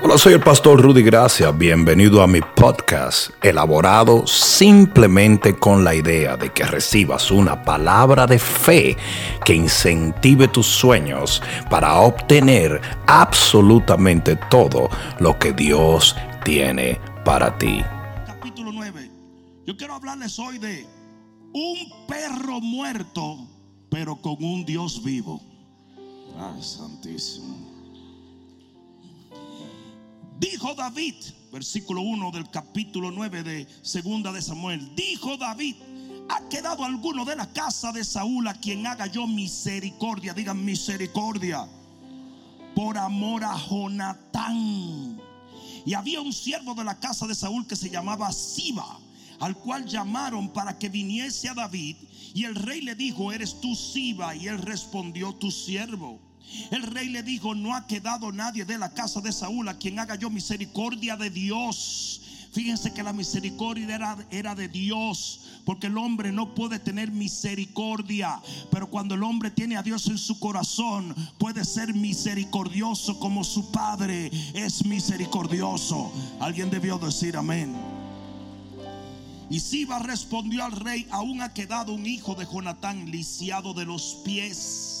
Hola, 0.00 0.16
soy 0.16 0.34
el 0.34 0.40
pastor 0.40 0.80
Rudy 0.80 1.02
Gracia. 1.02 1.50
Bienvenido 1.50 2.22
a 2.22 2.28
mi 2.28 2.40
podcast, 2.40 3.30
elaborado 3.42 4.28
simplemente 4.28 5.56
con 5.56 5.82
la 5.82 5.92
idea 5.92 6.36
de 6.36 6.52
que 6.52 6.62
recibas 6.62 7.32
una 7.32 7.64
palabra 7.64 8.24
de 8.24 8.38
fe 8.38 8.96
que 9.44 9.54
incentive 9.54 10.46
tus 10.46 10.66
sueños 10.66 11.42
para 11.68 11.98
obtener 11.98 12.80
absolutamente 13.08 14.36
todo 14.48 14.88
lo 15.18 15.36
que 15.36 15.52
Dios 15.52 16.14
tiene 16.44 17.00
para 17.24 17.58
ti. 17.58 17.82
Capítulo 18.24 18.70
9. 18.70 19.10
Yo 19.66 19.76
quiero 19.76 19.94
hablarles 19.94 20.38
hoy 20.38 20.58
de 20.58 20.86
un 21.52 22.06
perro 22.06 22.60
muerto, 22.60 23.48
pero 23.90 24.14
con 24.14 24.36
un 24.44 24.64
Dios 24.64 25.02
vivo. 25.02 25.42
Ay, 26.38 26.62
santísimo. 26.62 27.67
Dijo 30.38 30.72
David, 30.74 31.16
versículo 31.52 32.02
1 32.02 32.30
del 32.30 32.48
capítulo 32.48 33.10
9 33.10 33.42
de 33.42 33.66
Segunda 33.82 34.30
de 34.30 34.40
Samuel. 34.40 34.94
Dijo 34.94 35.36
David, 35.36 35.74
¿ha 36.28 36.48
quedado 36.48 36.84
alguno 36.84 37.24
de 37.24 37.34
la 37.34 37.52
casa 37.52 37.90
de 37.90 38.04
Saúl 38.04 38.46
a 38.46 38.54
quien 38.54 38.86
haga 38.86 39.06
yo 39.06 39.26
misericordia? 39.26 40.34
Digan 40.34 40.64
misericordia. 40.64 41.66
Por 42.76 42.98
amor 42.98 43.42
a 43.42 43.58
Jonatán. 43.68 45.20
Y 45.84 45.94
había 45.94 46.20
un 46.20 46.32
siervo 46.32 46.74
de 46.74 46.84
la 46.84 47.00
casa 47.00 47.26
de 47.26 47.34
Saúl 47.34 47.66
que 47.66 47.74
se 47.74 47.90
llamaba 47.90 48.30
Siba, 48.30 49.00
al 49.40 49.56
cual 49.56 49.86
llamaron 49.86 50.52
para 50.52 50.78
que 50.78 50.88
viniese 50.88 51.48
a 51.48 51.54
David. 51.54 51.96
Y 52.32 52.44
el 52.44 52.54
rey 52.54 52.80
le 52.80 52.94
dijo, 52.94 53.32
¿eres 53.32 53.60
tú 53.60 53.74
Siba? 53.74 54.36
Y 54.36 54.46
él 54.46 54.58
respondió, 54.58 55.34
tu 55.34 55.50
siervo. 55.50 56.27
El 56.70 56.82
rey 56.82 57.08
le 57.08 57.22
dijo, 57.22 57.54
no 57.54 57.74
ha 57.74 57.86
quedado 57.86 58.32
nadie 58.32 58.64
de 58.64 58.78
la 58.78 58.92
casa 58.92 59.20
de 59.20 59.32
Saúl 59.32 59.68
a 59.68 59.78
quien 59.78 59.98
haga 59.98 60.16
yo 60.16 60.30
misericordia 60.30 61.16
de 61.16 61.30
Dios. 61.30 62.20
Fíjense 62.52 62.92
que 62.92 63.02
la 63.02 63.12
misericordia 63.12 64.16
era, 64.30 64.54
de 64.54 64.68
Dios, 64.68 65.40
porque 65.64 65.88
el 65.88 65.98
hombre 65.98 66.32
no 66.32 66.54
puede 66.54 66.78
tener 66.78 67.10
misericordia, 67.10 68.40
pero 68.70 68.88
cuando 68.88 69.14
el 69.14 69.22
hombre 69.22 69.50
tiene 69.50 69.76
a 69.76 69.82
Dios 69.82 70.06
en 70.06 70.18
su 70.18 70.38
corazón, 70.38 71.14
puede 71.38 71.64
ser 71.64 71.94
misericordioso 71.94 73.18
como 73.20 73.44
su 73.44 73.70
Padre 73.70 74.30
es 74.54 74.84
misericordioso. 74.86 76.10
Alguien 76.40 76.70
debió 76.70 76.98
decir 76.98 77.36
amén. 77.36 77.76
Y 79.50 79.60
Siba 79.60 79.98
respondió 79.98 80.64
al 80.64 80.72
rey, 80.72 81.06
aún 81.10 81.42
ha 81.42 81.54
quedado 81.54 81.92
un 81.92 82.06
hijo 82.06 82.34
de 82.34 82.46
Jonatán 82.46 83.10
lisiado 83.10 83.72
de 83.72 83.86
los 83.86 84.18
pies. 84.24 84.97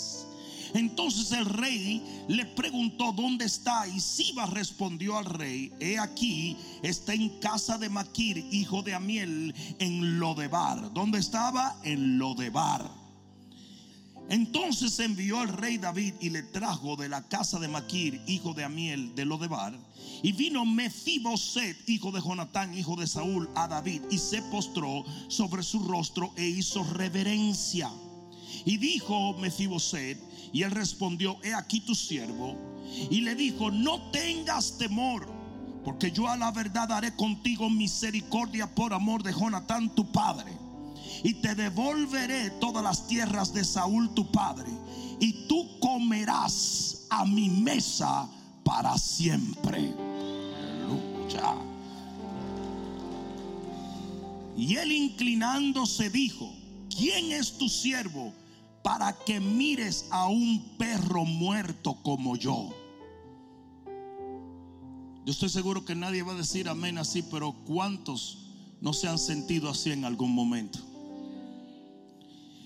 Entonces 0.74 1.32
el 1.32 1.46
rey 1.46 2.02
le 2.28 2.44
preguntó 2.44 3.12
dónde 3.12 3.44
está 3.44 3.86
y 3.86 4.00
Siba 4.00 4.46
respondió 4.46 5.16
al 5.16 5.24
rey, 5.24 5.72
he 5.80 5.98
aquí, 5.98 6.56
está 6.82 7.14
en 7.14 7.28
casa 7.40 7.78
de 7.78 7.88
Maquir, 7.88 8.38
hijo 8.50 8.82
de 8.82 8.94
Amiel, 8.94 9.54
en 9.78 10.18
Lodebar. 10.18 10.92
¿Dónde 10.92 11.18
estaba? 11.18 11.76
En 11.84 12.18
Lodebar. 12.18 12.98
Entonces 14.28 14.98
envió 15.00 15.42
el 15.42 15.48
rey 15.48 15.78
David 15.78 16.14
y 16.20 16.28
le 16.28 16.42
trajo 16.42 16.96
de 16.96 17.08
la 17.08 17.26
casa 17.28 17.58
de 17.58 17.68
Maquir, 17.68 18.20
hijo 18.26 18.52
de 18.52 18.62
Amiel, 18.62 19.14
de 19.14 19.24
Lodebar. 19.24 19.74
Y 20.22 20.32
vino 20.32 20.66
Mefiboset, 20.66 21.88
hijo 21.88 22.12
de 22.12 22.20
Jonatán, 22.20 22.76
hijo 22.76 22.94
de 22.96 23.06
Saúl, 23.06 23.48
a 23.54 23.68
David 23.68 24.02
y 24.10 24.18
se 24.18 24.42
postró 24.42 25.04
sobre 25.28 25.62
su 25.62 25.80
rostro 25.80 26.32
e 26.36 26.46
hizo 26.46 26.84
reverencia. 26.84 27.90
Y 28.66 28.76
dijo 28.76 29.34
Mefiboset, 29.38 30.18
y 30.52 30.62
él 30.62 30.70
respondió, 30.70 31.36
he 31.42 31.54
aquí 31.54 31.80
tu 31.80 31.94
siervo. 31.94 32.56
Y 33.10 33.20
le 33.20 33.34
dijo, 33.34 33.70
no 33.70 34.10
tengas 34.10 34.78
temor, 34.78 35.28
porque 35.84 36.10
yo 36.10 36.28
a 36.28 36.36
la 36.36 36.50
verdad 36.50 36.90
haré 36.92 37.14
contigo 37.14 37.68
misericordia 37.70 38.74
por 38.74 38.92
amor 38.92 39.22
de 39.22 39.32
Jonatán 39.32 39.94
tu 39.94 40.10
padre. 40.10 40.52
Y 41.22 41.34
te 41.34 41.54
devolveré 41.54 42.50
todas 42.60 42.82
las 42.82 43.06
tierras 43.06 43.52
de 43.52 43.64
Saúl 43.64 44.14
tu 44.14 44.30
padre. 44.30 44.70
Y 45.20 45.46
tú 45.48 45.78
comerás 45.80 47.06
a 47.10 47.24
mi 47.24 47.48
mesa 47.48 48.28
para 48.64 48.96
siempre. 48.96 49.92
Aleluya. 50.58 51.54
Y 54.56 54.76
él 54.76 54.92
inclinándose 54.92 56.10
dijo, 56.10 56.52
¿quién 56.94 57.32
es 57.32 57.52
tu 57.58 57.68
siervo? 57.68 58.32
Para 58.82 59.12
que 59.24 59.40
mires 59.40 60.06
a 60.10 60.28
un 60.28 60.76
perro 60.78 61.24
muerto 61.24 61.96
como 62.02 62.36
yo. 62.36 62.74
Yo 65.24 65.32
estoy 65.32 65.50
seguro 65.50 65.84
que 65.84 65.94
nadie 65.94 66.22
va 66.22 66.32
a 66.32 66.36
decir 66.36 66.68
amén 66.68 66.96
así, 66.96 67.22
pero 67.22 67.52
¿cuántos 67.66 68.38
no 68.80 68.92
se 68.92 69.08
han 69.08 69.18
sentido 69.18 69.68
así 69.68 69.90
en 69.90 70.04
algún 70.04 70.34
momento? 70.34 70.78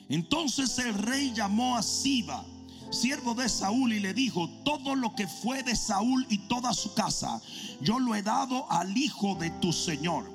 Entonces 0.08 0.78
el 0.78 0.94
rey 0.94 1.32
llamó 1.34 1.76
a 1.76 1.82
Siba, 1.82 2.44
siervo 2.90 3.34
de 3.34 3.48
Saúl, 3.48 3.92
y 3.94 4.00
le 4.00 4.14
dijo, 4.14 4.48
todo 4.64 4.94
lo 4.94 5.14
que 5.14 5.26
fue 5.26 5.62
de 5.62 5.74
Saúl 5.74 6.26
y 6.28 6.38
toda 6.48 6.72
su 6.72 6.94
casa, 6.94 7.40
yo 7.80 7.98
lo 7.98 8.14
he 8.14 8.22
dado 8.22 8.70
al 8.70 8.96
hijo 8.96 9.34
de 9.34 9.50
tu 9.50 9.72
señor. 9.72 10.30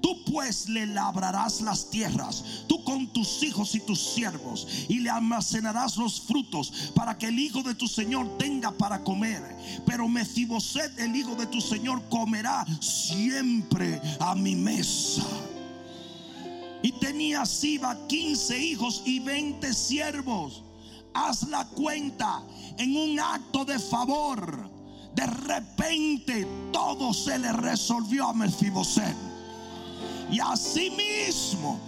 Tú 0.00 0.22
pues 0.24 0.68
le 0.68 0.86
labrarás 0.86 1.60
las 1.60 1.90
tierras, 1.90 2.64
tú 2.68 2.84
con 2.84 3.08
tus 3.08 3.42
hijos 3.42 3.74
y 3.74 3.80
tus 3.80 4.00
siervos, 4.00 4.66
y 4.88 5.00
le 5.00 5.10
almacenarás 5.10 5.96
los 5.96 6.20
frutos 6.20 6.92
para 6.94 7.18
que 7.18 7.26
el 7.26 7.38
hijo 7.38 7.62
de 7.62 7.74
tu 7.74 7.88
señor 7.88 8.38
tenga 8.38 8.70
para 8.70 9.02
comer. 9.02 9.42
Pero 9.84 10.08
Mefiboset, 10.08 10.98
el 10.98 11.16
hijo 11.16 11.34
de 11.34 11.46
tu 11.46 11.60
señor, 11.60 12.02
comerá 12.08 12.64
siempre 12.80 14.00
a 14.20 14.34
mi 14.34 14.54
mesa. 14.54 15.24
Y 16.82 16.92
tenía 16.92 17.44
Siba 17.44 18.06
15 18.06 18.58
hijos 18.58 19.02
y 19.04 19.18
20 19.18 19.74
siervos. 19.74 20.62
Haz 21.12 21.48
la 21.48 21.66
cuenta 21.66 22.42
en 22.78 22.96
un 22.96 23.18
acto 23.18 23.64
de 23.64 23.78
favor. 23.78 24.70
De 25.14 25.26
repente 25.26 26.46
todo 26.72 27.12
se 27.12 27.38
le 27.38 27.52
resolvió 27.52 28.28
a 28.28 28.32
Mefiboset. 28.32 29.27
Y 30.30 30.40
asimismo 30.40 31.80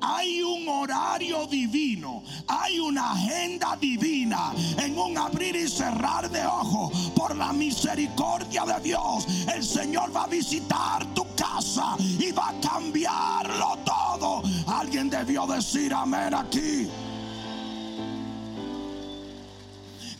hay 0.00 0.42
un 0.42 0.68
horario 0.68 1.46
divino, 1.46 2.22
hay 2.46 2.78
una 2.78 3.12
agenda 3.12 3.76
divina 3.80 4.52
en 4.76 4.98
un 4.98 5.16
abrir 5.16 5.56
y 5.56 5.68
cerrar 5.68 6.30
de 6.30 6.44
ojos 6.44 7.10
por 7.16 7.34
la 7.34 7.52
misericordia 7.52 8.64
de 8.64 8.80
Dios. 8.80 9.26
El 9.52 9.64
Señor 9.64 10.14
va 10.14 10.24
a 10.24 10.26
visitar 10.26 11.06
tu 11.14 11.24
casa 11.34 11.96
y 11.98 12.32
va 12.32 12.50
a 12.50 12.60
cambiarlo 12.60 13.78
todo. 13.84 14.42
Alguien 14.66 15.08
debió 15.08 15.46
decir 15.46 15.94
amén 15.94 16.34
aquí. 16.34 16.88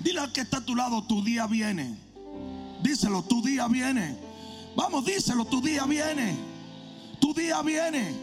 Dile 0.01 0.21
al 0.21 0.33
que 0.33 0.43
está 0.43 0.59
a 0.59 0.65
tu 0.65 0.75
lado, 0.75 1.03
tu 1.05 1.23
día 1.23 1.47
viene. 1.47 1.95
Díselo, 2.83 3.23
tu 3.23 3.43
día 3.43 3.69
viene. 3.69 4.17
Vamos, 4.77 5.05
díselo, 5.05 5.45
tu 5.45 5.61
día 5.61 5.85
viene. 5.85 6.54
Tu 7.25 7.33
día 7.33 7.63
viene. 7.63 8.15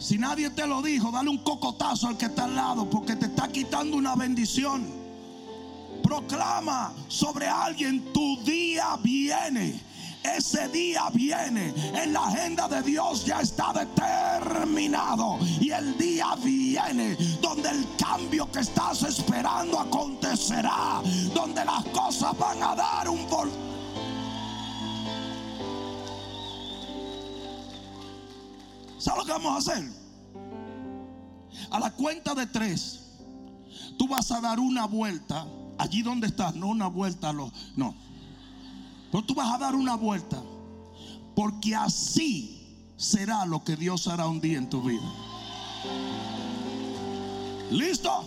Si 0.00 0.18
nadie 0.18 0.50
te 0.50 0.66
lo 0.66 0.82
dijo, 0.82 1.12
dale 1.12 1.30
un 1.30 1.38
cocotazo 1.38 2.08
al 2.08 2.18
que 2.18 2.24
está 2.24 2.46
al 2.46 2.56
lado 2.56 2.90
porque 2.90 3.14
te 3.14 3.26
está 3.26 3.46
quitando 3.46 3.96
una 3.96 4.16
bendición. 4.16 4.84
Proclama 6.02 6.92
sobre 7.06 7.46
alguien, 7.46 8.12
tu 8.12 8.42
día 8.42 8.98
viene. 9.04 9.80
Ese 10.24 10.66
día 10.70 11.10
viene. 11.14 11.72
En 11.94 12.12
la 12.12 12.26
agenda 12.26 12.66
de 12.66 12.82
Dios 12.82 13.24
ya 13.24 13.40
está 13.40 13.72
determinado. 13.72 15.38
Y 15.60 15.70
el 15.70 15.96
día 15.96 16.34
viene 16.42 17.14
donde 17.40 17.68
el 17.68 17.86
cambio 17.96 18.50
que 18.50 18.58
estás 18.58 19.04
esperando 19.04 19.78
acontecerá. 19.78 21.00
Donde 21.32 21.64
las 21.64 21.84
cosas 21.84 22.36
van 22.36 22.60
a 22.64 22.74
dar 22.74 23.08
un 23.08 23.28
volteo 23.30 23.71
¿Sabes 29.02 29.18
lo 29.18 29.26
que 29.26 29.32
vamos 29.32 29.52
a 29.52 29.72
hacer? 29.72 29.90
A 31.72 31.80
la 31.80 31.90
cuenta 31.90 32.36
de 32.36 32.46
tres, 32.46 33.00
tú 33.98 34.06
vas 34.06 34.30
a 34.30 34.40
dar 34.40 34.60
una 34.60 34.86
vuelta 34.86 35.44
allí 35.76 36.02
donde 36.02 36.28
estás, 36.28 36.54
no 36.54 36.68
una 36.68 36.86
vuelta 36.86 37.30
a 37.30 37.32
los. 37.32 37.50
No. 37.74 37.96
Pero 39.10 39.24
tú 39.24 39.34
vas 39.34 39.52
a 39.52 39.58
dar 39.58 39.74
una 39.74 39.96
vuelta. 39.96 40.40
Porque 41.34 41.74
así 41.74 42.76
será 42.96 43.44
lo 43.44 43.64
que 43.64 43.74
Dios 43.74 44.06
hará 44.06 44.28
un 44.28 44.40
día 44.40 44.58
en 44.58 44.70
tu 44.70 44.80
vida. 44.82 45.12
¿Listo? 47.72 48.24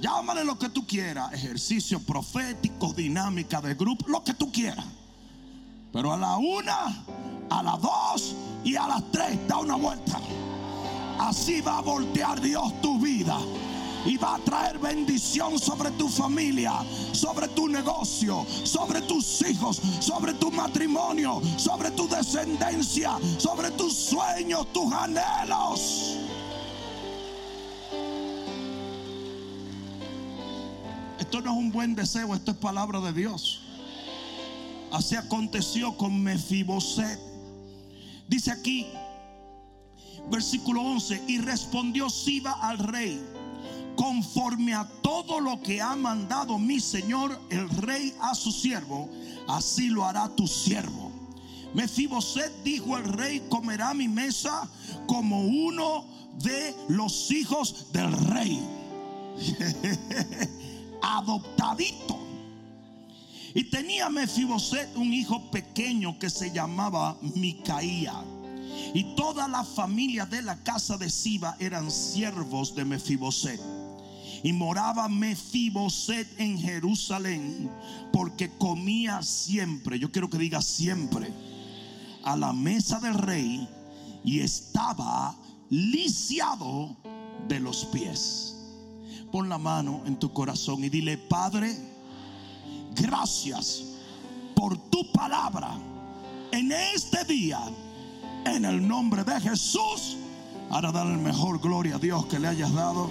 Llámale 0.00 0.44
lo 0.44 0.56
que 0.60 0.68
tú 0.68 0.86
quieras. 0.86 1.32
Ejercicio 1.32 1.98
profético, 1.98 2.92
dinámica 2.92 3.60
de 3.60 3.74
grupo, 3.74 4.06
lo 4.06 4.22
que 4.22 4.34
tú 4.34 4.52
quieras. 4.52 4.86
Pero 5.94 6.12
a 6.12 6.16
la 6.16 6.36
una, 6.38 7.04
a 7.50 7.62
las 7.62 7.80
dos 7.80 8.34
y 8.64 8.74
a 8.74 8.88
las 8.88 9.12
tres 9.12 9.38
da 9.46 9.58
una 9.58 9.76
vuelta. 9.76 10.20
Así 11.20 11.60
va 11.60 11.78
a 11.78 11.82
voltear 11.82 12.40
Dios 12.40 12.80
tu 12.82 12.98
vida. 12.98 13.38
y 14.04 14.18
va 14.18 14.34
a 14.34 14.38
traer 14.40 14.78
bendición 14.78 15.58
sobre 15.58 15.90
tu 15.92 16.10
familia, 16.10 16.72
sobre 17.12 17.48
tu 17.48 17.68
negocio, 17.68 18.44
sobre 18.64 19.00
tus 19.00 19.40
hijos, 19.48 19.80
sobre 20.00 20.34
tu 20.34 20.50
matrimonio, 20.50 21.40
sobre 21.56 21.90
tu 21.92 22.06
descendencia, 22.06 23.16
sobre 23.38 23.70
tus 23.70 23.94
sueños, 23.94 24.70
tus 24.74 24.92
anhelos. 24.92 26.18
Esto 31.18 31.40
no 31.40 31.52
es 31.52 31.56
un 31.56 31.72
buen 31.72 31.94
deseo, 31.94 32.34
esto 32.34 32.50
es 32.50 32.58
palabra 32.58 33.00
de 33.00 33.14
Dios. 33.14 33.63
Así 34.94 35.16
aconteció 35.16 35.96
con 35.96 36.22
Mefiboset. 36.22 37.18
Dice 38.28 38.52
aquí, 38.52 38.86
versículo 40.30 40.82
11, 40.82 41.24
y 41.26 41.38
respondió 41.38 42.08
Siba 42.08 42.52
al 42.62 42.78
rey, 42.78 43.20
conforme 43.96 44.72
a 44.72 44.88
todo 45.02 45.40
lo 45.40 45.60
que 45.60 45.82
ha 45.82 45.96
mandado 45.96 46.60
mi 46.60 46.78
señor 46.78 47.36
el 47.50 47.68
rey 47.70 48.14
a 48.20 48.36
su 48.36 48.52
siervo, 48.52 49.10
así 49.48 49.88
lo 49.88 50.04
hará 50.04 50.28
tu 50.28 50.46
siervo. 50.46 51.10
Mefiboset 51.74 52.52
dijo 52.62 52.96
el 52.96 53.04
rey, 53.04 53.42
comerá 53.48 53.94
mi 53.94 54.06
mesa 54.06 54.70
como 55.08 55.40
uno 55.40 56.04
de 56.38 56.72
los 56.86 57.32
hijos 57.32 57.88
del 57.92 58.12
rey. 58.12 58.64
Adoptadito. 61.02 62.23
Y 63.54 63.64
tenía 63.64 64.10
Mefiboset 64.10 64.96
un 64.96 65.12
hijo 65.12 65.50
pequeño 65.52 66.18
que 66.18 66.28
se 66.28 66.50
llamaba 66.50 67.16
Micaía. 67.36 68.14
Y 68.92 69.14
toda 69.14 69.46
la 69.46 69.62
familia 69.62 70.26
de 70.26 70.42
la 70.42 70.62
casa 70.62 70.96
de 70.96 71.08
Siba 71.08 71.56
eran 71.60 71.90
siervos 71.90 72.74
de 72.74 72.84
Mefiboset. 72.84 73.60
Y 74.42 74.52
moraba 74.52 75.08
Mefiboset 75.08 76.28
en 76.38 76.58
Jerusalén 76.58 77.70
porque 78.12 78.50
comía 78.58 79.22
siempre, 79.22 79.98
yo 79.98 80.10
quiero 80.10 80.28
que 80.28 80.38
diga 80.38 80.60
siempre, 80.60 81.32
a 82.24 82.36
la 82.36 82.52
mesa 82.52 82.98
del 82.98 83.14
rey 83.14 83.68
y 84.24 84.40
estaba 84.40 85.36
lisiado 85.70 86.96
de 87.48 87.60
los 87.60 87.84
pies. 87.86 88.56
Pon 89.30 89.48
la 89.48 89.58
mano 89.58 90.02
en 90.06 90.18
tu 90.18 90.32
corazón 90.32 90.82
y 90.84 90.88
dile, 90.88 91.18
Padre, 91.18 91.93
gracias 92.94 93.84
por 94.54 94.76
tu 94.90 95.10
palabra 95.12 95.76
en 96.52 96.72
este 96.72 97.24
día, 97.24 97.60
en 98.44 98.64
el 98.64 98.86
nombre 98.86 99.24
de 99.24 99.40
Jesús. 99.40 100.16
Ahora 100.70 100.92
dale 100.92 101.16
mejor 101.16 101.60
gloria 101.60 101.96
a 101.96 101.98
Dios 101.98 102.26
que 102.26 102.38
le 102.38 102.48
hayas 102.48 102.72
dado. 102.72 103.10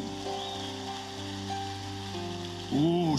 Uh. 2.71 3.17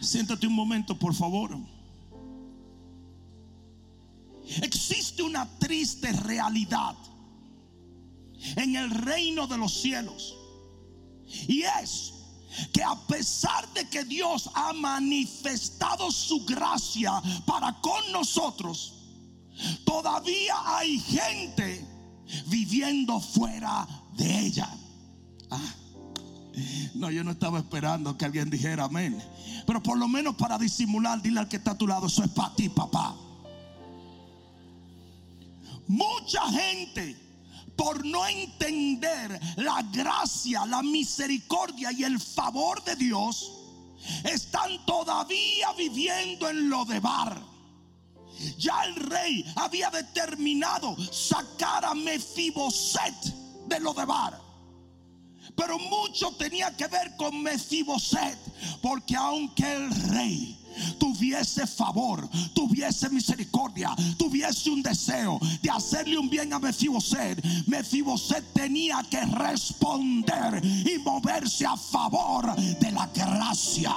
Siéntate 0.00 0.46
un 0.46 0.54
momento, 0.54 0.96
por 0.96 1.14
favor. 1.14 1.56
Existe 4.62 5.22
una 5.22 5.48
triste 5.58 6.12
realidad 6.12 6.94
en 8.56 8.76
el 8.76 8.90
reino 8.90 9.46
de 9.46 9.58
los 9.58 9.80
cielos. 9.80 10.34
Y 11.48 11.62
es 11.62 12.12
que 12.72 12.82
a 12.82 12.94
pesar 13.06 13.72
de 13.72 13.88
que 13.88 14.04
Dios 14.04 14.50
ha 14.54 14.72
manifestado 14.72 16.10
su 16.10 16.44
gracia 16.44 17.22
para 17.46 17.80
con 17.80 18.12
nosotros, 18.12 18.94
todavía 19.84 20.54
hay 20.64 20.98
gente 20.98 21.86
viviendo 22.46 23.20
fuera 23.20 23.86
de 24.14 24.46
ella. 24.46 24.68
Ah, 25.50 25.74
no, 26.94 27.10
yo 27.10 27.24
no 27.24 27.30
estaba 27.30 27.58
esperando 27.58 28.16
que 28.16 28.24
alguien 28.24 28.50
dijera 28.50 28.84
amén. 28.84 29.22
Pero 29.66 29.82
por 29.82 29.98
lo 29.98 30.08
menos 30.08 30.34
para 30.36 30.58
disimular, 30.58 31.22
dile 31.22 31.40
al 31.40 31.48
que 31.48 31.56
está 31.56 31.72
a 31.72 31.78
tu 31.78 31.86
lado, 31.86 32.06
eso 32.06 32.22
es 32.22 32.30
para 32.30 32.54
ti, 32.54 32.68
papá. 32.68 33.16
Mucha 35.86 36.48
gente 36.50 37.21
por 37.76 38.04
no 38.04 38.26
entender 38.26 39.40
la 39.56 39.82
gracia, 39.92 40.66
la 40.66 40.82
misericordia 40.82 41.92
y 41.92 42.04
el 42.04 42.20
favor 42.20 42.82
de 42.84 42.96
Dios, 42.96 43.52
están 44.24 44.84
todavía 44.84 45.72
viviendo 45.76 46.48
en 46.48 46.68
lo 46.68 46.84
de 46.84 47.00
bar. 47.00 47.40
Ya 48.58 48.84
el 48.84 48.96
rey 48.96 49.44
había 49.56 49.90
determinado 49.90 50.96
sacar 51.12 51.84
a 51.84 51.94
Mefiboset 51.94 53.14
de 53.66 53.80
lo 53.80 53.94
de 53.94 54.04
bar. 54.04 54.40
Pero 55.54 55.78
mucho 55.78 56.32
tenía 56.32 56.74
que 56.76 56.86
ver 56.86 57.16
con 57.16 57.42
Mefiboset, 57.42 58.38
porque 58.80 59.14
aunque 59.16 59.70
el 59.74 59.90
rey 60.10 60.61
tuviese 60.98 61.66
favor, 61.66 62.28
tuviese 62.54 63.08
misericordia, 63.10 63.94
tuviese 64.16 64.70
un 64.70 64.82
deseo 64.82 65.38
de 65.60 65.70
hacerle 65.70 66.18
un 66.18 66.28
bien 66.28 66.52
a 66.52 66.58
Mefiboset, 66.58 67.42
Mefiboset 67.66 68.52
tenía 68.52 69.02
que 69.10 69.20
responder 69.24 70.64
y 70.64 70.98
moverse 70.98 71.66
a 71.66 71.76
favor 71.76 72.54
de 72.56 72.92
la 72.92 73.06
gracia. 73.14 73.94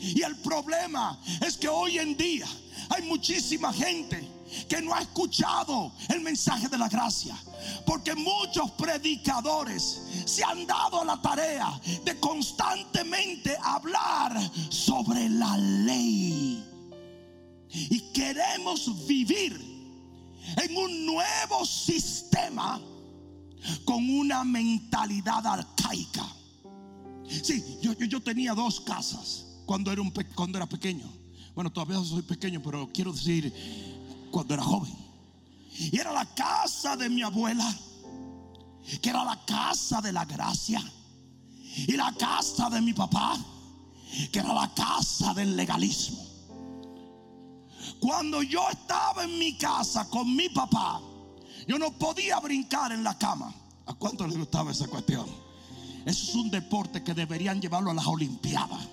Y 0.00 0.22
el 0.22 0.36
problema 0.36 1.18
es 1.40 1.56
que 1.56 1.68
hoy 1.68 1.98
en 1.98 2.16
día 2.16 2.46
hay 2.88 3.02
muchísima 3.02 3.72
gente 3.72 4.26
que 4.68 4.80
no 4.80 4.94
ha 4.94 5.02
escuchado 5.02 5.92
el 6.08 6.20
mensaje 6.20 6.68
de 6.68 6.78
la 6.78 6.88
gracia. 6.88 7.36
Porque 7.86 8.14
muchos 8.14 8.70
predicadores 8.72 10.02
se 10.24 10.44
han 10.44 10.66
dado 10.66 11.04
la 11.04 11.20
tarea 11.20 11.80
de 12.04 12.18
constantemente 12.20 13.56
hablar 13.62 14.38
sobre 14.70 15.28
la 15.28 15.56
ley. 15.56 16.64
Y 17.72 18.00
queremos 18.12 19.06
vivir 19.06 19.70
en 20.56 20.76
un 20.76 21.06
nuevo 21.06 21.64
sistema 21.64 22.80
con 23.84 24.08
una 24.10 24.44
mentalidad 24.44 25.46
arcaica. 25.46 26.26
Sí, 27.42 27.78
yo, 27.80 28.20
tenía 28.20 28.54
dos 28.54 28.80
casas 28.80 29.46
cuando 29.66 29.92
era, 29.92 30.02
cuando 30.34 30.58
era 30.58 30.68
pequeño. 30.68 31.08
Bueno, 31.54 31.70
todavía 31.70 32.02
soy 32.02 32.22
pequeño, 32.22 32.60
pero 32.62 32.88
quiero 32.92 33.12
decir, 33.12 33.52
cuando 34.30 34.54
era 34.54 34.62
joven. 34.62 34.99
Y 35.80 35.98
era 35.98 36.12
la 36.12 36.26
casa 36.34 36.96
de 36.96 37.08
mi 37.08 37.22
abuela, 37.22 37.74
que 39.00 39.08
era 39.08 39.24
la 39.24 39.44
casa 39.46 40.00
de 40.00 40.12
la 40.12 40.24
gracia. 40.24 40.82
Y 41.76 41.92
la 41.92 42.12
casa 42.18 42.68
de 42.68 42.80
mi 42.80 42.92
papá, 42.92 43.38
que 44.30 44.38
era 44.40 44.52
la 44.52 44.72
casa 44.74 45.32
del 45.32 45.56
legalismo. 45.56 46.18
Cuando 48.00 48.42
yo 48.42 48.68
estaba 48.70 49.24
en 49.24 49.38
mi 49.38 49.56
casa 49.56 50.08
con 50.08 50.34
mi 50.34 50.48
papá, 50.48 51.00
yo 51.66 51.78
no 51.78 51.92
podía 51.92 52.38
brincar 52.40 52.92
en 52.92 53.02
la 53.02 53.16
cama. 53.16 53.54
¿A 53.86 53.94
cuánto 53.94 54.26
les 54.26 54.36
gustaba 54.36 54.72
esa 54.72 54.88
cuestión? 54.88 55.26
Eso 56.04 56.30
es 56.30 56.34
un 56.34 56.50
deporte 56.50 57.02
que 57.02 57.14
deberían 57.14 57.60
llevarlo 57.60 57.90
a 57.90 57.94
las 57.94 58.06
Olimpiadas. 58.06 58.86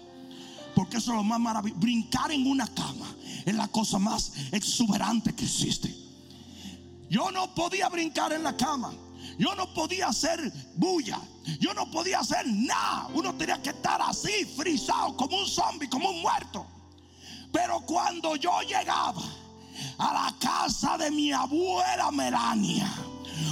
Porque 0.75 0.97
eso 0.97 1.12
es 1.12 1.17
lo 1.17 1.23
más 1.23 1.39
maravilloso. 1.39 1.81
Brincar 1.81 2.31
en 2.31 2.45
una 2.45 2.67
cama 2.67 3.07
es 3.45 3.55
la 3.55 3.67
cosa 3.67 3.97
más 3.97 4.33
exuberante 4.51 5.33
que 5.33 5.45
existe. 5.45 6.06
Yo 7.09 7.31
no 7.31 7.53
podía 7.53 7.89
brincar 7.89 8.33
en 8.33 8.43
la 8.43 8.55
cama. 8.55 8.93
Yo 9.37 9.53
no 9.55 9.73
podía 9.73 10.07
hacer 10.07 10.51
bulla. 10.75 11.19
Yo 11.59 11.73
no 11.73 11.89
podía 11.91 12.19
hacer 12.19 12.45
nada. 12.47 13.07
Uno 13.13 13.33
tenía 13.35 13.61
que 13.61 13.69
estar 13.69 14.01
así, 14.01 14.45
frisado, 14.57 15.15
como 15.15 15.37
un 15.39 15.47
zombie, 15.47 15.89
como 15.89 16.09
un 16.09 16.21
muerto. 16.21 16.65
Pero 17.51 17.81
cuando 17.81 18.35
yo 18.35 18.61
llegaba 18.61 19.23
a 19.97 20.13
la 20.13 20.35
casa 20.39 20.97
de 20.97 21.11
mi 21.11 21.31
abuela 21.31 22.11
Melania, 22.11 22.91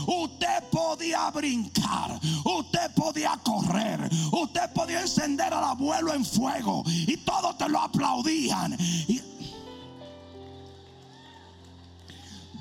Usted 0.08 0.64
podía 0.72 1.30
brincar, 1.32 2.20
usted 2.44 2.92
podía 2.96 3.40
correr, 3.44 4.10
usted 4.32 4.72
podía 4.74 5.02
encender 5.02 5.52
al 5.54 5.64
abuelo 5.64 6.14
en 6.14 6.24
fuego 6.24 6.84
y 6.86 7.18
todos 7.18 7.58
te 7.58 7.68
lo 7.70 7.80
aplaudían. 7.80 8.78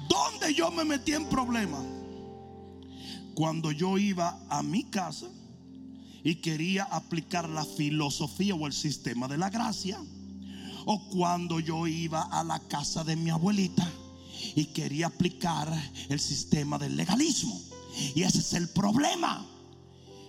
¿Dónde 0.09 0.55
yo 0.55 0.71
me 0.71 0.85
metí 0.85 1.13
en 1.13 1.27
problemas? 1.27 1.83
Cuando 3.35 3.73
yo 3.73 3.99
iba 3.99 4.39
a 4.49 4.63
mi 4.63 4.85
casa 4.85 5.27
y 6.23 6.37
quería 6.37 6.85
aplicar 6.85 7.49
la 7.49 7.65
filosofía 7.65 8.55
o 8.55 8.67
el 8.67 8.73
sistema 8.73 9.29
de 9.29 9.39
la 9.39 9.51
gracia. 9.51 10.01
O 10.87 11.09
cuando 11.09 11.61
yo 11.61 11.87
iba 11.87 12.23
a 12.23 12.45
la 12.45 12.59
casa 12.61 13.05
de 13.05 13.17
mi 13.17 13.31
abuelita 13.31 13.91
y 14.55 14.67
quería 14.67 15.07
aplicar 15.07 15.69
el 16.09 16.21
sistema 16.21 16.79
del 16.79 16.97
legalismo. 16.97 17.61
Y 18.15 18.23
ese 18.23 18.39
es 18.39 18.53
el 18.55 18.69
problema. 18.69 19.47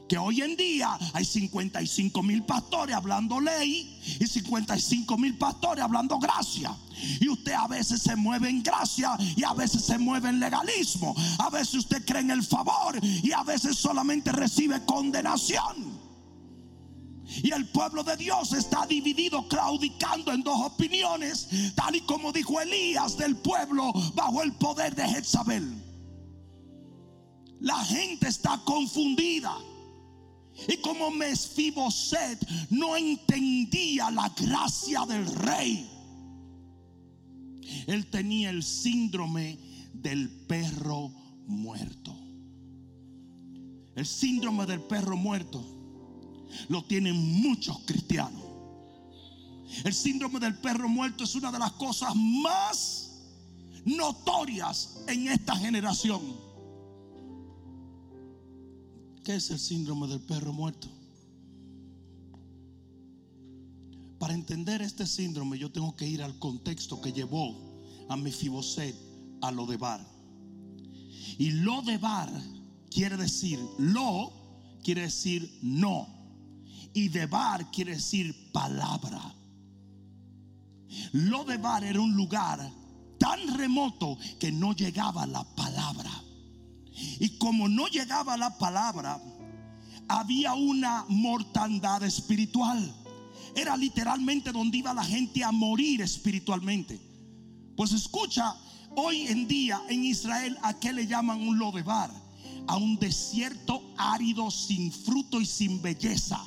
Que 0.07 0.17
hoy 0.17 0.41
en 0.41 0.55
día 0.55 0.97
hay 1.13 1.25
55 1.25 2.21
mil 2.23 2.43
pastores 2.43 2.95
hablando 2.95 3.39
ley 3.39 3.99
y 4.19 4.27
55 4.27 5.17
mil 5.17 5.37
pastores 5.37 5.83
hablando 5.83 6.19
gracia. 6.19 6.75
Y 7.19 7.27
usted 7.27 7.53
a 7.53 7.67
veces 7.67 8.01
se 8.01 8.15
mueve 8.15 8.49
en 8.49 8.63
gracia 8.63 9.17
y 9.35 9.43
a 9.43 9.53
veces 9.53 9.83
se 9.83 9.97
mueve 9.97 10.29
en 10.29 10.39
legalismo. 10.39 11.15
A 11.39 11.49
veces 11.49 11.75
usted 11.75 12.05
cree 12.05 12.21
en 12.21 12.31
el 12.31 12.43
favor 12.43 12.99
y 13.03 13.31
a 13.31 13.43
veces 13.43 13.77
solamente 13.77 14.31
recibe 14.31 14.85
condenación. 14.85 16.05
Y 17.27 17.51
el 17.51 17.67
pueblo 17.69 18.03
de 18.03 18.15
Dios 18.17 18.53
está 18.53 18.85
dividido, 18.85 19.47
claudicando 19.47 20.31
en 20.31 20.43
dos 20.43 20.59
opiniones, 20.61 21.49
tal 21.73 21.95
y 21.95 22.01
como 22.01 22.31
dijo 22.31 22.61
Elías 22.61 23.17
del 23.17 23.35
pueblo 23.35 23.91
bajo 24.13 24.43
el 24.43 24.53
poder 24.53 24.95
de 24.95 25.07
Jezabel. 25.07 25.83
La 27.59 27.83
gente 27.83 28.27
está 28.27 28.61
confundida. 28.63 29.57
Y 30.67 30.77
como 30.77 31.11
Mesfiboset 31.11 32.39
no 32.69 32.95
entendía 32.95 34.09
la 34.11 34.29
gracia 34.29 35.05
del 35.05 35.25
rey, 35.35 35.89
él 37.87 38.07
tenía 38.07 38.49
el 38.49 38.63
síndrome 38.63 39.57
del 39.93 40.29
perro 40.29 41.09
muerto. 41.45 42.15
El 43.95 44.05
síndrome 44.05 44.65
del 44.65 44.81
perro 44.81 45.15
muerto 45.17 45.63
lo 46.69 46.83
tienen 46.83 47.15
muchos 47.41 47.79
cristianos. 47.85 48.43
El 49.83 49.93
síndrome 49.93 50.39
del 50.39 50.55
perro 50.55 50.87
muerto 50.87 51.23
es 51.23 51.35
una 51.35 51.51
de 51.51 51.59
las 51.59 51.73
cosas 51.73 52.15
más 52.15 53.23
notorias 53.83 55.03
en 55.07 55.27
esta 55.27 55.55
generación. 55.55 56.21
¿Qué 59.25 59.37
es 59.37 59.49
el 59.49 59.57
síndrome 59.57 60.05
del 60.05 60.19
perro 60.19 60.53
muerto? 60.53 60.87
Para 64.19 64.35
entender 64.35 64.83
este 64.83 65.07
síndrome 65.07 65.57
yo 65.57 65.71
tengo 65.71 65.95
que 65.95 66.07
ir 66.07 66.21
al 66.21 66.37
contexto 66.37 67.01
que 67.01 67.11
llevó 67.11 67.55
a 68.07 68.15
Mefiboset 68.17 68.95
a 69.41 69.49
Lodebar. 69.49 70.05
Y 71.39 71.49
Lodebar 71.49 72.29
quiere 72.91 73.17
decir, 73.17 73.59
lo 73.79 74.31
quiere 74.83 75.01
decir 75.01 75.57
no. 75.63 76.07
Y 76.93 77.09
debar 77.09 77.71
quiere 77.71 77.95
decir 77.95 78.51
palabra. 78.51 79.33
Lodebar 81.13 81.83
era 81.83 81.99
un 81.99 82.15
lugar 82.15 82.71
tan 83.17 83.57
remoto 83.57 84.19
que 84.39 84.51
no 84.51 84.73
llegaba 84.73 85.25
la 85.25 85.43
palabra. 85.55 86.24
Y 87.19 87.37
como 87.37 87.67
no 87.67 87.87
llegaba 87.87 88.37
la 88.37 88.57
palabra, 88.57 89.21
había 90.07 90.53
una 90.53 91.05
mortandad 91.07 92.03
espiritual. 92.03 92.93
Era 93.55 93.77
literalmente 93.77 94.51
donde 94.51 94.77
iba 94.77 94.93
la 94.93 95.03
gente 95.03 95.43
a 95.43 95.51
morir 95.51 96.01
espiritualmente. 96.01 96.99
Pues 97.75 97.91
escucha, 97.91 98.55
hoy 98.95 99.27
en 99.27 99.47
día 99.47 99.81
en 99.89 100.03
Israel, 100.03 100.57
¿a 100.61 100.73
qué 100.73 100.93
le 100.93 101.07
llaman 101.07 101.41
un 101.41 101.57
lodebar? 101.57 102.11
A 102.67 102.77
un 102.77 102.97
desierto 102.97 103.81
árido 103.97 104.49
sin 104.49 104.91
fruto 104.91 105.39
y 105.39 105.45
sin 105.45 105.81
belleza. 105.81 106.41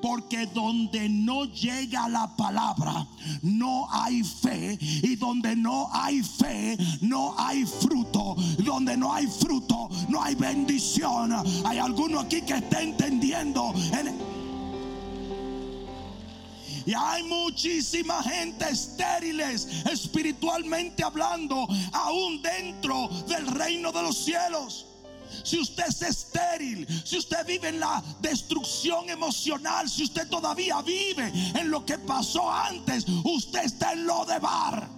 Porque 0.00 0.46
donde 0.46 1.08
no 1.08 1.44
llega 1.44 2.08
la 2.08 2.34
palabra, 2.36 3.06
no 3.42 3.86
hay 3.90 4.22
fe. 4.22 4.78
Y 4.80 5.16
donde 5.16 5.56
no 5.56 5.88
hay 5.92 6.22
fe, 6.22 6.76
no 7.00 7.34
hay 7.38 7.64
fruto. 7.64 8.36
Donde 8.58 8.96
no 8.96 9.12
hay 9.12 9.26
fruto, 9.26 9.88
no 10.08 10.22
hay 10.22 10.34
bendición. 10.34 11.32
Hay 11.64 11.78
alguno 11.78 12.20
aquí 12.20 12.42
que 12.42 12.54
está 12.54 12.82
entendiendo. 12.82 13.74
Y 16.86 16.94
hay 16.94 17.22
muchísima 17.24 18.22
gente 18.22 18.68
estériles, 18.70 19.68
espiritualmente 19.86 21.04
hablando, 21.04 21.68
aún 21.92 22.40
dentro 22.42 23.08
del 23.28 23.46
reino 23.46 23.92
de 23.92 24.02
los 24.02 24.16
cielos 24.16 24.89
si 25.44 25.58
usted 25.58 25.84
es 25.88 26.02
estéril, 26.02 26.86
si 27.04 27.18
usted 27.18 27.46
vive 27.46 27.68
en 27.68 27.80
la 27.80 28.02
destrucción 28.20 29.08
emocional, 29.10 29.88
si 29.88 30.04
usted 30.04 30.28
todavía 30.28 30.82
vive 30.82 31.32
en 31.54 31.70
lo 31.70 31.84
que 31.84 31.98
pasó 31.98 32.50
antes, 32.50 33.06
usted 33.24 33.64
está 33.64 33.92
en 33.92 34.06
lo 34.06 34.24
de 34.24 34.38
bar. 34.38 34.88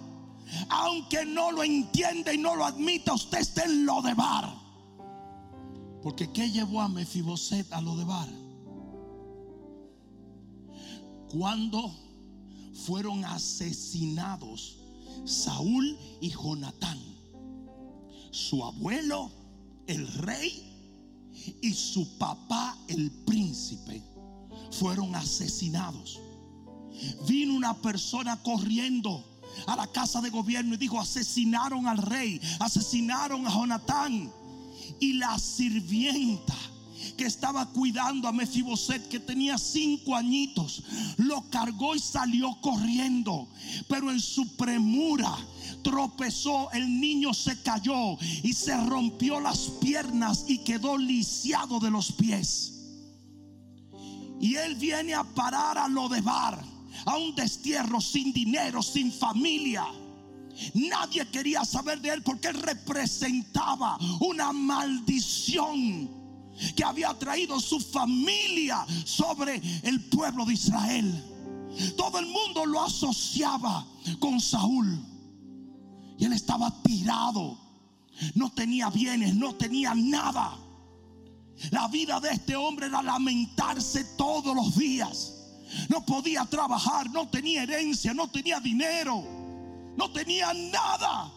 Aunque 0.69 1.25
no 1.25 1.51
lo 1.51 1.63
entienda 1.63 2.33
y 2.33 2.37
no 2.37 2.55
lo 2.55 2.65
admita, 2.65 3.13
usted 3.13 3.39
está 3.39 3.63
en 3.63 3.85
lo 3.85 4.01
de 4.01 4.13
bar. 4.13 4.53
Porque 6.01 6.31
¿qué 6.31 6.51
llevó 6.51 6.81
a 6.81 6.89
Mefiboset 6.89 7.71
a 7.71 7.81
lo 7.81 7.95
de 7.95 8.03
bar? 8.03 8.29
Cuando 11.29 11.95
fueron 12.85 13.23
asesinados 13.25 14.77
Saúl 15.25 15.97
y 16.19 16.29
Jonatán, 16.29 16.99
su 18.31 18.63
abuelo 18.63 19.31
el 19.87 20.07
rey 20.13 20.73
y 21.61 21.73
su 21.73 22.17
papá 22.17 22.77
el 22.87 23.11
príncipe 23.25 24.01
fueron 24.71 25.15
asesinados. 25.15 26.19
Vino 27.27 27.55
una 27.55 27.73
persona 27.81 28.41
corriendo 28.41 29.23
a 29.67 29.75
la 29.75 29.87
casa 29.87 30.21
de 30.21 30.29
gobierno 30.29 30.75
y 30.75 30.77
dijo, 30.77 30.99
asesinaron 30.99 31.87
al 31.87 31.97
rey, 31.97 32.39
asesinaron 32.59 33.45
a 33.45 33.51
Jonatán. 33.51 34.31
Y 34.99 35.13
la 35.13 35.37
sirvienta 35.37 36.55
que 37.17 37.25
estaba 37.25 37.67
cuidando 37.69 38.27
a 38.27 38.31
Mefiboset, 38.31 39.07
que 39.09 39.19
tenía 39.19 39.57
cinco 39.57 40.15
añitos, 40.15 40.83
lo 41.17 41.49
cargó 41.49 41.95
y 41.95 41.99
salió 41.99 42.55
corriendo. 42.61 43.47
Pero 43.87 44.11
en 44.11 44.19
su 44.19 44.55
premura 44.55 45.35
tropezó, 45.83 46.71
el 46.71 46.99
niño 46.99 47.33
se 47.33 47.61
cayó 47.61 48.17
y 48.41 48.53
se 48.53 48.75
rompió 48.85 49.39
las 49.39 49.59
piernas 49.81 50.45
y 50.47 50.59
quedó 50.59 50.97
lisiado 50.97 51.79
de 51.79 51.91
los 51.91 52.11
pies. 52.13 52.73
Y 54.39 54.55
él 54.55 54.75
viene 54.75 55.13
a 55.13 55.23
parar 55.23 55.77
a 55.77 55.87
lo 55.87 56.09
de 56.09 56.21
bar, 56.21 56.63
a 57.05 57.17
un 57.17 57.35
destierro 57.35 58.01
sin 58.01 58.33
dinero, 58.33 58.81
sin 58.81 59.11
familia. 59.11 59.85
Nadie 60.73 61.27
quería 61.27 61.65
saber 61.65 62.01
de 62.01 62.09
él 62.09 62.23
porque 62.23 62.49
él 62.49 62.55
representaba 62.55 63.97
una 64.19 64.51
maldición 64.51 66.09
que 66.75 66.83
había 66.83 67.13
traído 67.17 67.59
su 67.59 67.79
familia 67.79 68.85
sobre 69.05 69.61
el 69.83 70.01
pueblo 70.01 70.45
de 70.45 70.53
Israel. 70.53 71.23
Todo 71.97 72.19
el 72.19 72.27
mundo 72.27 72.65
lo 72.65 72.81
asociaba 72.81 73.85
con 74.19 74.39
Saúl. 74.39 75.12
Él 76.25 76.33
estaba 76.33 76.71
tirado. 76.83 77.57
No 78.35 78.51
tenía 78.51 78.89
bienes, 78.89 79.35
no 79.35 79.55
tenía 79.55 79.93
nada. 79.95 80.57
La 81.71 81.87
vida 81.87 82.19
de 82.19 82.31
este 82.31 82.55
hombre 82.55 82.87
era 82.87 83.01
lamentarse 83.01 84.03
todos 84.17 84.55
los 84.55 84.75
días. 84.77 85.33
No 85.89 86.05
podía 86.05 86.45
trabajar, 86.45 87.09
no 87.09 87.27
tenía 87.27 87.63
herencia, 87.63 88.13
no 88.13 88.29
tenía 88.29 88.59
dinero, 88.59 89.23
no 89.97 90.11
tenía 90.11 90.53
nada. 90.53 91.31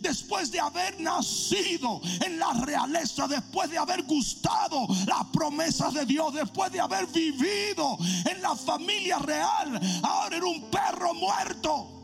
Después 0.00 0.50
de 0.50 0.58
haber 0.58 1.00
nacido 1.00 2.00
en 2.24 2.38
la 2.38 2.52
realeza, 2.52 3.28
después 3.28 3.70
de 3.70 3.78
haber 3.78 4.02
gustado 4.02 4.86
las 5.06 5.24
promesas 5.32 5.94
de 5.94 6.04
Dios, 6.04 6.34
después 6.34 6.72
de 6.72 6.80
haber 6.80 7.06
vivido 7.06 7.96
en 8.24 8.42
la 8.42 8.56
familia 8.56 9.18
real, 9.18 9.80
ahora 10.02 10.36
era 10.36 10.46
un 10.46 10.70
perro 10.70 11.14
muerto. 11.14 11.97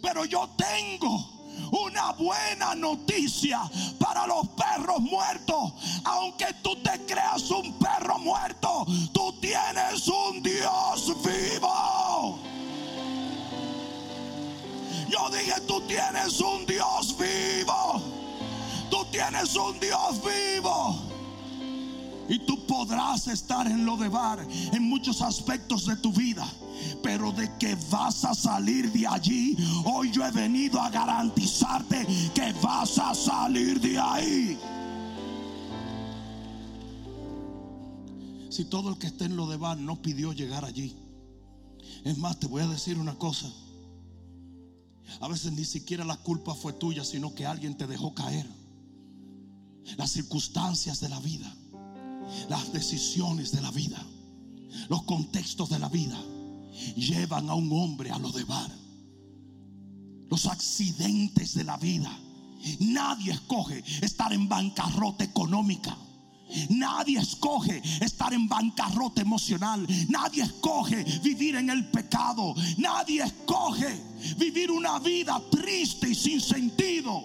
Pero 0.00 0.24
yo 0.24 0.48
tengo 0.56 1.42
una 1.70 2.12
buena 2.12 2.74
noticia 2.74 3.60
para 3.98 4.26
los 4.26 4.48
perros 4.48 5.00
muertos. 5.00 5.72
Aunque 6.04 6.46
tú 6.62 6.76
te 6.82 7.04
creas 7.06 7.50
un 7.50 7.78
perro 7.78 8.18
muerto, 8.18 8.86
tú 9.12 9.32
tienes 9.40 10.06
un 10.08 10.42
Dios 10.42 11.12
vivo. 11.22 12.38
Yo 15.08 15.28
dije, 15.30 15.60
tú 15.66 15.80
tienes 15.82 16.40
un 16.40 16.64
Dios 16.66 17.16
vivo. 17.18 18.02
Tú 18.90 19.04
tienes 19.10 19.54
un 19.56 19.78
Dios 19.78 20.20
vivo. 20.22 21.11
Y 22.32 22.38
tú 22.38 22.66
podrás 22.66 23.26
estar 23.26 23.66
en 23.66 23.84
lo 23.84 23.98
de 23.98 24.08
bar 24.08 24.48
en 24.72 24.82
muchos 24.84 25.20
aspectos 25.20 25.84
de 25.84 25.96
tu 25.96 26.14
vida. 26.14 26.50
Pero 27.02 27.30
de 27.30 27.58
que 27.58 27.76
vas 27.90 28.24
a 28.24 28.34
salir 28.34 28.90
de 28.90 29.06
allí, 29.06 29.54
hoy 29.84 30.10
yo 30.10 30.24
he 30.24 30.30
venido 30.30 30.80
a 30.80 30.88
garantizarte 30.88 32.06
que 32.34 32.54
vas 32.62 32.98
a 32.98 33.14
salir 33.14 33.78
de 33.82 33.98
ahí. 33.98 34.58
Si 38.48 38.64
todo 38.64 38.88
el 38.88 38.96
que 38.96 39.08
esté 39.08 39.26
en 39.26 39.36
lo 39.36 39.46
de 39.46 39.58
bar 39.58 39.76
no 39.76 40.00
pidió 40.00 40.32
llegar 40.32 40.64
allí. 40.64 40.96
Es 42.02 42.16
más, 42.16 42.40
te 42.40 42.46
voy 42.46 42.62
a 42.62 42.66
decir 42.66 42.96
una 42.96 43.14
cosa. 43.18 43.52
A 45.20 45.28
veces 45.28 45.52
ni 45.52 45.66
siquiera 45.66 46.06
la 46.06 46.16
culpa 46.16 46.54
fue 46.54 46.72
tuya, 46.72 47.04
sino 47.04 47.34
que 47.34 47.44
alguien 47.44 47.76
te 47.76 47.86
dejó 47.86 48.14
caer. 48.14 48.48
Las 49.98 50.12
circunstancias 50.12 50.98
de 51.00 51.10
la 51.10 51.20
vida 51.20 51.54
Las 52.48 52.72
decisiones 52.72 53.52
de 53.52 53.60
la 53.60 53.70
vida, 53.70 54.04
los 54.88 55.02
contextos 55.04 55.68
de 55.70 55.78
la 55.78 55.88
vida 55.88 56.18
llevan 56.96 57.48
a 57.50 57.54
un 57.54 57.70
hombre 57.72 58.10
a 58.10 58.18
lo 58.18 58.30
de 58.30 58.44
bar. 58.44 58.70
Los 60.30 60.46
accidentes 60.46 61.54
de 61.54 61.64
la 61.64 61.76
vida. 61.76 62.10
Nadie 62.80 63.32
escoge 63.32 63.82
estar 64.00 64.32
en 64.32 64.48
bancarrota 64.48 65.24
económica. 65.24 65.96
Nadie 66.70 67.18
escoge 67.18 67.82
estar 68.00 68.32
en 68.32 68.48
bancarrota 68.48 69.22
emocional. 69.22 69.86
Nadie 70.08 70.42
escoge 70.42 71.04
vivir 71.22 71.56
en 71.56 71.70
el 71.70 71.90
pecado. 71.90 72.54
Nadie 72.78 73.24
escoge 73.24 74.00
vivir 74.38 74.70
una 74.70 74.98
vida 74.98 75.40
triste 75.50 76.10
y 76.10 76.14
sin 76.14 76.40
sentido. 76.40 77.24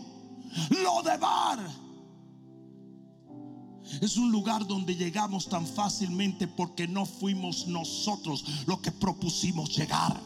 Lo 0.69 1.01
de 1.03 1.17
bar 1.17 1.86
es 4.01 4.17
un 4.17 4.31
lugar 4.31 4.67
donde 4.67 4.95
llegamos 4.95 5.47
tan 5.47 5.65
fácilmente 5.65 6.47
porque 6.47 6.87
no 6.87 7.05
fuimos 7.05 7.67
nosotros 7.67 8.43
los 8.65 8.79
que 8.79 8.91
propusimos 8.91 9.75
llegar. 9.75 10.19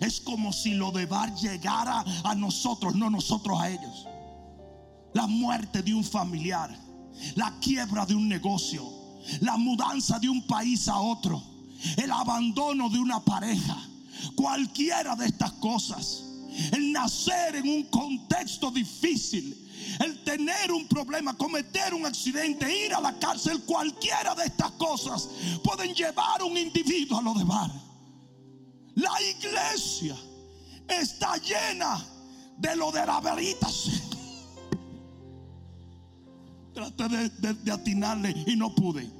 Es 0.00 0.20
como 0.20 0.52
si 0.52 0.74
lo 0.74 0.90
de 0.90 1.06
bar 1.06 1.34
llegara 1.34 2.04
a 2.24 2.34
nosotros, 2.34 2.94
no 2.94 3.08
nosotros 3.10 3.58
a 3.60 3.70
ellos. 3.70 4.06
La 5.14 5.26
muerte 5.26 5.82
de 5.82 5.94
un 5.94 6.04
familiar, 6.04 6.76
la 7.34 7.58
quiebra 7.60 8.04
de 8.04 8.14
un 8.14 8.28
negocio, 8.28 8.84
la 9.40 9.56
mudanza 9.56 10.18
de 10.18 10.28
un 10.28 10.46
país 10.46 10.88
a 10.88 10.98
otro, 10.98 11.42
el 11.96 12.10
abandono 12.10 12.90
de 12.90 12.98
una 12.98 13.24
pareja, 13.24 13.78
cualquiera 14.34 15.16
de 15.16 15.26
estas 15.26 15.52
cosas, 15.52 16.24
el 16.72 16.92
nacer 16.92 17.56
en 17.56 17.68
un 17.68 17.84
contexto 17.84 18.70
difícil, 18.70 19.67
el 20.00 20.22
tener 20.24 20.72
un 20.72 20.86
problema, 20.86 21.36
cometer 21.36 21.94
un 21.94 22.06
accidente, 22.06 22.86
ir 22.86 22.94
a 22.94 23.00
la 23.00 23.18
cárcel, 23.18 23.62
cualquiera 23.64 24.34
de 24.34 24.44
estas 24.44 24.72
cosas 24.72 25.28
pueden 25.62 25.94
llevar 25.94 26.40
a 26.40 26.44
un 26.44 26.56
individuo 26.56 27.18
a 27.18 27.22
lo 27.22 27.34
de 27.34 27.44
bar. 27.44 27.70
La 28.94 29.12
iglesia 29.22 30.16
está 30.88 31.36
llena 31.36 32.04
de 32.56 32.74
lo 32.76 32.90
de 32.90 33.06
la 33.06 33.20
veritas. 33.20 33.90
Traté 36.74 37.08
de, 37.08 37.72
atinarle 37.72 38.34
y 38.46 38.56
no 38.56 38.74
pude. 38.74 39.10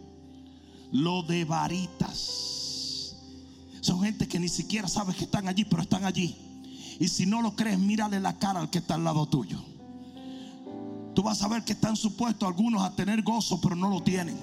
Lo 0.93 1.23
de 1.23 1.45
varitas. 1.45 3.15
Son 3.81 4.03
gente 4.03 4.27
que 4.27 4.39
ni 4.39 4.49
siquiera 4.49 4.89
sabes 4.89 5.17
que 5.17 5.25
están 5.25 5.49
allí, 5.49 5.65
pero 5.65 5.83
están 5.83 6.05
allí. 6.05 6.37
Y 6.99 7.09
si 7.09 7.27
no 7.27 7.43
lo 7.43 7.55
crees, 7.55 7.79
mírale 7.79 8.21
la 8.21 8.39
cara 8.39 8.61
al 8.61 8.71
que 8.71 8.79
está 8.79 8.95
al 8.95 9.05
lado 9.05 9.27
tuyo. 9.27 9.63
Tú 11.19 11.25
vas 11.25 11.43
a 11.43 11.49
ver 11.49 11.65
que 11.65 11.73
están 11.73 11.97
supuestos 11.97 12.47
algunos 12.49 12.81
a 12.81 12.95
tener 12.95 13.23
gozo, 13.23 13.61
pero 13.61 13.75
no 13.75 13.89
lo 13.89 14.01
tienen. 14.01 14.39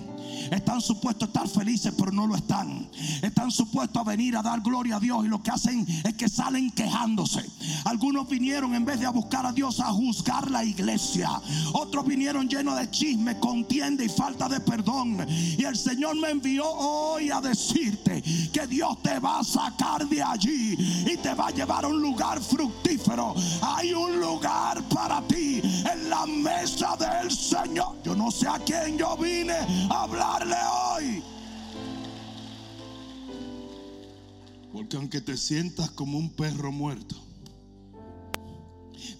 Están 0.51 0.81
supuestos 0.81 1.27
a 1.27 1.31
estar 1.31 1.47
felices, 1.47 1.93
pero 1.97 2.11
no 2.11 2.27
lo 2.27 2.35
están. 2.35 2.89
Están 3.21 3.51
supuestos 3.51 4.01
a 4.01 4.05
venir 4.05 4.35
a 4.37 4.41
dar 4.41 4.61
gloria 4.61 4.97
a 4.97 4.99
Dios 4.99 5.25
y 5.25 5.27
lo 5.27 5.41
que 5.41 5.51
hacen 5.51 5.85
es 6.03 6.13
que 6.13 6.29
salen 6.29 6.71
quejándose. 6.71 7.45
Algunos 7.85 8.27
vinieron 8.27 8.73
en 8.75 8.85
vez 8.85 8.99
de 8.99 9.05
a 9.05 9.09
buscar 9.09 9.45
a 9.45 9.51
Dios 9.51 9.79
a 9.79 9.85
juzgar 9.85 10.49
la 10.51 10.63
iglesia. 10.63 11.29
Otros 11.73 12.05
vinieron 12.05 12.47
llenos 12.47 12.77
de 12.77 12.89
chisme, 12.89 13.39
contienda 13.39 14.03
y 14.03 14.09
falta 14.09 14.49
de 14.49 14.59
perdón. 14.59 15.25
Y 15.29 15.63
el 15.63 15.75
Señor 15.75 16.15
me 16.15 16.29
envió 16.29 16.67
hoy 16.67 17.29
a 17.29 17.41
decirte 17.41 18.21
que 18.51 18.67
Dios 18.67 19.01
te 19.01 19.19
va 19.19 19.39
a 19.39 19.43
sacar 19.43 20.07
de 20.07 20.21
allí 20.21 20.75
y 21.05 21.17
te 21.17 21.33
va 21.33 21.47
a 21.47 21.51
llevar 21.51 21.85
a 21.85 21.87
un 21.87 22.01
lugar 22.01 22.41
fructífero. 22.41 23.35
Hay 23.61 23.93
un 23.93 24.19
lugar 24.19 24.81
para 24.83 25.21
ti 25.27 25.61
en 25.63 26.09
la 26.09 26.25
mesa 26.25 26.95
del 26.97 27.31
Señor. 27.31 27.97
Yo 28.03 28.15
no 28.15 28.31
sé 28.31 28.47
a 28.47 28.59
quién 28.59 28.97
yo 28.97 29.15
vine 29.17 29.53
a 29.89 30.03
hablar 30.03 30.14
hoy. 30.19 31.23
Porque 34.71 34.97
aunque 34.97 35.21
te 35.21 35.37
sientas 35.37 35.89
como 35.91 36.17
un 36.17 36.29
perro 36.29 36.71
muerto, 36.71 37.15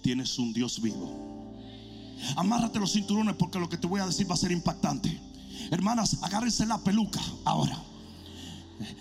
tienes 0.02 0.38
un 0.38 0.54
Dios 0.54 0.82
vivo. 0.82 1.26
Amárrate 2.36 2.80
los 2.80 2.94
cinturones 2.94 3.36
porque 3.36 3.60
lo 3.60 3.70
que 3.70 3.78
te 3.78 3.88
voy 3.88 4.02
a 4.02 4.06
decir 4.06 4.30
va 4.30 4.36
a 4.36 4.38
ser 4.38 4.52
impactante. 4.52 5.20
Hermanas, 5.72 6.18
agárrense 6.22 6.66
la 6.66 6.78
peluca 6.78 7.22
ahora. 7.44 7.82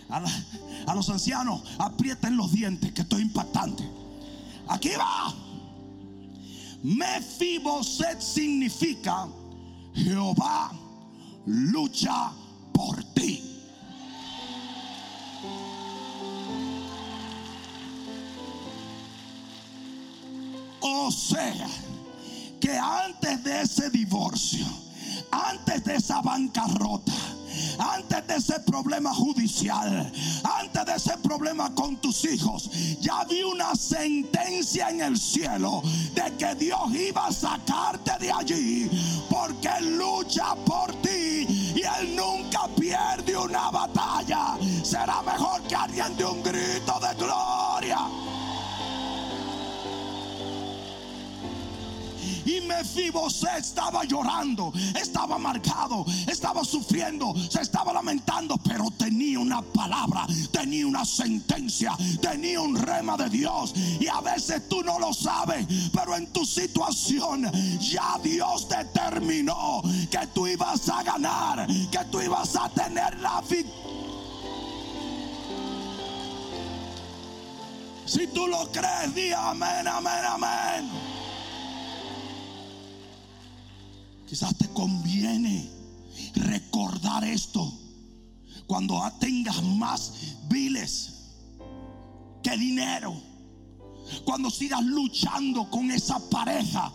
A, 0.08 0.94
los 0.94 1.10
ancianos, 1.10 1.62
aprieten 1.78 2.36
los 2.36 2.52
dientes, 2.52 2.92
que 2.92 3.02
esto 3.02 3.16
es 3.16 3.22
impactante. 3.22 3.82
Aquí 4.68 4.90
va. 4.96 5.34
Mefiboset 6.82 8.20
significa 8.20 9.26
Jehová 9.94 10.83
lucha 11.46 12.32
por 12.72 13.02
ti. 13.14 13.42
O 20.80 21.10
sea, 21.10 21.68
que 22.60 22.76
antes 22.76 23.44
de 23.44 23.62
ese 23.62 23.90
divorcio, 23.90 24.66
antes 25.30 25.84
de 25.84 25.96
esa 25.96 26.20
bancarrota, 26.22 27.12
antes 27.78 28.26
de 28.26 28.36
ese 28.36 28.60
problema 28.60 29.12
judicial, 29.14 30.12
antes 30.60 30.84
de 30.86 30.94
ese 30.94 31.16
problema 31.18 31.74
con 31.74 31.96
tus 31.96 32.24
hijos, 32.24 32.70
ya 33.00 33.24
vi 33.24 33.42
una 33.42 33.74
sentencia 33.74 34.90
en 34.90 35.00
el 35.00 35.18
cielo 35.18 35.82
de 36.14 36.36
que 36.36 36.54
Dios 36.54 36.94
iba 36.94 37.26
a 37.26 37.32
sacarte 37.32 38.12
de 38.18 38.32
allí 38.32 38.90
porque 39.30 39.68
lucha 39.82 40.54
de 46.10 46.24
un 46.24 46.42
grito 46.42 47.00
de 47.00 47.14
gloria. 47.16 47.98
Y 52.44 52.60
Mefibosé 52.60 53.48
estaba 53.56 54.04
llorando, 54.04 54.70
estaba 54.94 55.38
marcado, 55.38 56.04
estaba 56.26 56.62
sufriendo, 56.62 57.34
se 57.48 57.62
estaba 57.62 57.94
lamentando, 57.94 58.58
pero 58.58 58.90
tenía 58.90 59.40
una 59.40 59.62
palabra, 59.62 60.26
tenía 60.52 60.86
una 60.86 61.06
sentencia, 61.06 61.96
tenía 62.20 62.60
un 62.60 62.76
rema 62.76 63.16
de 63.16 63.30
Dios. 63.30 63.72
Y 63.98 64.06
a 64.06 64.20
veces 64.20 64.68
tú 64.68 64.82
no 64.82 64.98
lo 64.98 65.14
sabes, 65.14 65.66
pero 65.90 66.16
en 66.16 66.30
tu 66.34 66.44
situación 66.44 67.50
ya 67.80 68.18
Dios 68.22 68.68
determinó 68.68 69.80
que 70.10 70.26
tú 70.34 70.46
ibas 70.46 70.86
a 70.90 71.02
ganar, 71.02 71.66
que 71.66 72.04
tú 72.10 72.20
ibas 72.20 72.56
a 72.56 72.68
tener 72.68 73.18
la 73.20 73.40
victoria. 73.40 74.13
Si 78.06 78.26
tú 78.28 78.46
lo 78.46 78.70
crees, 78.70 79.14
di 79.14 79.32
amén, 79.32 79.86
amén, 79.88 80.24
amén. 80.26 80.90
Quizás 84.28 84.56
te 84.56 84.68
conviene 84.68 85.70
recordar 86.34 87.24
esto 87.24 87.72
cuando 88.66 89.00
tengas 89.20 89.62
más 89.62 90.12
viles 90.48 91.34
que 92.42 92.56
dinero. 92.56 93.14
Cuando 94.24 94.50
sigas 94.50 94.82
luchando 94.84 95.70
con 95.70 95.90
esa 95.90 96.18
pareja 96.28 96.92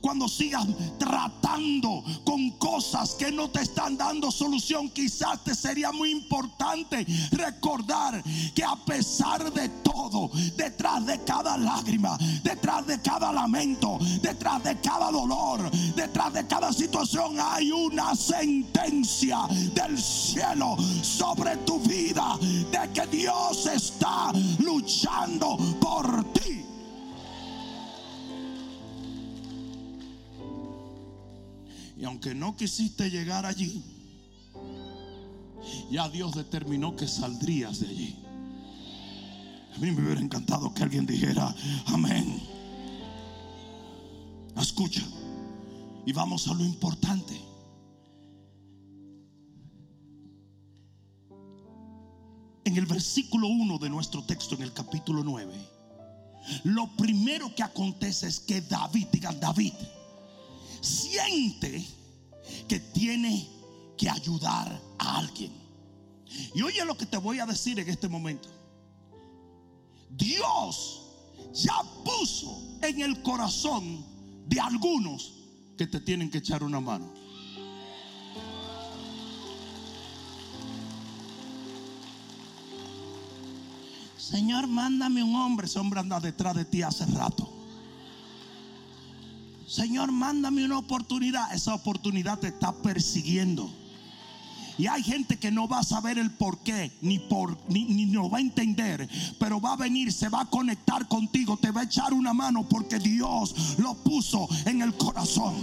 cuando 0.00 0.28
sigas 0.28 0.66
tratando 0.98 2.04
con 2.24 2.50
cosas 2.52 3.14
que 3.14 3.30
no 3.30 3.50
te 3.50 3.62
están 3.62 3.96
dando 3.96 4.30
solución, 4.30 4.88
quizás 4.90 5.42
te 5.44 5.54
sería 5.54 5.92
muy 5.92 6.10
importante 6.10 7.06
recordar 7.32 8.22
que 8.54 8.64
a 8.64 8.76
pesar 8.76 9.52
de 9.52 9.68
todo, 9.82 10.30
detrás 10.56 11.04
de 11.06 11.22
cada 11.24 11.56
lágrima, 11.56 12.16
detrás 12.42 12.86
de 12.86 13.00
cada 13.00 13.32
lamento, 13.32 13.98
detrás 14.20 14.62
de 14.64 14.80
cada 14.80 15.10
dolor, 15.10 15.70
detrás 15.94 16.32
de 16.32 16.46
cada 16.46 16.72
situación 16.72 17.36
hay 17.40 17.70
una 17.70 18.14
sentencia 18.14 19.40
del 19.74 20.00
cielo 20.00 20.76
sobre 21.02 21.56
tu 21.58 21.80
vida 21.80 22.38
de 22.40 22.92
que 22.92 23.06
Dios 23.08 23.66
está 23.66 24.32
luchando 24.58 25.56
por 25.80 26.24
ti. 26.32 26.67
Y 31.98 32.04
aunque 32.04 32.34
no 32.34 32.56
quisiste 32.56 33.10
llegar 33.10 33.44
allí, 33.44 33.82
ya 35.90 36.08
Dios 36.08 36.34
determinó 36.34 36.94
que 36.94 37.08
saldrías 37.08 37.80
de 37.80 37.88
allí. 37.88 38.16
A 39.74 39.78
mí 39.78 39.90
me 39.90 40.04
hubiera 40.04 40.20
encantado 40.20 40.72
que 40.72 40.84
alguien 40.84 41.06
dijera, 41.06 41.52
amén. 41.86 42.40
Escucha. 44.56 45.02
Y 46.06 46.12
vamos 46.12 46.46
a 46.46 46.54
lo 46.54 46.64
importante. 46.64 47.40
En 52.64 52.76
el 52.76 52.86
versículo 52.86 53.48
1 53.48 53.78
de 53.78 53.90
nuestro 53.90 54.22
texto, 54.22 54.54
en 54.54 54.62
el 54.62 54.72
capítulo 54.72 55.24
9, 55.24 55.52
lo 56.64 56.86
primero 56.96 57.52
que 57.54 57.62
acontece 57.62 58.28
es 58.28 58.38
que 58.40 58.60
David, 58.60 59.08
diga 59.10 59.32
David, 59.32 59.72
siente 60.80 61.86
que 62.68 62.80
tiene 62.80 63.48
que 63.96 64.08
ayudar 64.08 64.80
a 64.98 65.18
alguien. 65.18 65.52
Y 66.54 66.62
oye 66.62 66.84
lo 66.84 66.96
que 66.96 67.06
te 67.06 67.16
voy 67.16 67.40
a 67.40 67.46
decir 67.46 67.78
en 67.78 67.88
este 67.88 68.08
momento. 68.08 68.48
Dios 70.10 71.02
ya 71.52 71.82
puso 72.04 72.78
en 72.82 73.00
el 73.00 73.22
corazón 73.22 74.04
de 74.46 74.60
algunos 74.60 75.32
que 75.76 75.86
te 75.86 76.00
tienen 76.00 76.30
que 76.30 76.38
echar 76.38 76.62
una 76.62 76.80
mano. 76.80 77.08
Señor, 84.16 84.66
mándame 84.66 85.22
un 85.22 85.34
hombre. 85.36 85.66
Ese 85.66 85.78
hombre 85.78 86.00
anda 86.00 86.20
detrás 86.20 86.54
de 86.54 86.64
ti 86.64 86.82
hace 86.82 87.06
rato. 87.06 87.57
Señor, 89.68 90.10
mándame 90.10 90.64
una 90.64 90.78
oportunidad. 90.78 91.54
Esa 91.54 91.74
oportunidad 91.74 92.38
te 92.38 92.48
está 92.48 92.72
persiguiendo. 92.72 93.70
Y 94.78 94.86
hay 94.86 95.02
gente 95.02 95.38
que 95.38 95.50
no 95.50 95.68
va 95.68 95.80
a 95.80 95.84
saber 95.84 96.18
el 96.18 96.30
por 96.30 96.58
qué, 96.60 96.92
ni, 97.02 97.18
por, 97.18 97.58
ni, 97.68 97.84
ni 97.84 98.06
no 98.06 98.30
va 98.30 98.38
a 98.38 98.40
entender, 98.40 99.08
pero 99.38 99.60
va 99.60 99.72
a 99.72 99.76
venir, 99.76 100.12
se 100.12 100.28
va 100.28 100.42
a 100.42 100.44
conectar 100.46 101.08
contigo, 101.08 101.56
te 101.56 101.72
va 101.72 101.80
a 101.80 101.84
echar 101.84 102.14
una 102.14 102.32
mano 102.32 102.66
porque 102.68 103.00
Dios 103.00 103.76
lo 103.78 103.94
puso 103.94 104.48
en 104.66 104.80
el 104.80 104.94
corazón. 104.94 105.56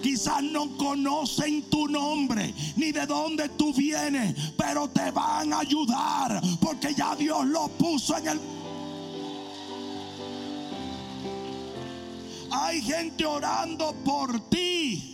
Quizás 0.00 0.44
no 0.44 0.76
conocen 0.76 1.68
tu 1.70 1.88
nombre 1.88 2.54
ni 2.76 2.92
de 2.92 3.04
dónde 3.04 3.48
tú 3.48 3.74
vienes, 3.74 4.52
pero 4.56 4.88
te 4.88 5.10
van 5.10 5.52
a 5.52 5.58
ayudar 5.58 6.40
porque 6.60 6.94
ya 6.94 7.16
Dios 7.16 7.46
lo 7.46 7.66
puso 7.68 8.16
en 8.16 8.28
el 8.28 8.53
Hay 12.56 12.80
gente 12.82 13.24
orando 13.26 13.92
por 14.04 14.48
ti. 14.48 15.10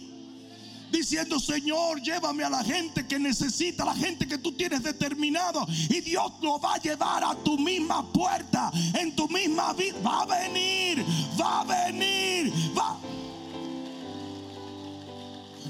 Diciendo, 0.92 1.40
Señor, 1.40 2.02
llévame 2.02 2.44
a 2.44 2.50
la 2.50 2.62
gente 2.62 3.06
que 3.06 3.18
necesita, 3.18 3.84
la 3.84 3.94
gente 3.94 4.26
que 4.28 4.36
tú 4.36 4.52
tienes 4.52 4.82
determinado. 4.82 5.66
Y 5.88 6.00
Dios 6.00 6.32
lo 6.42 6.60
va 6.60 6.74
a 6.74 6.78
llevar 6.78 7.24
a 7.24 7.34
tu 7.36 7.56
misma 7.56 8.12
puerta, 8.12 8.70
en 8.92 9.16
tu 9.16 9.26
misma 9.28 9.72
vida. 9.72 9.96
Va 10.04 10.22
a 10.22 10.26
venir, 10.26 11.04
va 11.40 11.60
a 11.60 11.64
venir, 11.64 12.52
va. 12.76 12.98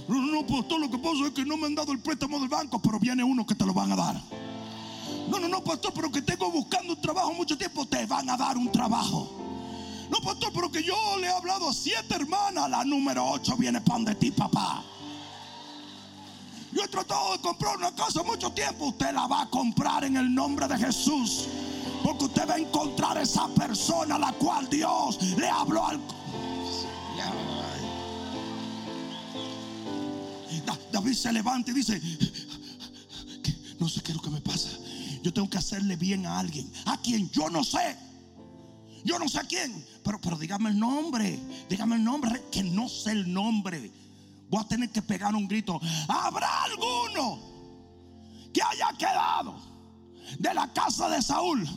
No, 0.08 0.20
no, 0.22 0.44
pues 0.44 0.66
todo 0.66 0.80
lo 0.80 0.90
que 0.90 0.98
pasa 0.98 1.26
es 1.26 1.30
que 1.30 1.44
no 1.44 1.56
me 1.56 1.66
han 1.66 1.76
dado 1.76 1.92
el 1.92 2.00
préstamo 2.00 2.40
del 2.40 2.48
banco, 2.48 2.80
pero 2.80 2.98
viene 2.98 3.22
uno 3.22 3.46
que 3.46 3.54
te 3.54 3.64
lo 3.64 3.72
van 3.72 3.92
a 3.92 3.96
dar. 3.96 4.20
No, 5.28 5.38
no, 5.38 5.46
no, 5.46 5.62
pastor, 5.62 5.92
pero 5.94 6.10
que 6.10 6.22
tengo 6.22 6.50
buscando 6.50 6.94
un 6.94 7.00
trabajo 7.00 7.32
mucho 7.32 7.56
tiempo, 7.56 7.86
te 7.86 8.06
van 8.06 8.28
a 8.28 8.36
dar 8.36 8.56
un 8.56 8.72
trabajo. 8.72 9.49
No, 10.10 10.20
pastor, 10.20 10.50
pero 10.52 10.70
que 10.70 10.82
yo 10.82 10.94
le 11.18 11.26
he 11.28 11.30
hablado 11.30 11.68
a 11.68 11.72
siete 11.72 12.14
hermanas, 12.14 12.68
la 12.68 12.84
número 12.84 13.24
ocho 13.30 13.56
viene 13.56 13.80
pan 13.80 14.04
de 14.04 14.14
ti, 14.16 14.30
papá. 14.30 14.82
Yo 16.72 16.82
he 16.84 16.88
tratado 16.88 17.32
de 17.32 17.38
comprar 17.40 17.76
una 17.76 17.94
casa 17.94 18.22
mucho 18.22 18.50
tiempo, 18.52 18.86
usted 18.86 19.12
la 19.12 19.26
va 19.26 19.42
a 19.42 19.50
comprar 19.50 20.04
en 20.04 20.16
el 20.16 20.32
nombre 20.34 20.66
de 20.68 20.78
Jesús. 20.78 21.46
Porque 22.02 22.24
usted 22.24 22.48
va 22.48 22.54
a 22.54 22.58
encontrar 22.58 23.18
esa 23.18 23.46
persona 23.48 24.14
a 24.14 24.18
la 24.18 24.32
cual 24.32 24.68
Dios 24.70 25.20
le 25.36 25.48
habló 25.48 25.86
al... 25.86 26.00
Da- 30.64 30.78
David 30.92 31.14
se 31.14 31.32
levanta 31.32 31.70
y 31.70 31.74
dice, 31.74 32.00
"Que 33.42 33.54
no 33.78 33.88
sé 33.88 34.00
qué 34.02 34.12
es 34.12 34.16
lo 34.16 34.22
que 34.22 34.30
me 34.30 34.40
pasa. 34.40 34.68
Yo 35.22 35.32
tengo 35.32 35.48
que 35.50 35.58
hacerle 35.58 35.96
bien 35.96 36.26
a 36.26 36.38
alguien. 36.38 36.70
¿A 36.86 36.96
quien 37.00 37.30
Yo 37.30 37.48
no 37.50 37.62
sé. 37.64 37.96
Yo 39.04 39.18
no 39.18 39.28
sé 39.28 39.40
quién. 39.48 39.84
Pero, 40.04 40.20
pero 40.20 40.36
dígame 40.36 40.70
el 40.70 40.78
nombre. 40.78 41.38
Dígame 41.68 41.96
el 41.96 42.04
nombre. 42.04 42.42
Que 42.50 42.62
no 42.62 42.88
sé 42.88 43.12
el 43.12 43.32
nombre. 43.32 43.90
Voy 44.48 44.60
a 44.60 44.68
tener 44.68 44.90
que 44.90 45.02
pegar 45.02 45.34
un 45.34 45.46
grito. 45.46 45.80
¿Habrá 46.08 46.64
alguno 46.64 47.38
que 48.52 48.60
haya 48.62 48.88
quedado 48.98 49.56
de 50.38 50.54
la 50.54 50.72
casa 50.72 51.08
de 51.08 51.22
Saúl? 51.22 51.68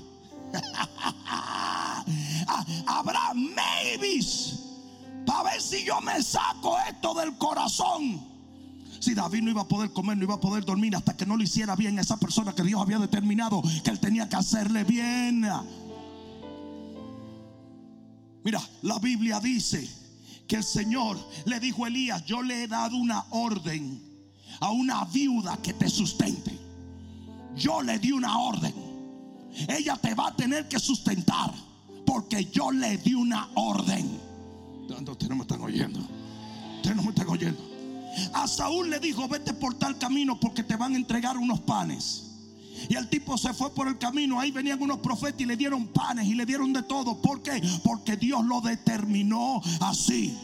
Habrá 2.88 3.34
maybes 3.34 4.60
para 5.26 5.52
ver 5.52 5.62
si 5.62 5.86
yo 5.86 6.02
me 6.02 6.22
saco 6.22 6.78
esto 6.90 7.14
del 7.14 7.38
corazón. 7.38 8.34
Si 9.00 9.14
David 9.14 9.44
no 9.44 9.52
iba 9.52 9.62
a 9.62 9.68
poder 9.68 9.92
comer, 9.92 10.18
no 10.18 10.24
iba 10.24 10.36
a 10.36 10.40
poder 10.40 10.64
dormir 10.64 10.96
hasta 10.96 11.18
que 11.18 11.26
no 11.26 11.36
le 11.36 11.44
hiciera 11.44 11.76
bien 11.76 11.98
a 11.98 12.02
esa 12.02 12.18
persona 12.18 12.54
que 12.54 12.64
Dios 12.64 12.82
había 12.82 13.00
determinado 13.00 13.62
que 13.84 13.92
él 13.92 14.00
tenía 14.00 14.30
que 14.30 14.38
hacerle 14.38 14.84
bien. 14.84 15.46
Mira, 18.44 18.62
la 18.82 19.00
Biblia 19.00 19.40
dice 19.40 19.90
que 20.48 20.58
el 20.58 20.64
Señor 20.64 21.18
le 21.46 21.60
dijo 21.60 21.86
a 21.86 21.88
Elías, 21.88 22.26
yo 22.26 22.42
le 22.42 22.64
he 22.64 22.68
dado 22.68 22.98
una 22.98 23.26
orden 23.30 24.02
a 24.60 24.72
una 24.72 25.06
viuda 25.06 25.58
que 25.62 25.74
te 25.74 25.90
sustente. 25.90 26.52
Yo 27.56 27.82
le 27.82 28.00
di 28.00 28.12
una 28.12 28.40
orden. 28.40 28.74
Ella 29.68 29.96
te 29.98 30.14
va 30.16 30.28
a 30.30 30.36
tener 30.36 30.68
que 30.68 30.80
sustentar 30.80 31.54
porque 32.06 32.46
yo 32.46 32.72
le 32.72 32.98
di 32.98 33.14
una 33.14 33.50
orden. 33.56 34.20
No, 34.90 35.12
Ustedes 35.12 35.30
no 35.30 35.36
me 35.36 35.42
están 35.44 35.62
oyendo. 35.62 36.00
Ustedes 36.78 36.96
no 36.96 37.04
me 37.04 37.10
están 37.10 37.30
oyendo. 37.30 37.74
A 38.34 38.48
Saúl 38.48 38.90
le 38.90 39.00
dijo, 39.00 39.28
vete 39.28 39.54
por 39.54 39.76
tal 39.76 39.98
camino 39.98 40.40
porque 40.40 40.64
te 40.64 40.76
van 40.76 40.94
a 40.94 40.98
entregar 40.98 41.38
unos 41.38 41.62
panes. 41.62 42.33
Y 42.90 42.96
el 42.96 43.10
tipo 43.10 43.38
se 43.38 43.54
fue 43.54 43.74
por 43.74 43.88
el 43.88 43.98
camino. 43.98 44.40
Ahí 44.40 44.52
venían 44.52 44.82
unos 44.82 45.00
profetas 45.00 45.42
y 45.42 45.46
le 45.46 45.56
dieron 45.58 45.88
panes 45.88 46.28
y 46.28 46.34
le 46.34 46.46
dieron 46.46 46.74
de 46.74 46.84
todo. 46.84 47.22
¿Por 47.22 47.42
qué? 47.42 47.62
Porque 47.84 48.18
Dios 48.18 48.44
lo 48.46 48.62
determinó 48.62 49.62
así. 49.82 50.38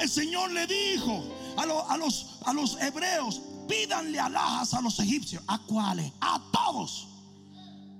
El 0.00 0.08
Señor 0.08 0.52
le 0.52 0.66
dijo 0.66 1.22
a, 1.56 1.64
lo- 1.66 1.88
a 1.88 1.96
los, 1.96 2.36
a 2.44 2.52
los 2.52 2.80
hebreos, 2.80 3.40
pídanle 3.68 4.20
alhajas 4.20 4.74
a 4.74 4.80
los 4.80 4.98
egipcios. 5.00 5.42
¿A 5.46 5.58
cuáles? 5.58 6.12
A 6.20 6.40
todos. 6.52 7.08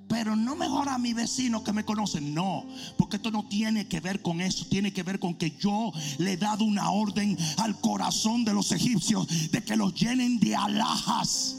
Pero 0.08 0.36
no 0.36 0.54
mejor 0.54 0.88
a 0.88 0.98
mi 0.98 1.14
vecino 1.14 1.64
que 1.64 1.72
me 1.72 1.84
conoce. 1.84 2.20
No, 2.20 2.64
porque 2.96 3.16
esto 3.16 3.30
no 3.32 3.48
tiene 3.48 3.88
que 3.88 3.98
ver 4.00 4.22
con 4.22 4.40
eso. 4.40 4.66
Tiene 4.66 4.92
que 4.92 5.02
ver 5.02 5.18
con 5.18 5.34
que 5.34 5.56
yo 5.58 5.90
le 6.18 6.34
he 6.34 6.36
dado 6.36 6.64
una 6.64 6.90
orden 6.90 7.36
al 7.58 7.80
corazón 7.80 8.44
de 8.44 8.52
los 8.52 8.70
egipcios 8.72 9.26
de 9.50 9.64
que 9.64 9.74
los 9.76 9.94
llenen 9.94 10.38
de 10.38 10.54
alhajas. 10.54 11.56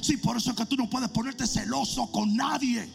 Sí, 0.00 0.16
por 0.16 0.36
eso 0.36 0.50
es 0.50 0.56
que 0.56 0.66
tú 0.66 0.76
no 0.76 0.88
puedes 0.88 1.08
ponerte 1.10 1.46
celoso 1.46 2.06
con 2.10 2.34
nadie. 2.36 2.88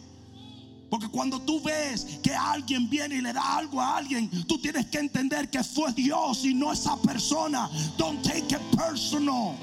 Porque 0.90 1.08
cuando 1.08 1.42
tú 1.42 1.62
ves 1.62 2.20
que 2.22 2.34
alguien 2.34 2.90
viene 2.90 3.16
y 3.16 3.22
le 3.22 3.34
da 3.34 3.58
algo 3.58 3.82
a 3.82 3.98
alguien, 3.98 4.30
tú 4.46 4.58
tienes 4.60 4.86
que 4.86 5.00
entender 5.00 5.50
que 5.50 5.64
fue 5.64 5.92
Dios 5.94 6.46
y 6.46 6.54
no 6.54 6.72
esa 6.72 6.96
persona. 6.98 7.70
Don't 7.98 8.22
take 8.24 8.56
it 8.56 8.62
personal. 8.78 9.56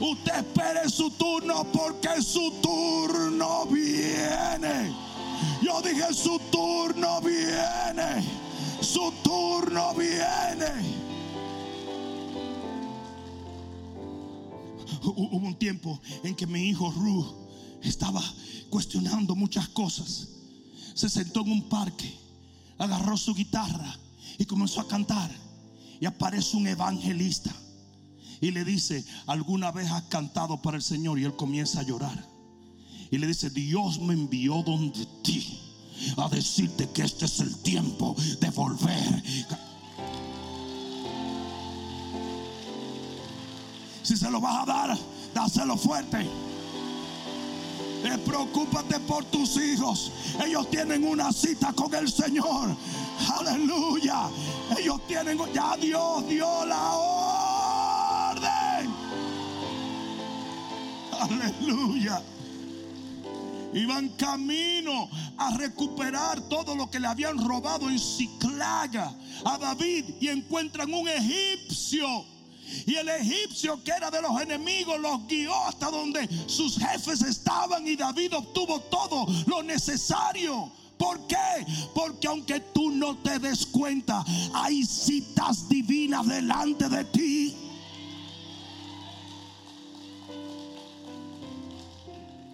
Usted 0.00 0.34
espere 0.34 0.88
su 0.90 1.10
turno 1.12 1.64
porque 1.72 2.20
su 2.20 2.52
turno 2.60 3.66
viene. 3.66 4.92
Yo 5.62 5.80
dije 5.80 6.12
su 6.12 6.38
turno 6.50 7.20
viene. 7.20 8.24
Su 8.80 9.12
turno 9.22 9.94
viene. 9.94 11.01
Hubo 15.02 15.36
un 15.36 15.54
tiempo 15.54 16.00
en 16.24 16.34
que 16.34 16.46
mi 16.46 16.68
hijo 16.68 16.90
Ruth 16.90 17.26
estaba 17.82 18.22
cuestionando 18.70 19.34
muchas 19.34 19.68
cosas. 19.68 20.28
Se 20.94 21.08
sentó 21.08 21.40
en 21.40 21.52
un 21.52 21.68
parque, 21.68 22.12
agarró 22.78 23.16
su 23.16 23.34
guitarra 23.34 23.98
y 24.38 24.44
comenzó 24.44 24.80
a 24.80 24.88
cantar. 24.88 25.30
Y 26.00 26.06
aparece 26.06 26.56
un 26.56 26.66
evangelista 26.66 27.54
y 28.40 28.50
le 28.50 28.64
dice, 28.64 29.04
¿alguna 29.26 29.70
vez 29.70 29.88
has 29.90 30.02
cantado 30.04 30.60
para 30.60 30.76
el 30.76 30.82
Señor? 30.82 31.18
Y 31.18 31.24
él 31.24 31.36
comienza 31.36 31.78
a 31.78 31.84
llorar. 31.84 32.28
Y 33.10 33.18
le 33.18 33.28
dice, 33.28 33.50
Dios 33.50 34.00
me 34.00 34.14
envió 34.14 34.62
donde 34.64 35.06
ti 35.22 35.60
a 36.16 36.28
decirte 36.28 36.88
que 36.90 37.02
este 37.02 37.26
es 37.26 37.38
el 37.38 37.56
tiempo 37.58 38.16
de 38.40 38.50
volver. 38.50 39.22
Si 44.12 44.18
se 44.18 44.30
lo 44.30 44.42
vas 44.42 44.62
a 44.62 44.66
dar, 44.66 44.98
dáselo 45.32 45.74
fuerte. 45.74 46.20
Eh, 46.20 48.18
preocúpate 48.26 49.00
por 49.00 49.24
tus 49.24 49.56
hijos. 49.56 50.12
Ellos 50.44 50.68
tienen 50.68 51.02
una 51.02 51.32
cita 51.32 51.72
con 51.72 51.94
el 51.94 52.12
Señor. 52.12 52.76
Aleluya. 53.38 54.28
Ellos 54.78 55.00
tienen, 55.06 55.38
ya 55.54 55.78
Dios 55.78 56.28
dio 56.28 56.66
la 56.66 56.92
orden. 58.34 58.94
Aleluya. 61.18 62.20
Iban 63.72 64.10
camino 64.10 65.08
a 65.38 65.56
recuperar 65.56 66.42
todo 66.50 66.74
lo 66.74 66.90
que 66.90 67.00
le 67.00 67.06
habían 67.06 67.38
robado 67.38 67.88
en 67.88 67.98
Ciclaga 67.98 69.10
a 69.42 69.56
David 69.56 70.04
y 70.20 70.28
encuentran 70.28 70.92
un 70.92 71.08
egipcio. 71.08 72.31
Y 72.86 72.94
el 72.94 73.08
egipcio 73.08 73.82
que 73.82 73.92
era 73.92 74.10
de 74.10 74.22
los 74.22 74.40
enemigos 74.40 74.98
los 75.00 75.26
guió 75.26 75.54
hasta 75.66 75.90
donde 75.90 76.28
sus 76.46 76.78
jefes 76.78 77.22
estaban 77.22 77.86
y 77.86 77.96
David 77.96 78.36
obtuvo 78.36 78.80
todo 78.80 79.26
lo 79.46 79.62
necesario 79.62 80.72
¿Por 81.02 81.26
qué? 81.26 81.66
Porque 81.92 82.28
aunque 82.28 82.60
tú 82.60 82.92
no 82.92 83.16
te 83.16 83.40
des 83.40 83.66
cuenta, 83.66 84.24
hay 84.54 84.84
citas 84.84 85.68
divinas 85.68 86.28
delante 86.28 86.88
de 86.88 87.04
ti. 87.06 87.56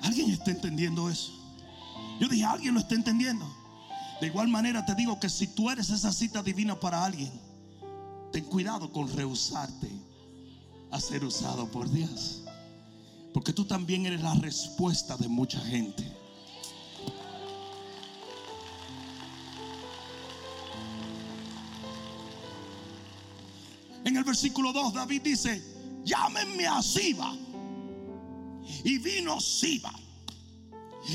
¿Alguien 0.00 0.30
está 0.30 0.50
entendiendo 0.50 1.10
eso? 1.10 1.30
Yo 2.18 2.26
dije, 2.26 2.44
¿alguien 2.46 2.72
lo 2.72 2.80
está 2.80 2.94
entendiendo? 2.94 3.46
De 4.22 4.28
igual 4.28 4.48
manera 4.48 4.86
te 4.86 4.94
digo 4.94 5.20
que 5.20 5.28
si 5.28 5.48
tú 5.48 5.68
eres 5.68 5.90
esa 5.90 6.10
cita 6.10 6.42
divina 6.42 6.80
para 6.80 7.04
alguien, 7.04 7.30
ten 8.32 8.44
cuidado 8.44 8.90
con 8.90 9.14
rehusarte 9.14 9.90
a 10.90 11.00
ser 11.00 11.24
usado 11.24 11.70
por 11.70 11.90
Dios. 11.90 12.42
Porque 13.32 13.52
tú 13.52 13.64
también 13.64 14.06
eres 14.06 14.22
la 14.22 14.34
respuesta 14.34 15.16
de 15.16 15.28
mucha 15.28 15.60
gente. 15.60 16.04
En 24.04 24.16
el 24.16 24.24
versículo 24.24 24.72
2 24.72 24.94
David 24.94 25.22
dice, 25.22 25.62
llámenme 26.04 26.66
a 26.66 26.82
Siba. 26.82 27.36
Y 28.84 28.98
vino 28.98 29.40
Siba. 29.40 29.92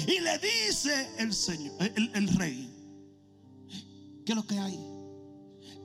Y 0.07 0.19
le 0.19 0.37
dice 0.39 1.09
el 1.17 1.33
Señor, 1.33 1.75
el, 1.79 2.11
el 2.13 2.27
rey, 2.35 2.69
¿qué 4.25 4.31
es 4.31 4.35
lo 4.35 4.45
que 4.45 4.57
hay? 4.57 4.79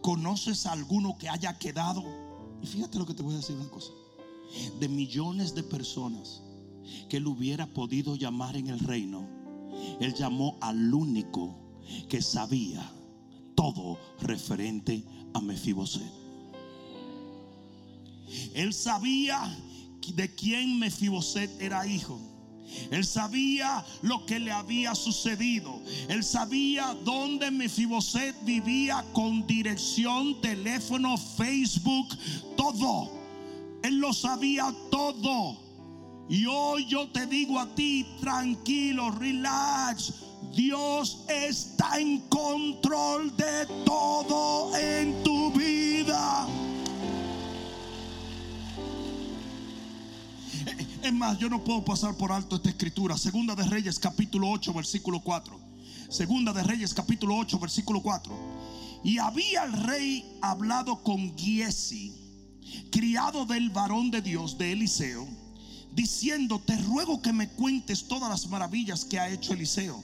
¿Conoces 0.02 0.66
a 0.66 0.72
alguno 0.72 1.18
que 1.18 1.28
haya 1.28 1.58
quedado? 1.58 2.27
Y 2.62 2.66
fíjate 2.66 2.98
lo 2.98 3.06
que 3.06 3.14
te 3.14 3.22
voy 3.22 3.34
a 3.34 3.38
decir 3.38 3.56
una 3.56 3.68
cosa. 3.68 3.92
De 4.80 4.88
millones 4.88 5.54
de 5.54 5.62
personas 5.62 6.42
que 7.08 7.18
él 7.18 7.26
hubiera 7.26 7.66
podido 7.66 8.16
llamar 8.16 8.56
en 8.56 8.68
el 8.68 8.78
reino, 8.78 9.28
él 10.00 10.14
llamó 10.14 10.56
al 10.60 10.92
único 10.92 11.56
que 12.08 12.22
sabía 12.22 12.90
todo 13.54 13.98
referente 14.20 15.04
a 15.34 15.40
Mefiboset. 15.40 16.02
Él 18.54 18.72
sabía 18.72 19.56
de 20.14 20.34
quién 20.34 20.78
Mefiboset 20.78 21.60
era 21.60 21.86
hijo. 21.86 22.20
Él 22.90 23.04
sabía 23.04 23.84
lo 24.02 24.24
que 24.26 24.38
le 24.38 24.52
había 24.52 24.94
sucedido. 24.94 25.80
Él 26.08 26.24
sabía 26.24 26.96
dónde 27.04 27.50
Mefiboset 27.50 28.34
vivía 28.44 29.04
con 29.12 29.46
dirección, 29.46 30.40
teléfono, 30.40 31.16
Facebook, 31.16 32.08
todo. 32.56 33.10
Él 33.82 33.98
lo 33.98 34.12
sabía 34.12 34.74
todo. 34.90 35.56
Y 36.28 36.44
hoy 36.46 36.86
yo 36.86 37.08
te 37.08 37.26
digo 37.26 37.58
a 37.58 37.74
ti, 37.74 38.06
tranquilo, 38.20 39.10
relax. 39.10 40.12
Dios 40.54 41.24
está 41.28 41.98
en 41.98 42.20
control 42.28 43.34
de 43.36 43.66
todo 43.84 44.76
en 44.76 45.22
tu 45.22 45.52
vida. 45.52 46.46
Es 51.02 51.12
más, 51.12 51.38
yo 51.38 51.48
no 51.48 51.62
puedo 51.62 51.84
pasar 51.84 52.16
por 52.16 52.32
alto 52.32 52.56
esta 52.56 52.70
escritura. 52.70 53.16
Segunda 53.16 53.54
de 53.54 53.64
Reyes 53.64 53.98
capítulo 53.98 54.50
8, 54.50 54.72
versículo 54.72 55.20
4. 55.20 55.58
Segunda 56.10 56.52
de 56.52 56.62
Reyes 56.64 56.92
capítulo 56.92 57.36
8, 57.36 57.58
versículo 57.58 58.02
4. 58.02 59.00
Y 59.04 59.18
había 59.18 59.64
el 59.64 59.72
rey 59.84 60.38
hablado 60.42 61.02
con 61.04 61.36
Giesi, 61.36 62.12
criado 62.90 63.46
del 63.46 63.70
varón 63.70 64.10
de 64.10 64.22
Dios, 64.22 64.58
de 64.58 64.72
Eliseo, 64.72 65.26
diciendo, 65.92 66.60
te 66.66 66.76
ruego 66.76 67.22
que 67.22 67.32
me 67.32 67.48
cuentes 67.48 68.08
todas 68.08 68.28
las 68.28 68.48
maravillas 68.48 69.04
que 69.04 69.20
ha 69.20 69.28
hecho 69.28 69.52
Eliseo. 69.52 70.02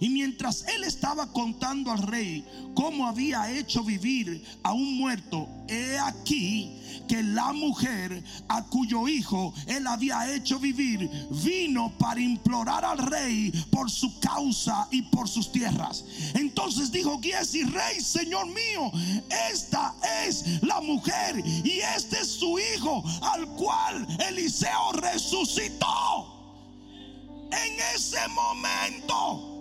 Y 0.00 0.08
mientras 0.08 0.66
él 0.68 0.84
estaba 0.84 1.32
contando 1.32 1.90
al 1.90 2.02
rey 2.02 2.44
cómo 2.74 3.06
había 3.06 3.50
hecho 3.50 3.82
vivir 3.82 4.44
a 4.62 4.72
un 4.72 4.98
muerto, 4.98 5.48
he 5.68 5.98
aquí 5.98 6.82
que 7.08 7.22
la 7.22 7.52
mujer 7.52 8.22
a 8.48 8.64
cuyo 8.64 9.08
hijo 9.08 9.54
él 9.66 9.86
había 9.86 10.34
hecho 10.34 10.58
vivir 10.58 11.08
vino 11.30 11.92
para 11.98 12.20
implorar 12.20 12.84
al 12.84 12.98
rey 12.98 13.52
por 13.70 13.90
su 13.90 14.18
causa 14.20 14.88
y 14.90 15.02
por 15.02 15.28
sus 15.28 15.50
tierras. 15.52 16.04
Entonces 16.34 16.90
dijo 16.90 17.20
Giesi, 17.20 17.64
rey, 17.64 18.00
señor 18.00 18.46
mío, 18.46 18.90
esta 19.50 19.94
es 20.26 20.62
la 20.62 20.80
mujer 20.80 21.42
y 21.46 21.80
este 21.96 22.20
es 22.20 22.28
su 22.28 22.58
hijo 22.58 23.02
al 23.22 23.46
cual 23.54 24.06
Eliseo 24.28 24.92
resucitó. 24.92 26.32
En 27.50 27.78
ese 27.94 28.18
momento. 28.28 29.55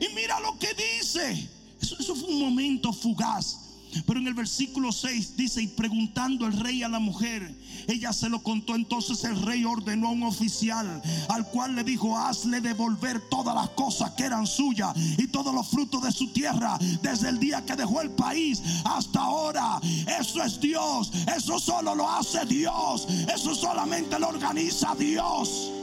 Y 0.00 0.14
mira 0.14 0.40
lo 0.40 0.58
que 0.58 0.68
dice. 0.74 1.48
Eso, 1.80 1.96
eso 1.98 2.14
fue 2.14 2.28
un 2.28 2.40
momento 2.40 2.92
fugaz. 2.92 3.62
Pero 4.06 4.20
en 4.20 4.26
el 4.26 4.34
versículo 4.34 4.90
6 4.90 5.36
dice, 5.36 5.62
y 5.62 5.66
preguntando 5.66 6.46
el 6.46 6.58
rey 6.58 6.82
a 6.82 6.88
la 6.88 6.98
mujer, 6.98 7.54
ella 7.88 8.12
se 8.12 8.28
lo 8.28 8.42
contó. 8.42 8.74
Entonces 8.74 9.22
el 9.24 9.40
rey 9.42 9.64
ordenó 9.64 10.08
a 10.08 10.12
un 10.12 10.22
oficial, 10.22 11.02
al 11.28 11.46
cual 11.48 11.74
le 11.74 11.84
dijo, 11.84 12.16
hazle 12.16 12.60
devolver 12.60 13.20
todas 13.28 13.54
las 13.54 13.68
cosas 13.70 14.12
que 14.12 14.24
eran 14.24 14.46
suyas 14.46 14.94
y 14.96 15.26
todos 15.28 15.54
los 15.54 15.68
frutos 15.68 16.02
de 16.02 16.12
su 16.12 16.32
tierra, 16.32 16.78
desde 17.02 17.28
el 17.28 17.38
día 17.38 17.64
que 17.66 17.76
dejó 17.76 18.00
el 18.00 18.10
país 18.10 18.62
hasta 18.84 19.20
ahora. 19.20 19.80
Eso 20.18 20.42
es 20.42 20.58
Dios, 20.60 21.10
eso 21.36 21.58
solo 21.58 21.94
lo 21.94 22.08
hace 22.08 22.46
Dios, 22.46 23.06
eso 23.32 23.54
solamente 23.54 24.18
lo 24.18 24.28
organiza 24.28 24.94
Dios. 24.94 25.81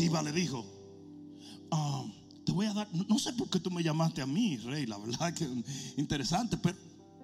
Siba 0.00 0.22
le 0.22 0.32
dijo, 0.32 0.64
ah, 1.70 2.06
te 2.46 2.52
voy 2.52 2.64
a 2.64 2.72
dar, 2.72 2.88
no 2.90 3.18
sé 3.18 3.34
por 3.34 3.50
qué 3.50 3.60
tú 3.60 3.70
me 3.70 3.82
llamaste 3.82 4.22
a 4.22 4.26
mí, 4.26 4.56
rey, 4.56 4.86
la 4.86 4.96
verdad 4.96 5.34
que 5.34 5.46
interesante, 5.98 6.56
pero, 6.56 6.78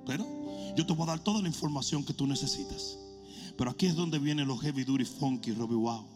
pero 0.05 0.27
yo 0.77 0.85
te 0.85 0.93
voy 0.93 1.05
a 1.05 1.13
dar 1.13 1.21
toda 1.21 1.41
la 1.41 1.49
información 1.49 2.05
que 2.05 2.13
tú 2.13 2.27
necesitas. 2.27 2.99
Pero 3.57 3.71
aquí 3.71 3.87
es 3.87 3.95
donde 3.95 4.19
viene 4.19 4.45
los 4.45 4.61
heavy 4.61 4.85
duty 4.85 5.07
funky, 5.07 5.53
Robbie 5.53 5.77
Wow. 5.77 6.07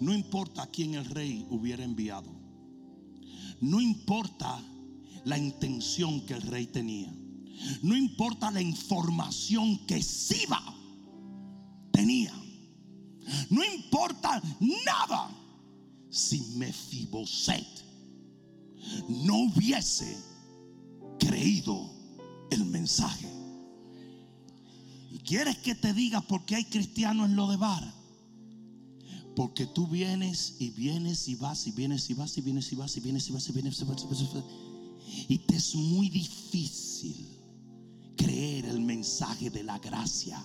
No 0.00 0.12
importa 0.12 0.64
a 0.64 0.66
quién 0.66 0.94
el 0.94 1.04
rey 1.04 1.46
hubiera 1.50 1.84
enviado. 1.84 2.32
No 3.60 3.80
importa 3.80 4.60
la 5.24 5.38
intención 5.38 6.26
que 6.26 6.34
el 6.34 6.42
rey 6.42 6.66
tenía. 6.66 7.14
No 7.80 7.96
importa 7.96 8.50
la 8.50 8.60
información 8.60 9.86
que 9.86 10.02
Siba 10.02 10.60
tenía. 11.92 12.34
No 13.48 13.64
importa 13.64 14.42
nada 14.60 15.30
si 16.10 16.40
Mefiboset 16.56 17.66
no 19.08 19.44
hubiese 19.44 20.16
creído 21.18 21.90
el 22.50 22.64
mensaje. 22.64 23.28
¿Y 25.12 25.18
quieres 25.18 25.58
que 25.58 25.74
te 25.74 25.92
diga 25.92 26.20
por 26.20 26.44
qué 26.44 26.56
hay 26.56 26.64
cristianos 26.64 27.28
en 27.28 27.36
lo 27.36 27.48
de 27.48 27.56
bar? 27.56 27.94
Porque 29.36 29.66
tú 29.66 29.86
vienes 29.86 30.56
y 30.58 30.70
vienes 30.70 31.28
y 31.28 31.34
vas 31.36 31.66
y 31.66 31.72
vienes 31.72 32.10
y 32.10 32.14
vas 32.14 32.36
y 32.36 32.40
vienes 32.40 32.72
y 32.72 32.76
vas 32.76 32.96
y 32.96 33.00
vienes 33.00 33.28
y 33.28 33.32
vas 33.32 33.48
y 33.48 33.52
vienes 33.52 33.80
y 33.80 33.84
vas 33.84 34.02
y 34.02 34.06
vienes 34.06 34.20
y 34.20 34.34
vas. 34.34 34.44
Y 35.28 35.38
te 35.38 35.56
es 35.56 35.74
muy 35.74 36.08
difícil 36.08 37.26
creer 38.16 38.66
el 38.66 38.80
mensaje 38.80 39.50
de 39.50 39.62
la 39.62 39.78
gracia. 39.78 40.42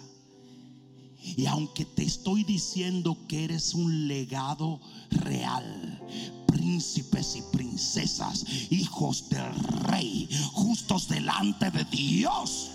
Y 1.38 1.45
aunque 1.47 1.85
te 1.85 2.03
estoy 2.03 2.43
diciendo 2.43 3.17
que 3.27 3.45
eres 3.45 3.73
un 3.73 4.07
legado 4.07 4.79
real, 5.09 6.01
príncipes 6.47 7.35
y 7.35 7.41
princesas, 7.55 8.45
hijos 8.69 9.29
del 9.29 9.53
rey, 9.85 10.29
justos 10.53 11.07
delante 11.07 11.71
de 11.71 11.83
Dios. 11.85 12.71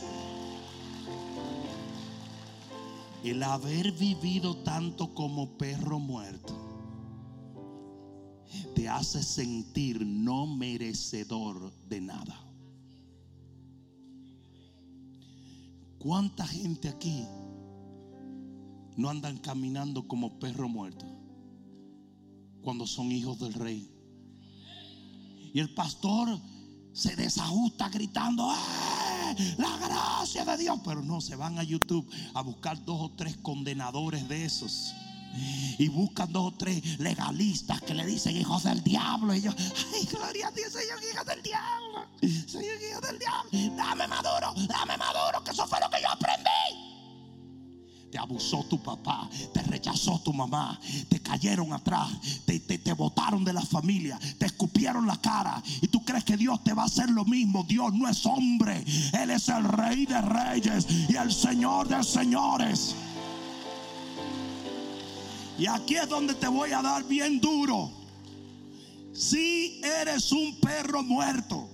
El 3.22 3.42
haber 3.42 3.92
vivido 3.92 4.56
tanto 4.56 5.14
como 5.14 5.56
perro 5.56 5.98
muerto 5.98 6.54
te 8.74 8.88
hace 8.88 9.22
sentir 9.22 10.04
no 10.04 10.46
merecedor 10.46 11.72
de 11.88 12.00
nada. 12.00 12.46
¿Cuánta 15.98 16.46
gente 16.46 16.88
aquí 16.88 17.26
no 19.00 19.08
andan 19.08 19.38
caminando 19.38 20.06
como 20.06 20.38
perro 20.38 20.68
muerto 20.68 21.06
cuando 22.62 22.86
son 22.86 23.10
hijos 23.10 23.38
del 23.38 23.54
rey? 23.54 23.90
Y 25.52 25.60
el 25.60 25.74
pastor 25.74 26.38
se 26.92 27.16
desajusta 27.16 27.88
gritando, 27.88 28.52
¡Eh! 28.52 29.54
la 29.58 29.76
gracia 29.78 30.44
de 30.44 30.56
Dios. 30.58 30.78
Pero 30.84 31.02
no, 31.02 31.20
se 31.20 31.36
van 31.36 31.58
a 31.58 31.62
YouTube 31.62 32.08
a 32.34 32.42
buscar 32.42 32.84
dos 32.84 33.00
o 33.00 33.10
tres 33.16 33.36
condenadores 33.38 34.28
de 34.28 34.44
esos. 34.44 34.94
Y 35.78 35.88
buscan 35.88 36.32
dos 36.32 36.52
o 36.52 36.56
tres 36.56 36.98
legalistas 36.98 37.80
que 37.82 37.94
le 37.94 38.04
dicen 38.04 38.36
hijos 38.36 38.64
del 38.64 38.82
diablo. 38.82 39.32
Y 39.34 39.40
yo, 39.40 39.52
ay, 39.94 40.06
gloria 40.06 40.48
a 40.48 40.50
Dios, 40.50 40.72
Señor, 40.72 40.98
hijos 41.10 41.26
del 41.26 41.42
diablo. 41.42 42.06
Señor, 42.20 42.76
hijos 42.82 43.02
del 43.02 43.18
diablo. 43.18 43.76
Dame 43.76 44.08
maduro, 44.08 44.54
dame 44.68 44.96
maduro, 44.96 45.42
que 45.44 45.52
eso 45.52 45.66
fue 45.66 45.78
lo 45.80 45.88
que 45.88 46.02
yo. 46.02 46.08
Te 48.10 48.18
abusó 48.18 48.64
tu 48.64 48.82
papá, 48.82 49.28
te 49.54 49.62
rechazó 49.62 50.20
tu 50.20 50.32
mamá, 50.32 50.80
te 51.08 51.20
cayeron 51.20 51.72
atrás, 51.72 52.10
te, 52.44 52.58
te, 52.58 52.78
te 52.78 52.92
botaron 52.92 53.44
de 53.44 53.52
la 53.52 53.62
familia, 53.62 54.18
te 54.38 54.46
escupieron 54.46 55.06
la 55.06 55.20
cara 55.20 55.62
y 55.80 55.86
tú 55.88 56.04
crees 56.04 56.24
que 56.24 56.36
Dios 56.36 56.62
te 56.64 56.72
va 56.72 56.82
a 56.82 56.86
hacer 56.86 57.08
lo 57.10 57.24
mismo. 57.24 57.64
Dios 57.64 57.92
no 57.94 58.08
es 58.08 58.26
hombre, 58.26 58.84
Él 59.12 59.30
es 59.30 59.48
el 59.48 59.64
rey 59.64 60.06
de 60.06 60.20
reyes 60.20 60.86
y 61.08 61.14
el 61.14 61.32
señor 61.32 61.88
de 61.88 62.02
señores. 62.02 62.94
Y 65.60 65.66
aquí 65.66 65.94
es 65.96 66.08
donde 66.08 66.34
te 66.34 66.48
voy 66.48 66.72
a 66.72 66.80
dar 66.80 67.04
bien 67.04 67.38
duro. 67.38 67.92
Si 69.12 69.80
eres 69.84 70.32
un 70.32 70.58
perro 70.58 71.02
muerto 71.02 71.68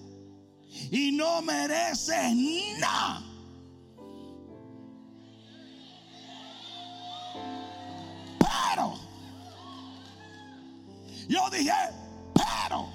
y 0.90 1.12
no 1.12 1.40
mereces 1.42 2.34
nada. 2.80 3.22
Pero 8.56 8.94
yo 11.28 11.50
dije, 11.50 11.72
pero 12.34 12.86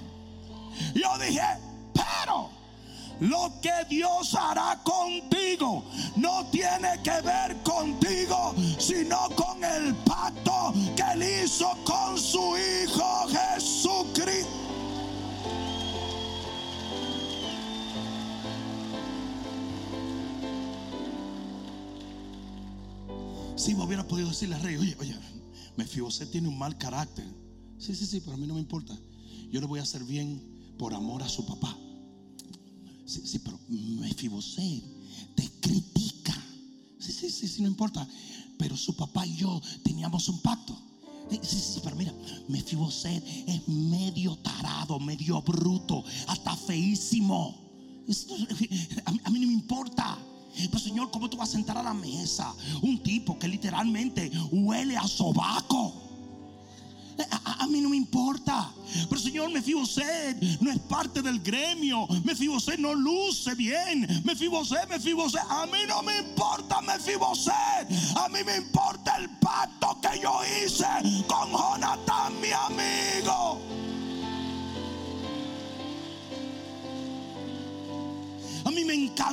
yo 0.94 1.18
dije, 1.18 1.42
pero 1.92 2.50
lo 3.20 3.52
que 3.60 3.84
Dios 3.88 4.34
hará 4.34 4.78
contigo 4.82 5.84
no 6.16 6.46
tiene 6.46 7.00
que 7.02 7.20
ver 7.20 7.56
contigo, 7.62 8.54
sino 8.78 9.28
con 9.36 9.62
el 9.62 9.94
pacto 9.96 10.72
que 10.96 11.02
él 11.12 11.44
hizo 11.44 11.76
con 11.84 12.18
su 12.18 12.56
Hijo 12.56 13.28
Jesucristo. 13.28 14.62
Si 23.56 23.76
me 23.76 23.84
hubiera 23.84 24.02
podido 24.02 24.30
decirle 24.30 24.56
al 24.56 24.62
rey, 24.62 24.76
oye, 24.76 24.96
oye, 24.98 25.14
Mefiboset 25.76 26.30
tiene 26.30 26.48
un 26.48 26.58
mal 26.58 26.76
carácter. 26.78 27.26
Sí, 27.78 27.94
sí, 27.94 28.06
sí, 28.06 28.20
pero 28.20 28.34
a 28.34 28.36
mí 28.36 28.46
no 28.46 28.54
me 28.54 28.60
importa. 28.60 28.96
Yo 29.50 29.60
le 29.60 29.66
voy 29.66 29.80
a 29.80 29.82
hacer 29.82 30.04
bien 30.04 30.74
por 30.78 30.94
amor 30.94 31.22
a 31.22 31.28
su 31.28 31.44
papá. 31.44 31.76
Sí, 33.04 33.22
sí, 33.24 33.38
pero 33.40 33.58
Mefiboset 33.68 34.84
te 35.34 35.50
critica. 35.60 36.34
Sí, 36.98 37.12
sí, 37.12 37.30
sí, 37.30 37.48
sí, 37.48 37.62
no 37.62 37.68
importa. 37.68 38.06
Pero 38.58 38.76
su 38.76 38.94
papá 38.94 39.26
y 39.26 39.36
yo 39.36 39.60
teníamos 39.82 40.28
un 40.28 40.40
pacto. 40.40 40.78
Sí, 41.30 41.58
sí, 41.58 41.80
pero 41.82 41.96
mira, 41.96 42.14
Mefiboset 42.48 43.24
es 43.46 43.66
medio 43.68 44.36
tarado, 44.38 45.00
medio 45.00 45.40
bruto, 45.42 46.04
hasta 46.28 46.54
feísimo. 46.56 47.58
A 49.04 49.30
mí 49.30 49.40
no 49.40 49.46
me 49.46 49.54
importa. 49.54 50.18
Pero 50.54 50.78
Señor, 50.78 51.10
¿cómo 51.10 51.28
tú 51.30 51.36
vas 51.36 51.48
a 51.48 51.52
sentar 51.52 51.76
a 51.78 51.82
la 51.82 51.94
mesa 51.94 52.52
un 52.82 52.98
tipo 53.02 53.38
que 53.38 53.48
literalmente 53.48 54.30
huele 54.50 54.96
a 54.96 55.06
sobaco? 55.06 55.94
A, 57.30 57.36
a- 57.50 57.62
a 57.64 57.66
mí 57.68 57.80
no 57.80 57.88
me 57.90 57.96
importa. 57.96 58.70
Pero 59.08 59.20
Señor, 59.20 59.50
Mefiboset 59.50 60.40
no 60.60 60.70
es 60.70 60.78
parte 60.80 61.22
del 61.22 61.40
gremio. 61.40 62.06
Mefiboset 62.24 62.78
no 62.78 62.94
luce 62.94 63.54
bien. 63.54 64.06
Mefiboset, 64.24 64.88
Mefiboset. 64.88 65.42
A 65.48 65.66
mí 65.66 65.78
no 65.86 66.02
me 66.02 66.18
importa 66.18 66.80
Mefiboset. 66.80 67.52
A 68.16 68.28
mí 68.28 68.38
me 68.44 68.56
importa 68.56 69.16
el 69.18 69.28
pacto 69.38 69.98
que 70.00 70.20
yo 70.20 70.40
hice 70.64 70.84
con 71.28 71.52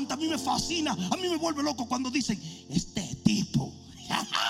a 0.09 0.15
mí 0.17 0.27
me 0.27 0.37
fascina, 0.37 0.91
a 0.91 1.15
mí 1.17 1.29
me 1.29 1.37
vuelve 1.37 1.63
loco 1.63 1.85
cuando 1.87 2.09
dicen, 2.09 2.41
este 2.69 3.15
tipo. 3.23 3.73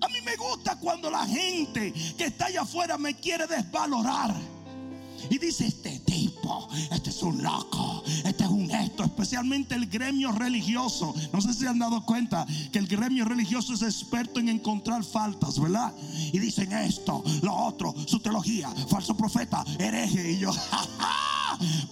A 0.00 0.06
mí 0.08 0.20
me 0.24 0.36
gusta 0.36 0.76
cuando 0.78 1.10
la 1.10 1.26
gente 1.26 1.92
que 2.16 2.26
está 2.26 2.46
allá 2.46 2.62
afuera 2.62 2.96
me 2.96 3.14
quiere 3.14 3.46
desvalorar. 3.48 4.32
Y 5.28 5.38
dice, 5.38 5.66
este 5.66 5.98
tipo, 6.00 6.68
este 6.92 7.10
es 7.10 7.22
un 7.22 7.42
loco, 7.42 8.04
este 8.24 8.44
es 8.44 8.50
un 8.50 8.70
esto, 8.70 9.02
especialmente 9.04 9.74
el 9.74 9.86
gremio 9.86 10.30
religioso. 10.32 11.12
No 11.32 11.40
sé 11.40 11.52
si 11.52 11.66
han 11.66 11.78
dado 11.80 12.04
cuenta 12.06 12.46
que 12.72 12.78
el 12.78 12.86
gremio 12.86 13.24
religioso 13.24 13.74
es 13.74 13.82
experto 13.82 14.38
en 14.40 14.48
encontrar 14.48 15.04
faltas, 15.04 15.58
¿verdad? 15.58 15.92
Y 16.32 16.38
dicen 16.38 16.72
esto, 16.72 17.24
lo 17.42 17.54
otro, 17.54 17.94
su 18.06 18.20
teología, 18.20 18.70
falso 18.88 19.16
profeta, 19.16 19.64
hereje. 19.78 20.32
Y 20.32 20.38
yo, 20.38 20.52
"Ja, 20.70 20.86
ja, 20.98 21.27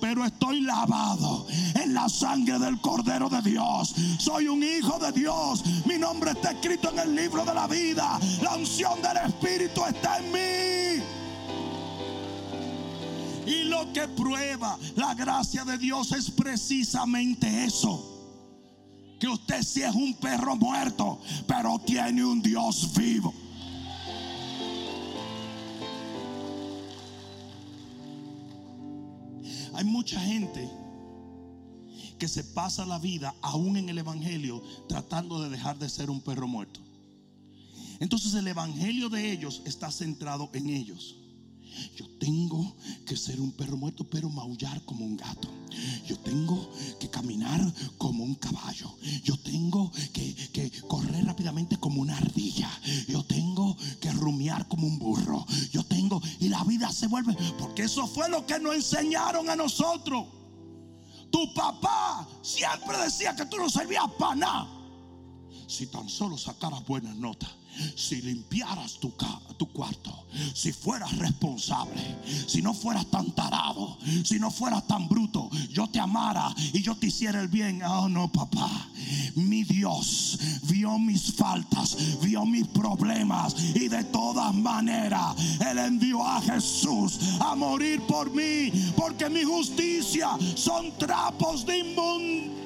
pero 0.01 0.25
estoy 0.25 0.61
lavado 0.61 1.47
en 1.75 1.95
la 1.95 2.09
sangre 2.09 2.59
del 2.59 2.81
Cordero 2.81 3.29
de 3.29 3.43
Dios. 3.43 3.95
Soy 4.19 4.49
un 4.49 4.63
hijo 4.63 4.99
de 4.99 5.13
Dios. 5.13 5.63
Mi 5.87 5.99
nombre 5.99 6.33
está 6.33 6.53
escrito 6.53 6.91
en 6.91 6.99
el 6.99 7.15
libro 7.15 7.45
de 7.45 7.55
la 7.55 7.67
vida. 7.67 8.19
La 8.43 8.57
unción 8.57 9.01
del 9.03 9.17
Espíritu 9.27 9.85
está 9.85 10.19
en 10.19 10.33
mí. 10.33 11.03
Y 13.47 13.65
lo 13.65 13.93
que 13.93 14.09
prueba 14.09 14.77
la 14.97 15.15
gracia 15.15 15.65
de 15.65 15.79
Dios 15.79 16.13
es 16.13 16.31
precisamente 16.31 17.65
eso. 17.65 18.13
Que 19.21 19.29
usted 19.29 19.63
sí 19.63 19.83
es 19.83 19.95
un 19.95 20.15
perro 20.15 20.57
muerto, 20.57 21.21
pero 21.47 21.79
tiene 21.79 22.25
un 22.25 22.43
Dios 22.43 22.93
vivo. 22.95 23.33
Hay 29.77 29.85
mucha 29.85 30.19
gente 30.19 30.69
que 32.19 32.29
se 32.29 32.43
pasa 32.43 32.87
la 32.87 32.99
vida 32.99 33.35
aún 33.43 33.77
en 33.77 33.91
el 33.91 33.99
Evangelio 33.99 34.63
tratando 34.89 35.43
de 35.43 35.51
dejar 35.51 35.79
de 35.79 35.91
ser 35.91 36.09
un 36.09 36.23
perro 36.23 36.49
muerto. 36.49 36.81
Entonces 38.01 38.33
el 38.35 38.49
Evangelio 38.49 39.11
de 39.11 39.31
ellos 39.33 39.61
está 39.67 39.91
centrado 39.91 40.49
en 40.55 40.71
ellos. 40.71 41.17
Yo 41.97 42.07
tengo 42.19 42.77
que 43.07 43.17
ser 43.17 43.41
un 43.41 43.53
perro 43.53 43.77
muerto, 43.77 44.05
pero 44.05 44.29
maullar 44.29 44.83
como 44.85 45.05
un 45.05 45.17
gato. 45.17 45.49
Yo 46.07 46.19
tengo 46.19 46.71
que 46.99 47.09
caminar 47.11 47.61
como 47.99 48.25
un 48.25 48.35
caballo. 48.35 48.95
Yo 49.23 49.37
tengo 49.39 49.91
que, 50.13 50.35
que 50.53 50.71
correr 50.83 51.25
rápidamente 51.25 51.77
como 51.77 52.01
una 52.01 52.17
ardilla. 52.17 52.71
Yo 53.09 53.23
tengo 53.25 53.77
que 54.01 54.11
rumiar 54.13 54.69
como 54.69 54.87
un 54.87 54.99
burro. 54.99 55.45
Yo 55.73 55.85
tengo, 55.85 56.21
y 56.41 56.49
la 56.49 56.65
vida 56.65 56.91
se 56.93 57.07
vuelve, 57.07 57.37
porque 57.59 57.85
eso 57.85 58.07
fue 58.07 58.29
lo 58.29 58.47
que 58.47 58.59
nos 58.59 58.75
enseñaron 58.75 59.49
a 59.51 59.57
nosotros. 59.57 60.27
Tu 61.31 61.53
papá 61.55 62.27
siempre 62.43 62.97
decía 62.99 63.35
que 63.35 63.47
tú 63.47 63.57
no 63.57 63.69
servías 63.69 64.11
para 64.19 64.37
nada. 64.37 64.69
Si 65.67 65.87
tan 65.89 66.09
solo 66.09 66.39
sacaras 66.39 66.87
buenas 66.87 67.17
notas, 67.17 67.51
si 67.95 68.23
limpiaras 68.23 68.99
tu, 68.99 69.13
cuarto, 69.17 70.27
si 70.55 70.73
fueras 70.73 71.17
responsable, 71.19 72.03
si 72.47 72.63
no 72.63 72.75
fueras 72.75 73.07
tan 73.07 73.31
tarado, 73.33 73.99
si 74.25 74.39
no 74.39 74.51
fueras 74.51 74.87
tan 74.87 75.09
bruto, 75.09 75.51
yo 75.71 75.87
te 75.89 75.99
amara 75.99 76.55
y 76.73 76.83
yo 76.83 76.95
te 76.95 77.07
hiciera 77.07 77.41
el 77.41 77.49
bien. 77.49 77.83
Oh 77.83 78.09
no, 78.09 78.31
papá. 78.31 78.89
Mi 79.35 79.65
Dios 79.65 80.39
vio 80.63 80.99
mis 80.99 81.33
faltas, 81.35 81.97
vio 82.23 82.45
mis 82.45 82.67
problemas 82.69 83.55
y 83.75 83.89
de 83.89 84.05
todas 84.05 84.55
maneras 84.55 85.37
Él 85.61 85.79
envió 85.79 86.27
a 86.27 86.41
Jesús 86.41 87.19
a 87.41 87.55
morir 87.55 88.01
por 88.03 88.31
mí, 88.31 88.71
porque 88.97 89.29
mi 89.29 89.45
justicia 89.45 90.31
son 90.55 90.97
trapos 90.99 91.65
de 91.67 91.79
inmundicia. 91.79 92.66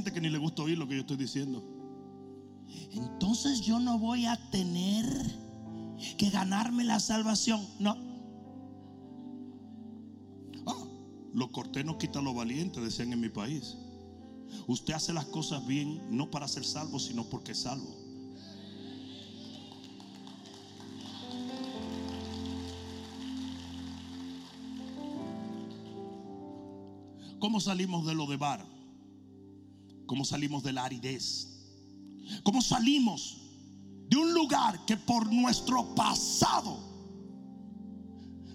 Gente 0.00 0.12
que 0.12 0.20
ni 0.22 0.30
le 0.30 0.38
gusta 0.38 0.62
oír 0.62 0.78
lo 0.78 0.88
que 0.88 0.94
yo 0.94 1.02
estoy 1.02 1.18
diciendo. 1.18 1.62
Entonces 2.92 3.60
yo 3.60 3.78
no 3.78 3.98
voy 3.98 4.24
a 4.24 4.36
tener 4.50 5.04
que 6.16 6.30
ganarme 6.30 6.84
la 6.84 6.98
salvación. 7.00 7.60
No. 7.78 7.98
Ah, 10.66 10.86
lo 11.34 11.52
cortés 11.52 11.84
no 11.84 11.98
quita 11.98 12.22
lo 12.22 12.32
valiente, 12.32 12.80
decían 12.80 13.12
en 13.12 13.20
mi 13.20 13.28
país. 13.28 13.76
Usted 14.66 14.94
hace 14.94 15.12
las 15.12 15.26
cosas 15.26 15.66
bien 15.66 16.00
no 16.16 16.30
para 16.30 16.48
ser 16.48 16.64
salvo, 16.64 16.98
sino 16.98 17.24
porque 17.24 17.52
es 17.52 17.58
salvo. 17.58 17.94
¿Cómo 27.38 27.60
salimos 27.60 28.06
de 28.06 28.14
lo 28.14 28.26
de 28.26 28.38
bar? 28.38 28.79
¿Cómo 30.10 30.24
salimos 30.24 30.64
de 30.64 30.72
la 30.72 30.86
aridez? 30.86 31.46
¿Cómo 32.42 32.60
salimos 32.60 33.36
de 34.08 34.16
un 34.16 34.34
lugar 34.34 34.84
que 34.84 34.96
por 34.96 35.32
nuestro 35.32 35.94
pasado 35.94 36.80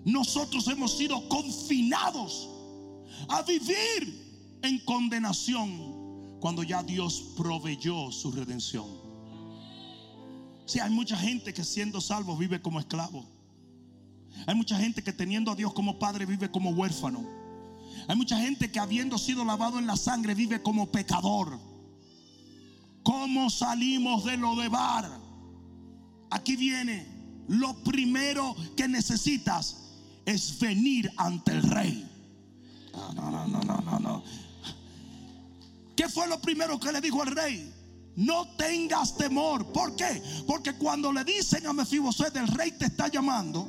nosotros 0.04 0.68
hemos 0.68 0.98
sido 0.98 1.30
confinados 1.30 2.50
a 3.30 3.42
vivir 3.44 4.58
en 4.64 4.80
condenación 4.80 6.40
cuando 6.42 6.62
ya 6.62 6.84
Dios 6.84 7.24
proveyó 7.38 8.12
su 8.12 8.34
redención? 8.34 8.88
Si 10.66 10.82
hay 10.82 10.90
mucha 10.90 11.16
gente 11.16 11.54
que 11.54 11.64
siendo 11.64 12.02
salvo 12.02 12.36
vive 12.36 12.62
como 12.62 12.82
esclavo. 12.82 13.26
Hay 14.46 14.56
mucha 14.56 14.78
gente 14.78 15.02
que 15.02 15.14
teniendo 15.14 15.52
a 15.52 15.56
Dios 15.56 15.72
como 15.72 16.00
padre 16.00 16.26
vive 16.26 16.52
como 16.52 16.72
huérfano. 16.72 17.45
Hay 18.08 18.16
mucha 18.16 18.40
gente 18.40 18.72
que 18.72 18.80
habiendo 18.80 19.18
sido 19.18 19.44
lavado 19.44 19.80
en 19.80 19.88
la 19.88 19.98
sangre 19.98 20.36
vive 20.36 20.62
como 20.62 20.92
pecador. 20.92 21.60
¿Cómo 23.04 23.50
salimos 23.50 24.24
de 24.26 24.38
lo 24.38 24.56
de 24.56 24.70
bar? 24.70 25.10
Aquí 26.30 26.56
viene. 26.56 27.14
Lo 27.48 27.76
primero 27.84 28.56
que 28.76 28.88
necesitas 28.88 29.78
es 30.26 30.60
venir 30.60 31.12
ante 31.18 31.52
el 31.52 31.64
rey. 31.64 32.10
No, 32.94 33.14
no, 33.14 33.48
no, 33.48 33.62
no, 33.62 33.78
no, 33.82 34.00
no. 34.00 34.24
¿Qué 35.96 36.10
fue 36.10 36.28
lo 36.28 36.40
primero 36.42 36.80
que 36.80 36.92
le 36.92 37.02
dijo 37.02 37.24
el 37.24 37.36
rey? 37.36 37.74
No 38.16 38.48
tengas 38.56 39.16
temor. 39.18 39.72
¿Por 39.72 39.96
qué? 39.96 40.22
Porque 40.48 40.74
cuando 40.74 41.12
le 41.12 41.24
dicen 41.24 41.68
a 41.68 41.74
Mefiboset, 41.74 42.36
el 42.38 42.48
rey 42.48 42.72
te 42.72 42.86
está 42.86 43.08
llamando. 43.08 43.68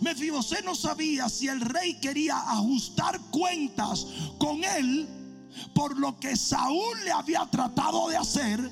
Mefiboset 0.00 0.64
no 0.64 0.74
sabía 0.74 1.28
si 1.28 1.48
el 1.48 1.60
rey 1.60 1.94
quería 2.00 2.38
ajustar 2.38 3.20
cuentas 3.30 4.06
con 4.38 4.62
él 4.64 5.08
por 5.74 5.98
lo 5.98 6.18
que 6.18 6.36
Saúl 6.36 7.04
le 7.04 7.10
había 7.10 7.46
tratado 7.46 8.08
de 8.08 8.16
hacer 8.16 8.70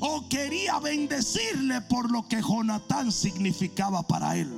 o 0.00 0.28
quería 0.28 0.78
bendecirle 0.78 1.80
por 1.82 2.10
lo 2.10 2.26
que 2.26 2.42
Jonatán 2.42 3.12
significaba 3.12 4.06
para 4.06 4.36
él. 4.36 4.50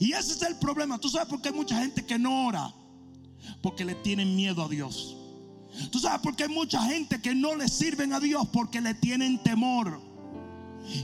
Y 0.00 0.12
ese 0.12 0.32
es 0.32 0.42
el 0.42 0.56
problema. 0.56 0.98
¿Tú 0.98 1.08
sabes 1.08 1.28
por 1.28 1.40
qué 1.40 1.48
hay 1.48 1.54
mucha 1.54 1.78
gente 1.78 2.04
que 2.04 2.18
no 2.18 2.46
ora? 2.46 2.72
Porque 3.62 3.84
le 3.84 3.94
tienen 3.96 4.34
miedo 4.34 4.64
a 4.64 4.68
Dios. 4.68 5.16
¿Tú 5.90 5.98
sabes 5.98 6.20
por 6.20 6.36
qué 6.36 6.44
hay 6.44 6.48
mucha 6.48 6.82
gente 6.82 7.20
que 7.20 7.34
no 7.34 7.56
le 7.56 7.68
sirven 7.68 8.12
a 8.12 8.20
Dios? 8.20 8.46
Porque 8.52 8.80
le 8.80 8.94
tienen 8.94 9.42
temor. 9.42 10.00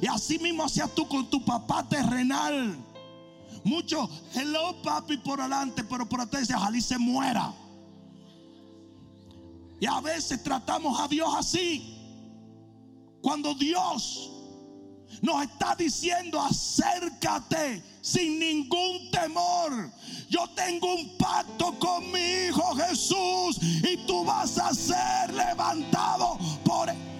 Y 0.00 0.06
así 0.06 0.38
mismo 0.38 0.64
hacías 0.64 0.94
tú 0.94 1.08
con 1.08 1.28
tu 1.28 1.44
papá 1.44 1.88
terrenal. 1.88 2.76
Mucho, 3.64 4.08
hello 4.34 4.80
papi 4.82 5.18
por 5.18 5.40
adelante, 5.40 5.84
pero 5.84 6.08
por 6.08 6.20
atrás 6.20 6.42
dice, 6.42 6.54
ojalá 6.54 6.80
se 6.80 6.98
muera. 6.98 7.52
Y 9.80 9.86
a 9.86 10.00
veces 10.00 10.42
tratamos 10.42 10.98
a 11.00 11.08
Dios 11.08 11.28
así. 11.36 11.96
Cuando 13.22 13.54
Dios 13.54 14.30
nos 15.22 15.42
está 15.42 15.74
diciendo 15.74 16.40
acércate 16.40 17.82
sin 18.00 18.38
ningún 18.38 19.10
temor. 19.10 19.90
Yo 20.28 20.46
tengo 20.54 20.94
un 20.94 21.16
pacto 21.18 21.78
con 21.78 22.10
mi 22.12 22.46
Hijo 22.48 22.74
Jesús 22.76 23.58
y 23.60 23.96
tú 24.06 24.24
vas 24.24 24.58
a 24.58 24.72
ser 24.74 25.34
levantado 25.34 26.38
por 26.64 26.88
él. 26.88 27.19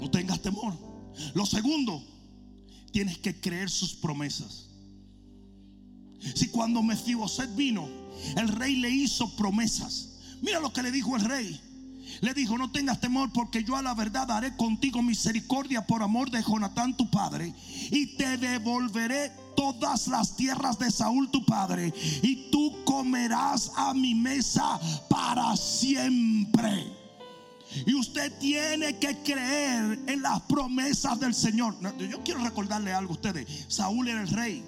No 0.00 0.10
tengas 0.10 0.40
temor. 0.40 0.74
Lo 1.34 1.46
segundo, 1.46 2.02
tienes 2.92 3.18
que 3.18 3.38
creer 3.40 3.70
sus 3.70 3.94
promesas. 3.94 4.68
Si 6.34 6.48
cuando 6.48 6.82
Mefiboset 6.82 7.54
vino, 7.54 7.88
el 8.36 8.48
rey 8.48 8.76
le 8.76 8.90
hizo 8.90 9.34
promesas. 9.36 10.18
Mira 10.42 10.60
lo 10.60 10.72
que 10.72 10.82
le 10.82 10.90
dijo 10.90 11.16
el 11.16 11.24
rey. 11.24 11.60
Le 12.20 12.34
dijo, 12.34 12.56
no 12.56 12.70
tengas 12.70 13.00
temor 13.00 13.32
porque 13.32 13.64
yo 13.64 13.76
a 13.76 13.82
la 13.82 13.94
verdad 13.94 14.30
haré 14.30 14.56
contigo 14.56 15.02
misericordia 15.02 15.86
por 15.86 16.02
amor 16.02 16.30
de 16.30 16.42
Jonatán 16.42 16.96
tu 16.96 17.10
padre 17.10 17.52
y 17.90 18.16
te 18.16 18.38
devolveré 18.38 19.32
todas 19.56 20.06
las 20.06 20.36
tierras 20.36 20.78
de 20.78 20.90
Saúl 20.90 21.30
tu 21.30 21.44
padre 21.44 21.92
y 22.22 22.48
tú 22.50 22.84
comerás 22.84 23.72
a 23.76 23.92
mi 23.92 24.14
mesa 24.14 24.78
para 25.08 25.56
siempre. 25.56 26.95
Y 27.86 27.94
usted 27.94 28.32
tiene 28.38 28.98
que 28.98 29.18
creer 29.22 29.98
en 30.06 30.22
las 30.22 30.42
promesas 30.42 31.18
del 31.20 31.34
Señor. 31.34 31.74
Yo 31.98 32.22
quiero 32.22 32.42
recordarle 32.42 32.92
algo 32.92 33.12
a 33.12 33.16
ustedes. 33.16 33.66
Saúl 33.68 34.08
era 34.08 34.22
el 34.22 34.28
rey. 34.28 34.64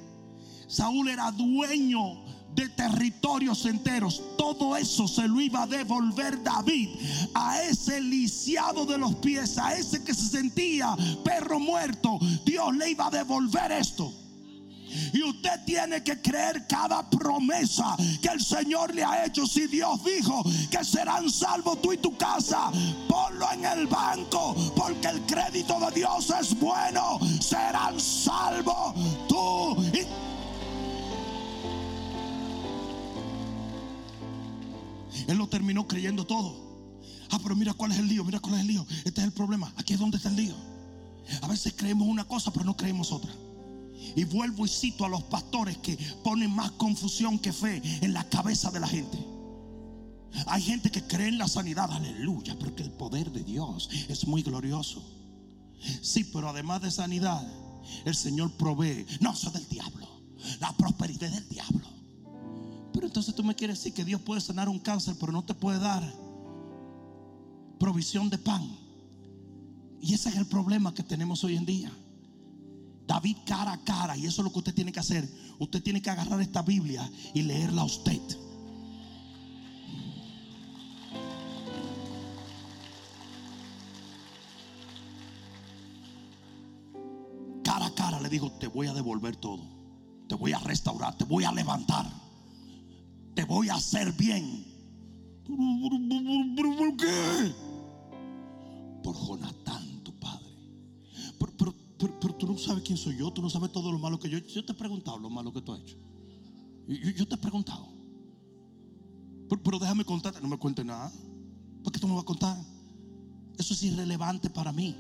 Saúl 0.67 1.09
era 1.09 1.31
dueño 1.31 2.25
de 2.55 2.69
territorios 2.69 3.65
enteros. 3.67 4.23
Todo 4.37 4.77
eso 4.77 5.07
se 5.07 5.29
lo 5.29 5.41
iba 5.41 5.63
a 5.63 5.67
devolver 5.67 6.43
David 6.43 6.91
a 7.35 7.63
ese 7.63 8.01
lisiado 8.01 8.85
de 8.85 8.99
los 8.99 9.15
pies, 9.17 9.59
a 9.59 9.75
ese 9.75 10.03
que 10.03 10.15
se 10.15 10.29
sentía 10.29 10.97
perro 11.25 11.59
muerto. 11.59 12.19
Dios 12.45 12.75
le 12.77 12.91
iba 12.91 13.07
a 13.07 13.11
devolver 13.11 13.73
esto. 13.73 14.13
Y 15.13 15.23
usted 15.23 15.65
tiene 15.65 16.03
que 16.03 16.21
creer 16.21 16.67
cada 16.67 17.09
promesa 17.09 17.97
que 18.21 18.29
el 18.29 18.41
Señor 18.41 18.95
le 18.95 19.05
ha 19.05 19.25
hecho. 19.25 19.47
Si 19.47 19.67
Dios 19.67 20.03
dijo 20.05 20.43
que 20.71 20.85
serán 20.85 21.31
salvos 21.31 21.81
tú 21.83 21.93
y 21.93 21.99
tu 21.99 22.17
casa, 22.17 22.71
ponlo 23.09 23.51
en 23.53 23.65
el 23.65 23.87
banco, 23.87 24.55
porque 24.77 25.09
el 25.09 25.21
crédito 25.23 25.79
de 25.81 25.91
Dios 25.95 26.33
es 26.41 26.59
bueno. 26.59 27.19
Serán 27.41 28.01
salvos 28.01 28.95
tú 29.29 29.77
y 29.93 30.07
Él 35.29 35.37
lo 35.37 35.47
terminó 35.47 35.87
creyendo 35.87 36.25
todo. 36.25 36.69
Ah, 37.31 37.39
pero 37.43 37.55
mira 37.55 37.75
cuál 37.75 37.93
es 37.93 37.99
el 37.99 38.09
lío, 38.09 38.25
mira 38.25 38.41
cuál 38.41 38.55
es 38.55 38.61
el 38.61 38.67
lío. 38.67 38.87
Este 39.05 39.21
es 39.21 39.27
el 39.27 39.33
problema. 39.33 39.73
Aquí 39.77 39.93
es 39.93 40.01
donde 40.01 40.17
está 40.17 40.31
el 40.31 40.37
lío. 40.37 40.55
A 41.43 41.49
veces 41.49 41.75
creemos 41.77 42.09
una 42.09 42.25
cosa, 42.25 42.51
pero 42.51 42.65
no 42.65 42.77
creemos 42.77 43.13
otra. 43.13 43.31
Y 44.17 44.25
vuelvo 44.25 44.65
y 44.65 44.69
cito 44.69 45.05
a 45.05 45.09
los 45.09 45.23
pastores 45.25 45.79
que 45.79 45.99
ponen 46.23 46.51
más 46.51 46.71
confusión 46.73 47.39
que 47.39 47.53
fe 47.53 47.83
en 48.01 48.13
la 48.13 48.29
cabeza 48.29 48.71
de 48.71 48.81
la 48.81 48.89
gente. 48.89 49.19
Hay 50.47 50.63
gente 50.63 50.91
que 50.91 51.03
cree 51.03 51.29
en 51.29 51.39
la 51.39 51.49
sanidad, 51.49 51.91
aleluya, 51.91 52.57
porque 52.59 52.83
el 52.83 52.91
poder 52.91 53.33
de 53.33 53.45
Dios 53.45 53.89
es 54.09 54.27
muy 54.27 54.43
glorioso. 54.43 55.03
Sí, 56.03 56.25
pero 56.25 56.49
además 56.49 56.83
de 56.83 56.91
sanidad, 56.91 57.47
el 58.05 58.15
Señor 58.15 58.53
provee. 58.53 59.07
No, 59.21 59.33
eso 59.33 59.49
es 59.49 59.53
del 59.55 59.69
diablo. 59.69 60.07
La 60.61 60.73
prosperidad 60.77 61.31
del 61.31 61.49
diablo. 61.49 61.89
Pero 62.93 63.07
entonces 63.07 63.35
tú 63.35 63.45
me 63.45 63.55
quieres 63.55 63.79
decir 63.79 63.95
que 63.95 64.05
Dios 64.05 64.21
puede 64.21 64.41
sanar 64.41 64.69
un 64.69 64.79
cáncer, 64.79 65.17
pero 65.19 65.33
no 65.33 65.45
te 65.45 65.55
puede 65.55 65.79
dar 65.79 66.03
provisión 67.79 68.29
de 68.29 68.39
pan. 68.39 68.77
Y 70.01 70.15
ese 70.15 70.29
es 70.29 70.37
el 70.37 70.47
problema 70.47 70.95
que 70.95 71.03
tenemos 71.03 71.43
hoy 71.45 71.57
en 71.57 71.65
día. 71.65 71.93
David 73.09 73.39
cara 73.47 73.73
a 73.73 73.83
cara, 73.85 74.19
y 74.19 74.27
eso 74.27 74.43
es 74.43 74.45
lo 74.45 74.53
que 74.53 74.59
usted 74.59 74.75
tiene 74.75 74.93
que 74.93 75.01
hacer. 75.01 75.27
Usted 75.59 75.83
tiene 75.83 76.03
que 76.03 76.11
agarrar 76.11 76.43
esta 76.43 76.61
Biblia 76.61 77.11
y 77.33 77.41
leerla 77.41 77.81
a 77.81 77.85
usted. 77.87 78.21
Cara 87.65 87.87
a 87.87 87.95
cara 87.95 88.21
le 88.21 88.29
digo, 88.29 88.53
te 88.53 88.67
voy 88.67 88.89
a 88.89 88.93
devolver 88.93 89.37
todo. 89.37 89.63
Te 90.29 90.35
voy 90.35 90.53
a 90.53 90.59
restaurar, 90.59 91.17
te 91.17 91.25
voy 91.25 91.45
a 91.45 91.53
levantar. 91.53 92.07
Te 93.35 93.45
voy 93.45 93.71
a 93.71 93.77
hacer 93.77 94.13
bien. 94.13 94.67
¿Por 95.47 96.97
qué? 96.99 97.55
Por 99.03 99.17
Jonatán, 99.17 100.05
tu 100.05 100.13
padre. 100.21 100.47
Pero, 101.99 102.35
tú 102.35 102.47
no 102.47 102.57
sabes 102.57 102.85
quién 102.85 102.97
soy 102.97 103.17
yo, 103.17 103.33
tú 103.33 103.43
no 103.43 103.51
sabes 103.51 103.73
todo 103.73 103.91
lo 103.91 103.99
malo 103.99 104.19
que 104.19 104.31
yo 104.31 104.37
he 104.37 104.41
hecho. 104.41 104.55
Yo 104.55 104.65
te 104.65 104.73
he 104.73 104.75
preguntado 104.77 105.19
lo 105.19 105.29
malo 105.29 105.53
que 105.53 105.61
tú 105.61 105.73
has 105.73 105.81
hecho. 105.81 105.97
Yo, 106.87 107.27
te 107.27 107.35
he 107.35 107.39
preguntado. 107.39 107.89
Pero, 109.49 109.63
pero, 109.63 109.79
déjame 109.79 110.05
contarte, 110.05 110.41
no 110.41 110.49
me 110.49 110.59
cuentes 110.59 110.85
nada. 110.85 111.13
¿Por 111.83 111.93
qué 111.93 111.99
tú 111.99 112.07
me 112.07 112.15
vas 112.15 112.23
a 112.23 112.27
contar? 112.27 112.57
Eso 113.59 113.75
es 113.75 113.83
irrelevante 113.83 114.49
para 114.49 114.73
mí. 114.73 114.97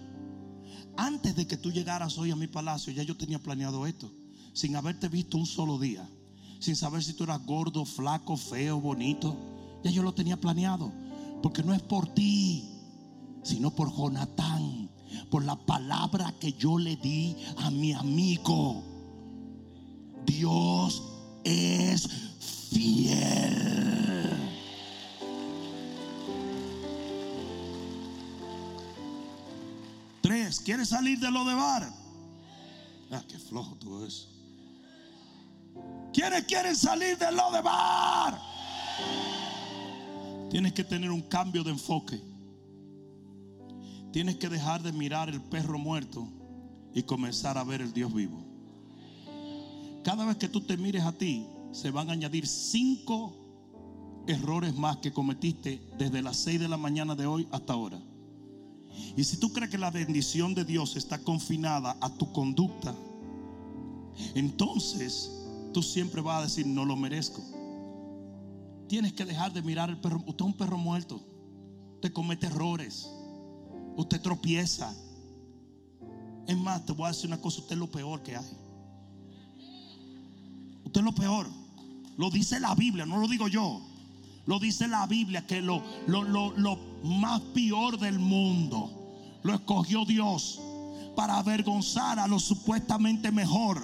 Antes 0.97 1.37
de 1.37 1.47
que 1.47 1.57
tú 1.57 1.71
llegaras 1.71 2.19
hoy 2.19 2.33
a 2.33 2.37
mi 2.37 2.49
palacio, 2.49 2.93
ya 2.93 3.05
yo 3.05 3.17
tenía 3.17 3.39
planeado 3.39 3.87
esto, 3.87 4.13
sin 4.53 4.75
haberte 4.75 5.09
visto 5.09 5.39
un 5.39 5.47
solo 5.47 5.79
día, 5.79 6.09
sin 6.59 6.75
saber 6.75 7.05
si 7.05 7.13
tú 7.13 7.25
eras 7.25 7.47
gordo, 7.47 7.85
flaco, 7.85 8.37
feo, 8.37 8.81
bonito. 8.81 9.37
Ya 9.85 9.93
yo 9.93 10.03
lo 10.03 10.13
tenía 10.13 10.41
planeado, 10.41 10.93
porque 11.41 11.63
no 11.63 11.73
es 11.73 11.83
por 11.83 12.13
ti, 12.15 12.69
sino 13.45 13.71
por 13.71 13.95
Jonatán, 13.95 14.88
por 15.31 15.45
la 15.45 15.57
palabra 15.57 16.35
que 16.39 16.53
yo 16.53 16.79
le 16.79 16.97
di 16.97 17.37
a 17.59 17.71
mi 17.71 17.93
amigo. 17.93 18.83
Dios 20.25 21.03
es 21.45 22.09
fiel. 22.71 24.31
Tres, 30.21 30.61
¿quieres 30.61 30.89
salir 30.89 31.19
de 31.19 31.31
lo 31.31 31.45
de 31.45 31.55
bar? 31.55 31.91
Ah, 33.11 33.23
qué 33.27 33.39
flojo 33.39 33.77
todo 33.77 34.07
eso. 34.07 34.29
¿Quiénes 36.13 36.45
quieren 36.45 36.77
salir 36.77 37.17
de 37.17 37.33
lo 37.33 37.51
de 37.53 37.63
bar? 37.63 38.39
Tienes 40.51 40.73
que 40.73 40.85
tener 40.85 41.11
un 41.11 41.23
cambio 41.23 41.63
de 41.63 41.71
enfoque. 41.71 42.21
Tienes 44.19 44.35
que 44.35 44.49
dejar 44.49 44.83
de 44.83 44.91
mirar 44.91 45.29
el 45.29 45.41
perro 45.41 45.79
muerto 45.79 46.27
y 46.93 47.05
comenzar 47.05 47.57
a 47.57 47.62
ver 47.62 47.81
el 47.81 47.93
Dios 47.93 48.12
vivo. 48.12 48.43
Cada 50.03 50.25
vez 50.25 50.37
que 50.39 50.49
tú 50.49 50.61
te 50.61 50.77
mires 50.77 51.05
a 51.05 51.12
ti, 51.12 51.47
se 51.71 51.93
van 51.93 52.11
a 52.11 52.14
añadir 52.14 52.49
cinco 52.49 53.33
errores 54.27 54.75
más 54.75 54.97
que 54.97 55.12
cometiste 55.12 55.81
desde 55.99 56.21
las 56.21 56.37
seis 56.37 56.59
de 56.59 56.66
la 56.66 56.77
mañana 56.77 57.14
de 57.14 57.27
hoy 57.27 57.47
hasta 57.53 57.75
ahora. 57.75 58.03
Y 59.16 59.23
si 59.23 59.37
tú 59.37 59.53
crees 59.53 59.71
que 59.71 59.79
la 59.79 59.93
bendición 59.93 60.53
de 60.53 60.64
Dios 60.64 60.97
está 60.97 61.23
confinada 61.23 61.97
a 62.01 62.11
tu 62.12 62.33
conducta, 62.33 62.97
entonces 64.35 65.31
tú 65.73 65.81
siempre 65.81 66.23
vas 66.23 66.41
a 66.41 66.43
decir, 66.47 66.66
no 66.66 66.85
lo 66.85 66.97
merezco. 66.97 67.41
Tienes 68.89 69.12
que 69.12 69.25
dejar 69.25 69.53
de 69.53 69.62
mirar 69.62 69.91
el 69.91 70.01
perro. 70.01 70.16
Usted 70.27 70.45
es 70.45 70.47
un 70.47 70.55
perro 70.55 70.77
muerto. 70.77 71.21
Usted 71.95 72.12
comete 72.12 72.49
errores. 72.49 73.09
Usted 73.99 74.23
tropieza. 74.23 74.95
Es 76.47 76.57
más, 76.57 76.87
te 76.87 76.93
voy 76.93 77.05
a 77.05 77.09
decir 77.09 77.27
una 77.27 77.41
cosa, 77.41 77.61
usted 77.61 77.73
es 77.73 77.79
lo 77.79 77.91
peor 77.91 78.23
que 78.23 78.37
hay. 78.37 78.57
Usted 80.85 81.01
es 81.01 81.05
lo 81.05 81.13
peor. 81.13 81.47
Lo 82.17 82.31
dice 82.31 82.59
la 82.61 82.75
Biblia, 82.75 83.05
no 83.05 83.19
lo 83.19 83.29
digo 83.29 83.49
yo. 83.49 83.83
Lo 84.47 84.59
dice 84.59 84.89
la 84.89 85.07
Biblia 85.07 85.47
que 85.47 85.61
lo, 85.61 85.83
lo, 86.07 86.23
lo, 86.23 86.53
lo 86.53 86.79
más 87.03 87.41
peor 87.53 87.99
del 87.99 88.19
mundo 88.19 88.95
lo 89.43 89.55
escogió 89.55 90.05
Dios 90.05 90.61
para 91.19 91.37
avergonzar 91.39 92.21
a 92.21 92.29
lo 92.29 92.39
supuestamente 92.39 93.33
mejor. 93.33 93.83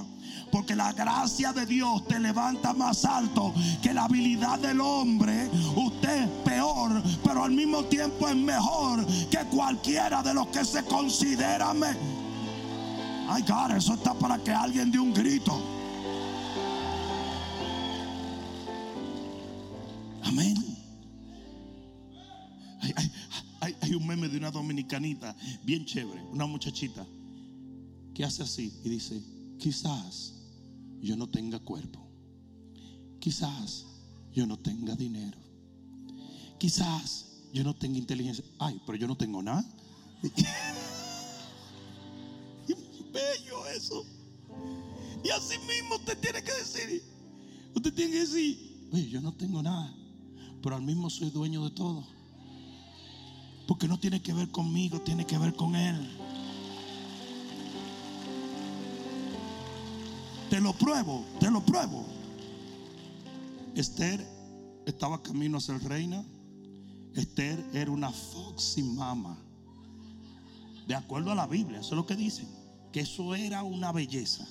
Porque 0.52 0.76
la 0.76 0.92
gracia 0.92 1.52
de 1.52 1.66
Dios 1.66 2.06
te 2.06 2.20
levanta 2.20 2.72
más 2.72 3.04
alto 3.04 3.52
que 3.82 3.92
la 3.92 4.04
habilidad 4.04 4.60
del 4.60 4.80
hombre. 4.80 5.50
Usted 5.74 6.22
es 6.22 6.28
peor, 6.44 7.02
pero 7.24 7.42
al 7.42 7.50
mismo 7.50 7.82
tiempo 7.86 8.28
es 8.28 8.36
mejor 8.36 9.04
que 9.32 9.38
cualquiera 9.50 10.22
de 10.22 10.32
los 10.32 10.46
que 10.48 10.64
se 10.64 10.84
considera. 10.84 11.74
Me... 11.74 11.88
Ay, 13.28 13.42
God, 13.42 13.72
eso 13.78 13.94
está 13.94 14.14
para 14.14 14.38
que 14.38 14.52
alguien 14.52 14.92
dé 14.92 15.00
un 15.00 15.12
grito. 15.12 15.60
Amén. 20.22 20.54
Hay, 22.80 22.92
hay- 22.96 23.10
hay- 23.60 23.76
hay 23.80 23.94
un 23.96 24.06
meme 24.06 24.28
de 24.28 24.36
una 24.36 24.52
dominicanita 24.52 25.34
bien 25.64 25.84
chévere, 25.84 26.22
una 26.30 26.46
muchachita 26.46 27.04
que 28.14 28.24
hace 28.24 28.42
así 28.42 28.72
y 28.84 28.88
dice, 28.88 29.22
quizás 29.58 30.34
yo 31.00 31.16
no 31.16 31.28
tenga 31.28 31.58
cuerpo, 31.58 32.00
quizás 33.18 33.86
yo 34.32 34.46
no 34.46 34.58
tenga 34.58 34.94
dinero, 34.94 35.38
quizás 36.58 37.34
yo 37.52 37.62
no 37.62 37.74
tenga 37.74 37.98
inteligencia. 37.98 38.44
Ay, 38.58 38.80
pero 38.84 38.96
yo 38.98 39.06
no 39.06 39.16
tengo 39.16 39.42
nada. 39.42 39.64
Bello 43.12 43.66
eso. 43.68 44.04
Y 45.22 45.30
así 45.30 45.56
mismo 45.58 45.94
usted 45.96 46.18
tiene 46.18 46.42
que 46.42 46.52
decir, 46.52 47.02
usted 47.74 47.94
tiene 47.94 48.12
que 48.12 48.18
decir, 48.20 48.88
oye, 48.92 49.08
yo 49.08 49.20
no 49.20 49.32
tengo 49.32 49.62
nada, 49.62 49.94
pero 50.62 50.76
al 50.76 50.82
mismo 50.82 51.08
soy 51.10 51.30
dueño 51.30 51.64
de 51.64 51.70
todo. 51.70 52.04
Porque 53.68 53.88
no 53.88 53.98
tiene 53.98 54.20
que 54.20 54.34
ver 54.34 54.50
conmigo, 54.50 55.00
tiene 55.00 55.24
que 55.24 55.38
ver 55.38 55.54
con 55.54 55.76
Él. 55.76 56.23
Te 60.54 60.60
lo 60.60 60.72
pruebo, 60.72 61.24
te 61.40 61.50
lo 61.50 61.66
pruebo. 61.66 62.04
Esther 63.74 64.24
estaba 64.86 65.20
camino 65.20 65.58
a 65.58 65.60
ser 65.60 65.82
reina. 65.82 66.24
Esther 67.12 67.58
era 67.72 67.90
una 67.90 68.12
foxy 68.12 68.80
mama. 68.84 69.36
De 70.86 70.94
acuerdo 70.94 71.32
a 71.32 71.34
la 71.34 71.48
Biblia, 71.48 71.80
eso 71.80 71.88
es 71.88 71.96
lo 71.96 72.06
que 72.06 72.14
dice. 72.14 72.46
Que 72.92 73.00
eso 73.00 73.34
era 73.34 73.64
una 73.64 73.90
belleza. 73.90 74.46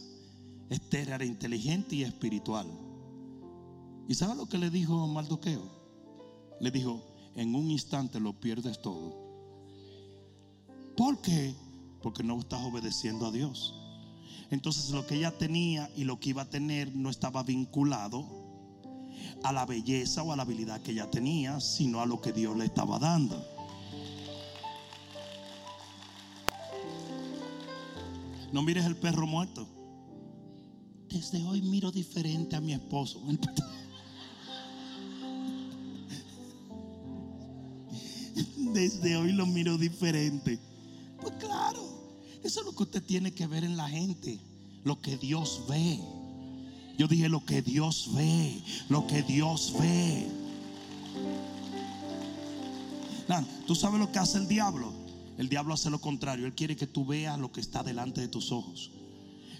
Esther 0.69 1.07
era 1.07 1.23
inteligente 1.23 1.95
y 1.95 2.03
espiritual. 2.03 2.67
¿Y 4.09 4.15
sabe 4.15 4.35
lo 4.35 4.45
que 4.45 4.57
le 4.57 4.69
dijo 4.69 5.07
Mardoqueo? 5.07 5.71
Le 6.59 6.69
dijo, 6.69 7.01
en 7.37 7.55
un 7.55 7.71
instante 7.71 8.19
lo 8.19 8.37
pierdes 8.41 8.81
todo. 8.81 9.15
¿Por 10.97 11.21
qué? 11.21 11.55
Porque 12.01 12.23
no 12.23 12.37
estás 12.39 12.61
obedeciendo 12.61 13.25
a 13.25 13.31
Dios. 13.31 13.82
Entonces 14.51 14.89
lo 14.91 15.05
que 15.05 15.15
ella 15.15 15.31
tenía 15.31 15.89
y 15.95 16.03
lo 16.03 16.19
que 16.19 16.29
iba 16.29 16.43
a 16.43 16.49
tener 16.49 16.95
no 16.95 17.09
estaba 17.09 17.43
vinculado 17.43 18.25
a 19.43 19.51
la 19.51 19.65
belleza 19.65 20.23
o 20.23 20.31
a 20.31 20.35
la 20.35 20.43
habilidad 20.43 20.81
que 20.81 20.91
ella 20.91 21.09
tenía, 21.09 21.59
sino 21.59 22.01
a 22.01 22.05
lo 22.05 22.21
que 22.21 22.31
Dios 22.31 22.55
le 22.57 22.65
estaba 22.65 22.99
dando. 22.99 23.43
No 28.51 28.61
mires 28.61 28.85
el 28.85 28.95
perro 28.95 29.25
muerto. 29.25 29.67
Desde 31.09 31.43
hoy 31.43 31.61
miro 31.61 31.91
diferente 31.91 32.55
a 32.55 32.61
mi 32.61 32.73
esposo. 32.73 33.21
Desde 38.73 39.17
hoy 39.17 39.31
lo 39.33 39.45
miro 39.45 39.77
diferente. 39.77 40.59
Que 42.75 42.83
usted 42.83 43.03
tiene 43.03 43.33
que 43.33 43.47
ver 43.47 43.63
en 43.63 43.77
la 43.77 43.87
gente, 43.87 44.39
lo 44.83 44.99
que 45.01 45.17
Dios 45.17 45.63
ve. 45.67 45.99
Yo 46.97 47.07
dije 47.07 47.29
lo 47.29 47.43
que 47.45 47.61
Dios 47.61 48.09
ve, 48.13 48.61
lo 48.89 49.07
que 49.07 49.23
Dios 49.23 49.73
ve. 49.79 50.27
Tú 53.65 53.75
sabes 53.75 53.99
lo 53.99 54.11
que 54.11 54.19
hace 54.19 54.37
el 54.37 54.47
diablo. 54.47 54.93
El 55.37 55.49
diablo 55.49 55.73
hace 55.73 55.89
lo 55.89 55.99
contrario. 55.99 56.45
Él 56.45 56.53
quiere 56.53 56.75
que 56.75 56.87
tú 56.87 57.05
veas 57.05 57.39
lo 57.39 57.51
que 57.51 57.61
está 57.61 57.83
delante 57.83 58.21
de 58.21 58.27
tus 58.27 58.51
ojos. 58.51 58.91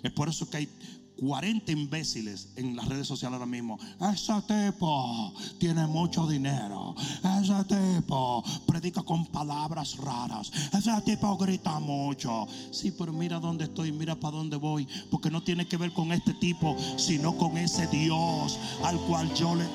Es 0.03 0.11
por 0.11 0.29
eso 0.29 0.49
que 0.49 0.57
hay 0.57 0.69
40 1.17 1.71
imbéciles 1.71 2.49
en 2.55 2.75
las 2.75 2.87
redes 2.87 3.07
sociales 3.07 3.35
ahora 3.35 3.45
mismo. 3.45 3.79
Ese 4.13 4.33
tipo 4.41 5.33
tiene 5.59 5.85
mucho 5.87 6.27
dinero. 6.27 6.95
Ese 7.41 7.63
tipo 7.65 8.43
predica 8.65 9.03
con 9.03 9.25
palabras 9.27 9.97
raras. 9.97 10.51
Ese 10.73 10.91
tipo 11.05 11.37
grita 11.37 11.79
mucho. 11.79 12.47
Sí, 12.71 12.91
pero 12.91 13.13
mira 13.13 13.39
dónde 13.39 13.65
estoy, 13.65 13.91
mira 13.91 14.15
para 14.15 14.37
dónde 14.37 14.57
voy. 14.57 14.87
Porque 15.09 15.29
no 15.29 15.43
tiene 15.43 15.67
que 15.67 15.77
ver 15.77 15.93
con 15.93 16.11
este 16.11 16.33
tipo, 16.33 16.75
sino 16.97 17.37
con 17.37 17.57
ese 17.57 17.87
Dios 17.87 18.59
al 18.83 18.97
cual 19.01 19.33
yo 19.33 19.55
le... 19.55 19.65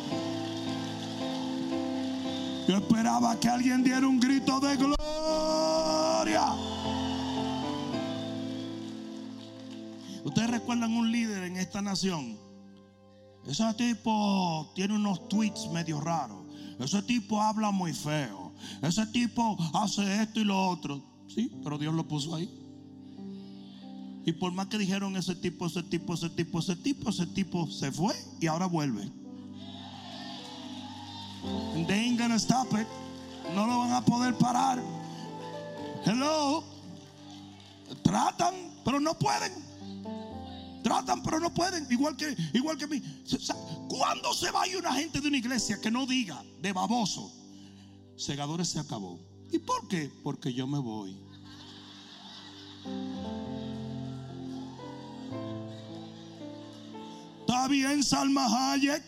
Yo 2.68 2.76
esperaba 2.76 3.40
que 3.40 3.48
alguien 3.48 3.82
diera 3.82 4.06
un 4.06 4.20
grito 4.20 4.60
de 4.60 4.76
gloria. 4.76 6.54
Ustedes 10.24 10.50
recuerdan 10.50 10.92
un 10.92 11.10
líder 11.10 11.44
en 11.44 11.56
esta 11.56 11.82
nación. 11.82 12.36
Ese 13.46 13.64
tipo 13.74 14.70
tiene 14.74 14.94
unos 14.94 15.28
tweets 15.28 15.68
medio 15.70 16.00
raros. 16.00 16.46
Ese 16.78 17.02
tipo 17.02 17.40
habla 17.40 17.70
muy 17.70 17.92
feo. 17.92 18.52
Ese 18.82 19.06
tipo 19.06 19.56
hace 19.74 20.22
esto 20.22 20.40
y 20.40 20.44
lo 20.44 20.68
otro. 20.68 21.02
Sí, 21.28 21.50
pero 21.62 21.78
Dios 21.78 21.94
lo 21.94 22.06
puso 22.06 22.34
ahí. 22.34 22.50
Y 24.24 24.32
por 24.32 24.52
más 24.52 24.66
que 24.66 24.76
dijeron 24.76 25.16
ese 25.16 25.34
tipo, 25.34 25.66
ese 25.66 25.82
tipo, 25.82 26.14
ese 26.14 26.28
tipo, 26.28 26.58
ese 26.58 26.76
tipo, 26.76 27.10
ese 27.10 27.26
tipo 27.26 27.66
se 27.70 27.90
fue 27.90 28.14
y 28.40 28.46
ahora 28.46 28.66
vuelve. 28.66 29.10
And 31.74 31.86
they 31.86 31.98
ain't 31.98 32.18
gonna 32.18 32.38
stop 32.38 32.72
it. 32.74 32.86
No 33.54 33.66
lo 33.66 33.78
van 33.78 33.92
a 33.92 34.04
poder 34.04 34.34
parar. 34.34 34.82
Hello. 36.04 36.62
Tratan, 38.02 38.54
pero 38.84 39.00
no 39.00 39.14
pueden. 39.14 39.67
Tratan, 40.88 41.22
pero 41.22 41.38
no 41.38 41.52
pueden. 41.52 41.86
Igual 41.90 42.16
que, 42.16 42.34
igual 42.54 42.78
que 42.78 42.86
mí. 42.86 43.02
¿Cuándo 43.90 44.32
se 44.32 44.50
va 44.50 44.62
a 44.62 44.68
ir 44.68 44.78
una 44.78 44.94
gente 44.94 45.20
de 45.20 45.28
una 45.28 45.36
iglesia 45.36 45.78
que 45.78 45.90
no 45.90 46.06
diga 46.06 46.42
de 46.62 46.72
baboso? 46.72 47.30
Segadores 48.16 48.68
se 48.68 48.78
acabó. 48.78 49.20
¿Y 49.52 49.58
por 49.58 49.86
qué? 49.86 50.10
Porque 50.24 50.50
yo 50.54 50.66
me 50.66 50.78
voy. 50.78 51.14
¿Está 57.40 57.68
bien, 57.68 58.02
Salma 58.02 58.72
Hayek? 58.72 59.04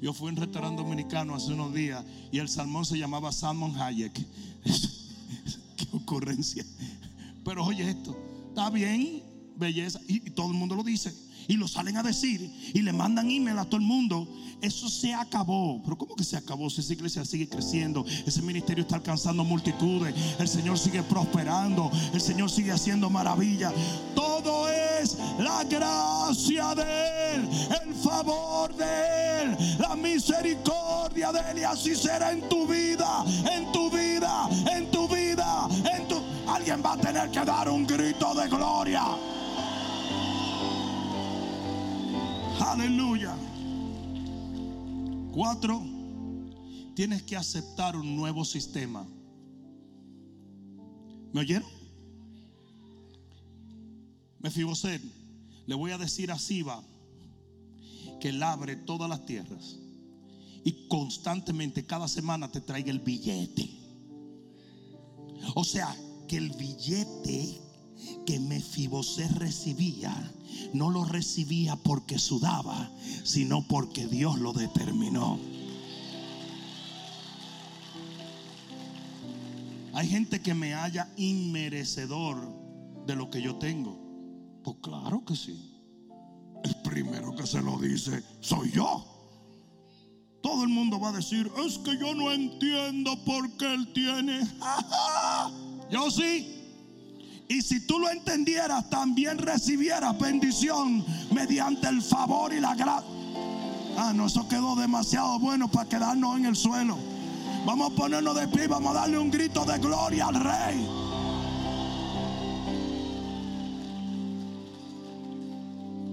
Yo 0.00 0.14
fui 0.14 0.28
a 0.28 0.30
un 0.30 0.36
restaurante 0.36 0.82
dominicano 0.82 1.34
hace 1.34 1.52
unos 1.52 1.74
días 1.74 2.02
y 2.32 2.38
el 2.38 2.48
salmón 2.48 2.86
se 2.86 2.96
llamaba 2.96 3.30
Salmon 3.30 3.78
Hayek. 3.78 4.14
Qué 5.76 5.86
ocurrencia. 5.92 6.64
Pero 7.44 7.62
oye 7.66 7.90
esto, 7.90 8.16
está 8.52 8.68
bien, 8.68 9.22
belleza, 9.56 9.98
y, 10.06 10.20
todo 10.30 10.48
el 10.48 10.54
mundo 10.54 10.76
lo 10.76 10.82
dice. 10.82 11.12
Y 11.48 11.54
lo 11.54 11.66
salen 11.66 11.96
a 11.96 12.04
decir 12.04 12.40
y 12.72 12.82
le 12.82 12.92
mandan 12.92 13.28
email 13.28 13.58
a 13.58 13.64
todo 13.64 13.78
el 13.78 13.86
mundo. 13.86 14.28
Eso 14.60 14.88
se 14.88 15.12
acabó. 15.12 15.82
Pero 15.82 15.98
¿cómo 15.98 16.14
que 16.14 16.22
se 16.22 16.36
acabó? 16.36 16.70
Si 16.70 16.82
esa 16.82 16.92
iglesia 16.92 17.24
sigue 17.24 17.48
creciendo, 17.48 18.04
ese 18.24 18.42
ministerio 18.42 18.82
está 18.82 18.96
alcanzando 18.96 19.42
multitudes, 19.42 20.14
el 20.38 20.46
Señor 20.46 20.78
sigue 20.78 21.02
prosperando, 21.02 21.90
el 22.12 22.20
Señor 22.20 22.48
sigue 22.48 22.70
haciendo 22.70 23.10
maravillas. 23.10 23.72
Todo 24.14 24.68
es 24.68 25.18
la 25.40 25.64
gracia 25.64 26.74
de 26.76 27.34
Él, 27.34 27.48
el 27.84 27.94
favor 27.94 28.76
de 28.76 29.42
Él, 29.42 29.56
la 29.80 29.96
misericordia 29.96 31.32
de 31.32 31.40
Él. 31.50 31.58
Y 31.58 31.64
así 31.64 31.96
será 31.96 32.30
en 32.30 32.48
tu 32.48 32.68
vida, 32.68 33.24
en 33.50 33.72
tu 33.72 33.90
vida, 33.90 34.48
en 34.48 34.62
tu 34.62 34.70
vida, 34.70 34.76
en 34.76 34.90
tu... 34.90 34.91
Alguien 36.54 36.82
va 36.84 36.92
a 36.92 36.96
tener 36.98 37.30
que 37.30 37.44
dar 37.44 37.68
un 37.68 37.86
grito 37.86 38.34
de 38.34 38.48
gloria. 38.48 39.04
Aleluya. 42.60 43.34
Cuatro, 45.32 45.82
tienes 46.94 47.22
que 47.22 47.36
aceptar 47.36 47.96
un 47.96 48.16
nuevo 48.16 48.44
sistema 48.44 49.06
¿Me 51.32 51.40
oyeron? 51.40 51.68
Mefiboset, 54.40 55.00
le 55.66 55.74
voy 55.74 55.92
a 55.92 55.98
decir 55.98 56.30
a 56.30 56.38
Siba 56.38 56.82
que 58.20 58.32
labre 58.32 58.76
todas 58.76 59.08
las 59.08 59.24
tierras 59.24 59.78
y 60.64 60.88
constantemente 60.88 61.86
cada 61.86 62.06
semana 62.06 62.50
te 62.50 62.60
traiga 62.60 62.90
el 62.90 62.98
billete. 62.98 63.70
O 65.54 65.64
sea, 65.64 65.96
que 66.32 66.38
el 66.38 66.48
billete 66.52 67.60
que 68.24 68.40
Mefiboset 68.40 69.30
recibía 69.32 70.32
no 70.72 70.88
lo 70.88 71.04
recibía 71.04 71.76
porque 71.76 72.18
sudaba, 72.18 72.90
sino 73.22 73.68
porque 73.68 74.06
Dios 74.06 74.38
lo 74.38 74.54
determinó. 74.54 75.38
Hay 79.92 80.08
gente 80.08 80.40
que 80.40 80.54
me 80.54 80.72
haya 80.72 81.12
inmerecedor 81.18 82.48
de 83.06 83.14
lo 83.14 83.28
que 83.28 83.42
yo 83.42 83.56
tengo. 83.56 84.00
Pues 84.64 84.78
claro 84.80 85.26
que 85.26 85.36
sí. 85.36 85.70
El 86.64 86.74
primero 86.76 87.36
que 87.36 87.46
se 87.46 87.60
lo 87.60 87.76
dice 87.76 88.24
soy 88.40 88.70
yo. 88.70 89.04
Todo 90.42 90.62
el 90.62 90.70
mundo 90.70 90.98
va 90.98 91.10
a 91.10 91.12
decir, 91.12 91.52
es 91.66 91.76
que 91.76 91.98
yo 91.98 92.14
no 92.14 92.32
entiendo 92.32 93.22
por 93.22 93.50
qué 93.58 93.74
él 93.74 93.92
tiene. 93.92 94.40
yo 95.92 96.10
sí. 96.10 96.58
Y 97.48 97.60
si 97.60 97.86
tú 97.86 97.98
lo 97.98 98.10
entendieras, 98.10 98.88
también 98.88 99.36
recibieras 99.36 100.18
bendición 100.18 101.04
mediante 101.30 101.86
el 101.88 102.00
favor 102.00 102.52
y 102.52 102.60
la 102.60 102.74
gracia. 102.74 103.08
Ah, 103.98 104.12
no, 104.14 104.26
eso 104.26 104.48
quedó 104.48 104.74
demasiado 104.74 105.38
bueno 105.38 105.68
para 105.68 105.88
quedarnos 105.88 106.38
en 106.38 106.46
el 106.46 106.56
suelo. 106.56 106.96
Vamos 107.66 107.92
a 107.92 107.94
ponernos 107.94 108.34
de 108.34 108.48
pie, 108.48 108.66
vamos 108.66 108.96
a 108.96 109.00
darle 109.00 109.18
un 109.18 109.30
grito 109.30 109.66
de 109.66 109.78
gloria 109.78 110.28
al 110.28 110.34
rey. 110.36 110.88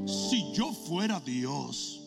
Si 0.06 0.52
yo 0.54 0.74
fuera 0.74 1.22
Dios, 1.22 2.02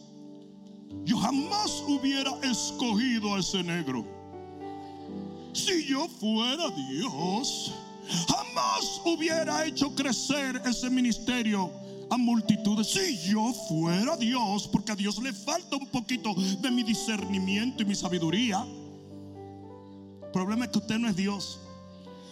yo 1.04 1.16
jamás 1.16 1.82
hubiera 1.88 2.32
escogido 2.42 3.34
a 3.34 3.40
ese 3.40 3.62
negro. 3.62 4.21
Si 5.52 5.86
yo 5.86 6.08
fuera 6.08 6.70
Dios, 6.70 7.72
jamás 8.28 9.00
hubiera 9.04 9.66
hecho 9.66 9.94
crecer 9.94 10.60
ese 10.64 10.88
ministerio 10.90 11.70
a 12.10 12.16
multitudes. 12.16 12.88
Si 12.88 13.18
yo 13.30 13.52
fuera 13.68 14.16
Dios, 14.16 14.68
porque 14.68 14.92
a 14.92 14.96
Dios 14.96 15.22
le 15.22 15.32
falta 15.32 15.76
un 15.76 15.86
poquito 15.86 16.34
de 16.34 16.70
mi 16.70 16.82
discernimiento 16.82 17.82
y 17.82 17.86
mi 17.86 17.94
sabiduría. 17.94 18.66
El 20.24 20.30
problema 20.32 20.64
es 20.64 20.70
que 20.70 20.78
usted 20.78 20.98
no 20.98 21.08
es 21.08 21.16
Dios. 21.16 21.60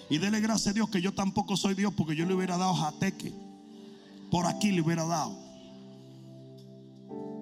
Y 0.08 0.18
dele 0.18 0.40
gracias 0.40 0.68
a 0.68 0.72
Dios 0.72 0.88
que 0.88 1.00
yo 1.00 1.12
tampoco 1.12 1.56
soy 1.56 1.74
Dios 1.74 1.92
porque 1.96 2.16
yo 2.16 2.26
le 2.26 2.34
hubiera 2.34 2.56
dado 2.56 2.74
jateque. 2.74 3.32
Por 4.30 4.46
aquí 4.46 4.72
le 4.72 4.80
hubiera 4.80 5.04
dado. 5.04 5.36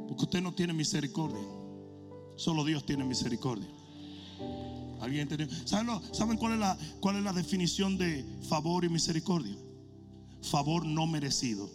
Porque 0.09 0.25
usted 0.25 0.43
no 0.43 0.53
tiene 0.53 0.73
misericordia. 0.73 1.43
Solo 2.37 2.65
Dios 2.65 2.85
tiene 2.85 3.05
misericordia. 3.05 3.69
¿Alguien 5.01 5.23
entendió? 5.23 5.49
¿Saben, 5.67 5.89
¿Saben 6.13 6.37
cuál, 6.37 6.55
es 6.55 6.59
la, 6.59 6.79
cuál 7.01 7.17
es 7.17 7.23
la 7.23 7.33
definición 7.33 7.97
de 7.99 8.25
favor 8.49 8.85
y 8.85 8.89
misericordia? 8.89 9.57
Favor 10.43 10.85
no 10.85 11.07
merecido. 11.07 11.71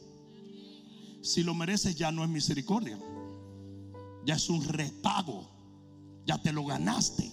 Si 1.21 1.43
lo 1.43 1.53
mereces 1.53 1.95
ya 1.95 2.11
no 2.11 2.23
es 2.23 2.29
misericordia. 2.29 2.99
Ya 4.25 4.35
es 4.35 4.49
un 4.49 4.63
repago. 4.63 5.49
Ya 6.25 6.41
te 6.41 6.51
lo 6.51 6.65
ganaste. 6.65 7.31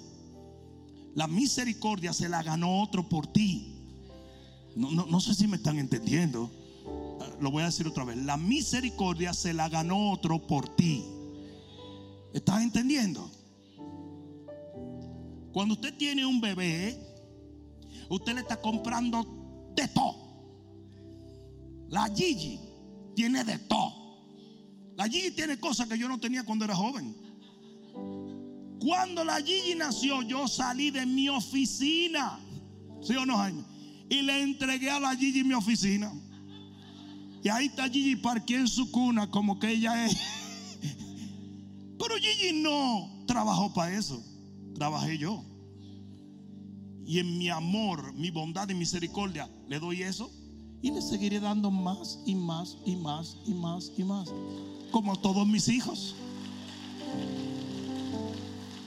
La 1.14 1.26
misericordia 1.26 2.12
se 2.12 2.28
la 2.28 2.42
ganó 2.42 2.82
otro 2.82 3.08
por 3.08 3.26
ti. 3.26 3.76
No, 4.76 4.90
no, 4.90 5.20
sé 5.20 5.34
si 5.34 5.48
me 5.48 5.56
están 5.56 5.78
entendiendo. 5.78 6.50
Lo 7.40 7.50
voy 7.50 7.62
a 7.62 7.66
decir 7.66 7.86
otra 7.86 8.04
vez. 8.04 8.16
La 8.16 8.36
misericordia 8.36 9.34
se 9.34 9.52
la 9.52 9.68
ganó 9.68 10.12
otro 10.12 10.46
por 10.46 10.68
ti. 10.76 11.04
¿Estás 12.32 12.62
entendiendo? 12.62 13.28
Cuando 15.52 15.74
usted 15.74 15.96
tiene 15.96 16.24
un 16.24 16.40
bebé, 16.40 16.98
usted 18.08 18.34
le 18.34 18.40
está 18.40 18.60
comprando 18.60 19.72
de 19.74 19.88
todo. 19.88 20.16
La 21.88 22.08
Gigi 22.14 22.60
tiene 23.16 23.42
de 23.44 23.58
todo. 23.58 23.92
La 24.96 25.08
Gigi 25.08 25.32
tiene 25.32 25.58
cosas 25.58 25.88
que 25.88 25.98
yo 25.98 26.08
no 26.08 26.20
tenía 26.20 26.44
cuando 26.44 26.64
era 26.64 26.74
joven. 26.74 27.16
Cuando 28.80 29.24
la 29.24 29.40
Gigi 29.42 29.74
nació, 29.74 30.22
yo 30.22 30.46
salí 30.46 30.90
de 30.90 31.04
mi 31.04 31.28
oficina. 31.28 32.38
¿Sí 33.02 33.14
o 33.16 33.26
no, 33.26 33.36
Jaime? 33.36 33.64
Y 34.08 34.22
le 34.22 34.42
entregué 34.42 34.90
a 34.90 35.00
la 35.00 35.16
Gigi 35.16 35.42
mi 35.42 35.54
oficina. 35.54 36.12
Y 37.42 37.48
ahí 37.48 37.66
está 37.66 37.88
Gigi 37.88 38.16
parqué 38.16 38.56
en 38.56 38.68
su 38.68 38.90
cuna 38.90 39.30
como 39.30 39.58
que 39.58 39.70
ella 39.70 40.06
es. 40.06 40.16
Pero 41.98 42.16
Gigi 42.16 42.60
no 42.60 43.24
trabajó 43.26 43.72
para 43.74 43.96
eso. 43.96 44.22
Trabajé 44.80 45.18
yo. 45.18 45.44
Y 47.04 47.18
en 47.18 47.38
mi 47.38 47.50
amor, 47.50 48.14
mi 48.14 48.30
bondad 48.30 48.68
y 48.70 48.74
misericordia, 48.74 49.48
le 49.68 49.78
doy 49.78 50.02
eso. 50.02 50.32
Y 50.80 50.90
le 50.90 51.02
seguiré 51.02 51.38
dando 51.38 51.70
más 51.70 52.18
y 52.24 52.34
más 52.34 52.78
y 52.86 52.96
más 52.96 53.36
y 53.44 53.52
más 53.52 53.92
y 53.96 54.02
más. 54.02 54.28
Como 54.90 55.12
a 55.12 55.16
todos 55.20 55.46
mis 55.46 55.68
hijos 55.68 56.16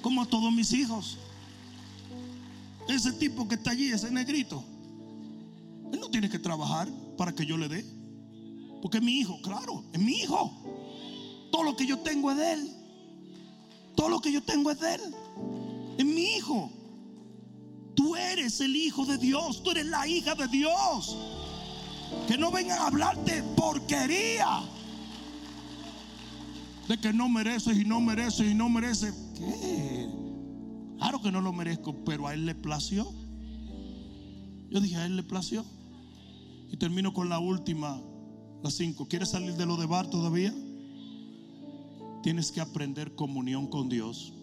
como 0.04 0.22
a 0.22 0.26
todos 0.26 0.52
mis 0.54 0.72
hijos. 0.74 1.18
Ese 2.88 3.14
tipo 3.14 3.48
que 3.48 3.56
está 3.56 3.72
allí, 3.72 3.90
ese 3.90 4.12
negrito, 4.12 4.64
él 5.92 6.00
no 6.00 6.10
tiene 6.10 6.30
que 6.30 6.38
trabajar 6.38 6.90
para 7.18 7.34
que 7.34 7.46
yo 7.46 7.58
le 7.58 7.70
dé. 7.70 7.86
Porque 8.82 8.98
es 8.98 9.04
mi 9.04 9.20
hijo, 9.20 9.42
claro, 9.42 9.86
es 9.94 10.00
mi 10.00 10.20
hijo. 10.20 10.52
Todo 11.52 11.64
lo 11.64 11.76
que 11.76 11.88
yo 11.88 12.00
tengo 12.00 12.30
es 12.32 12.38
de 12.38 12.54
él. 12.54 12.72
Todo 13.96 14.10
lo 14.10 14.20
que 14.20 14.32
yo 14.32 14.44
tengo 14.44 14.70
es 14.70 14.80
de 14.80 14.96
él. 14.96 15.02
Es 15.98 16.06
mi 16.06 16.36
hijo. 16.36 16.72
Tú 17.96 18.16
eres 18.16 18.60
el 18.62 18.76
hijo 18.76 19.06
de 19.06 19.18
Dios. 19.18 19.62
Tú 19.64 19.72
eres 19.72 19.86
la 19.86 20.08
hija 20.08 20.36
de 20.36 20.48
Dios. 20.48 21.18
Que 22.28 22.38
no 22.38 22.52
vengan 22.52 22.80
a 22.80 22.88
hablarte 22.88 23.44
porquería. 23.56 24.62
De 26.88 27.00
que 27.00 27.14
no 27.14 27.30
mereces 27.30 27.78
y 27.78 27.86
no 27.86 28.02
mereces 28.02 28.52
y 28.52 28.54
no 28.54 28.70
mereces. 28.70 29.14
¿Qué? 29.38 30.10
Claro 30.98 31.22
que 31.22 31.32
no 31.32 31.42
lo 31.42 31.54
merezco, 31.54 31.94
pero 32.06 32.28
a 32.28 32.34
él 32.34 32.46
le 32.46 32.56
plació. 32.56 33.12
Yo 34.70 34.80
dije, 34.80 34.96
a 34.96 35.06
él 35.06 35.16
le 35.16 35.24
plació. 35.24 35.66
Y 36.72 36.78
termino 36.78 37.14
con 37.14 37.30
la 37.30 37.40
última, 37.40 38.02
las 38.64 38.76
cinco. 38.76 39.08
¿Quieres 39.08 39.30
salir 39.30 39.54
de 39.54 39.66
lo 39.66 39.78
de 39.78 39.86
bar 39.86 40.10
todavía? 40.10 40.54
Tienes 42.24 42.52
que 42.52 42.62
aprender 42.62 43.16
comunión 43.16 43.68
con 43.68 43.90
Dios. 43.90 44.34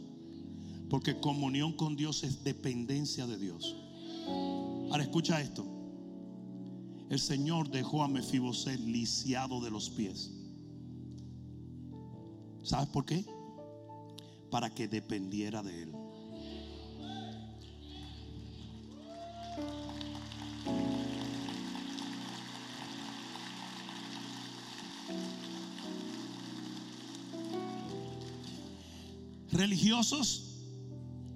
Porque 0.91 1.19
comunión 1.19 1.73
con 1.73 1.97
Dios 1.97 2.25
es 2.25 2.45
dependencia 2.45 3.27
de 3.27 3.39
Dios. 3.39 3.77
Ahora 4.91 5.05
escucha 5.05 5.41
esto. 5.41 5.65
El 7.09 7.19
Señor 7.19 7.71
dejó 7.71 8.03
a 8.03 8.09
Mefiboset 8.09 8.79
lisiado 8.81 9.63
de 9.63 9.71
los 9.71 9.89
pies. 9.89 10.31
¿Sabes 12.63 12.89
por 12.89 13.07
qué? 13.07 13.25
para 14.51 14.75
que 14.75 14.89
dependiera 14.89 15.63
de 15.63 15.85
él. 15.85 15.93
Religiosos, 29.53 30.50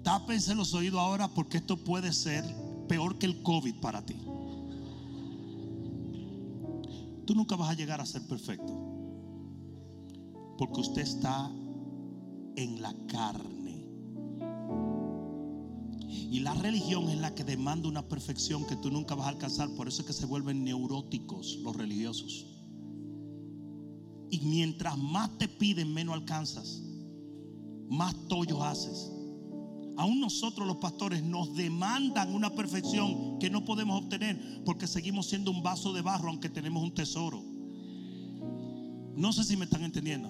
tápense 0.05 0.53
los 0.53 0.75
oídos 0.75 0.99
ahora 0.99 1.27
porque 1.27 1.57
esto 1.57 1.77
puede 1.77 2.13
ser 2.13 2.45
peor 2.87 3.17
que 3.17 3.25
el 3.25 3.41
COVID 3.41 3.81
para 3.81 4.05
ti. 4.05 4.15
Tú 7.25 7.33
nunca 7.33 7.55
vas 7.55 7.71
a 7.71 7.73
llegar 7.73 7.99
a 7.99 8.05
ser 8.05 8.21
perfecto. 8.27 8.71
Porque 10.59 10.79
usted 10.79 11.01
está 11.01 11.51
en 12.55 12.81
la 12.83 12.95
carne. 13.07 13.83
Y 16.07 16.39
la 16.41 16.53
religión 16.53 17.09
es 17.09 17.17
la 17.17 17.33
que 17.33 17.43
demanda 17.43 17.89
una 17.89 18.07
perfección 18.07 18.63
que 18.67 18.75
tú 18.75 18.91
nunca 18.91 19.15
vas 19.15 19.25
a 19.25 19.29
alcanzar. 19.29 19.69
Por 19.71 19.87
eso 19.87 20.03
es 20.03 20.07
que 20.07 20.13
se 20.13 20.27
vuelven 20.27 20.63
neuróticos 20.63 21.57
los 21.63 21.75
religiosos. 21.75 22.45
Y 24.29 24.39
mientras 24.41 24.99
más 24.99 25.35
te 25.39 25.47
piden, 25.47 25.95
menos 25.95 26.13
alcanzas. 26.13 26.83
Más 27.89 28.15
tollos 28.27 28.61
haces. 28.61 29.14
Aún 29.97 30.19
nosotros 30.19 30.67
los 30.67 30.77
pastores 30.77 31.23
nos 31.23 31.55
demandan 31.55 32.33
una 32.33 32.49
perfección 32.49 33.39
que 33.39 33.49
no 33.49 33.63
podemos 33.63 34.01
obtener 34.01 34.63
porque 34.65 34.87
seguimos 34.87 35.27
siendo 35.27 35.51
un 35.51 35.63
vaso 35.63 35.93
de 35.93 36.01
barro 36.01 36.29
aunque 36.29 36.49
tenemos 36.49 36.83
un 36.83 36.93
tesoro. 36.93 37.43
No 39.15 39.31
sé 39.31 39.43
si 39.43 39.55
me 39.55 39.65
están 39.65 39.83
entendiendo. 39.83 40.29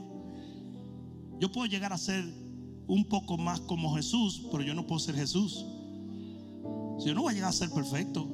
Yo 1.40 1.52
puedo 1.52 1.66
llegar 1.66 1.92
a 1.92 1.98
ser 1.98 2.24
un 2.88 3.06
poco 3.06 3.38
más 3.38 3.60
como 3.62 3.96
Jesús, 3.96 4.48
pero 4.52 4.64
yo 4.64 4.74
no 4.76 4.86
puedo 4.86 5.00
ser 5.00 5.16
Jesús. 5.16 5.66
Si 7.00 7.08
yo 7.08 7.16
no 7.16 7.24
voy 7.24 7.32
a 7.32 7.36
llegar 7.36 7.50
a 7.50 7.54
ser 7.54 7.70
perfecto, 7.72 8.30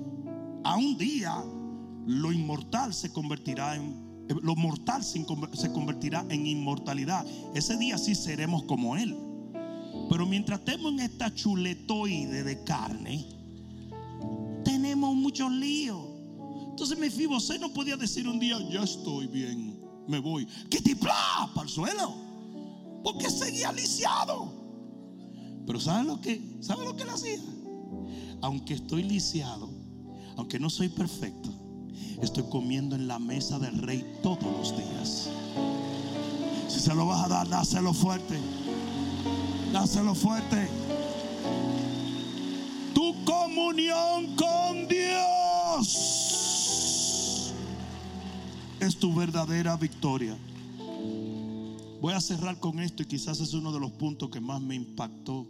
A 0.63 0.77
un 0.77 0.95
día 0.95 1.43
lo 2.05 2.31
inmortal 2.31 2.93
se 2.93 3.11
convertirá 3.11 3.75
en 3.75 4.11
lo 4.43 4.55
mortal 4.55 5.03
se 5.03 5.71
convertirá 5.73 6.25
en 6.29 6.45
inmortalidad. 6.45 7.25
Ese 7.53 7.77
día 7.77 7.97
sí 7.97 8.15
seremos 8.15 8.63
como 8.63 8.95
Él. 8.95 9.17
Pero 10.11 10.25
mientras 10.25 10.59
estemos 10.59 10.91
en 10.91 10.99
esta 10.99 11.33
chuletoide 11.33 12.43
de 12.43 12.63
carne, 12.65 13.25
tenemos 14.65 15.15
muchos 15.15 15.49
líos. 15.49 16.05
Entonces 16.69 16.99
Mefibosé 16.99 17.57
no 17.59 17.71
podía 17.71 17.95
decir 17.95 18.27
un 18.27 18.37
día, 18.37 18.59
ya 18.69 18.83
estoy 18.83 19.27
bien, 19.27 19.79
me 20.09 20.19
voy. 20.19 20.45
Que 20.69 20.81
te 20.81 20.97
para 20.97 21.61
el 21.63 21.69
suelo. 21.69 22.13
Porque 23.05 23.29
seguía 23.29 23.71
lisiado. 23.71 24.51
Pero 25.65 25.79
¿saben 25.79 26.07
lo 26.07 26.19
que? 26.19 26.57
¿Saben 26.59 26.83
lo 26.83 26.95
que 26.97 27.03
él 27.03 27.09
hacía? 27.09 27.39
Aunque 28.41 28.73
estoy 28.73 29.03
lisiado, 29.03 29.69
aunque 30.35 30.59
no 30.59 30.69
soy 30.69 30.89
perfecto, 30.89 31.49
estoy 32.21 32.43
comiendo 32.49 32.97
en 32.97 33.07
la 33.07 33.17
mesa 33.17 33.59
del 33.59 33.77
rey 33.77 34.05
todos 34.21 34.43
los 34.43 34.77
días. 34.77 35.29
Si 36.67 36.81
se 36.81 36.93
lo 36.93 37.05
vas 37.05 37.23
a 37.23 37.27
dar, 37.29 37.47
dáselo 37.47 37.93
fuerte. 37.93 38.37
Dáselo 39.71 40.13
fuerte. 40.13 40.67
Tu 42.93 43.15
comunión 43.23 44.35
con 44.35 44.87
Dios 44.87 46.21
es 48.79 48.97
tu 48.97 49.13
verdadera 49.13 49.77
victoria. 49.77 50.37
Voy 52.01 52.13
a 52.13 52.19
cerrar 52.19 52.59
con 52.59 52.79
esto 52.79 53.03
y 53.03 53.05
quizás 53.05 53.39
es 53.39 53.53
uno 53.53 53.71
de 53.71 53.79
los 53.79 53.91
puntos 53.91 54.29
que 54.29 54.41
más 54.41 54.59
me 54.61 54.75
impactó 54.75 55.47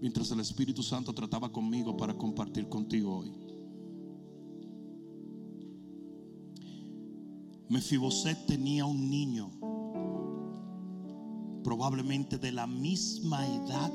mientras 0.00 0.30
el 0.30 0.40
Espíritu 0.40 0.82
Santo 0.82 1.12
trataba 1.12 1.50
conmigo 1.50 1.96
para 1.96 2.14
compartir 2.14 2.68
contigo 2.68 3.18
hoy. 3.18 3.32
Mefiboset 7.68 8.46
tenía 8.46 8.86
un 8.86 9.10
niño, 9.10 9.50
probablemente 11.68 12.38
de 12.38 12.50
la 12.50 12.66
misma 12.66 13.46
edad 13.46 13.92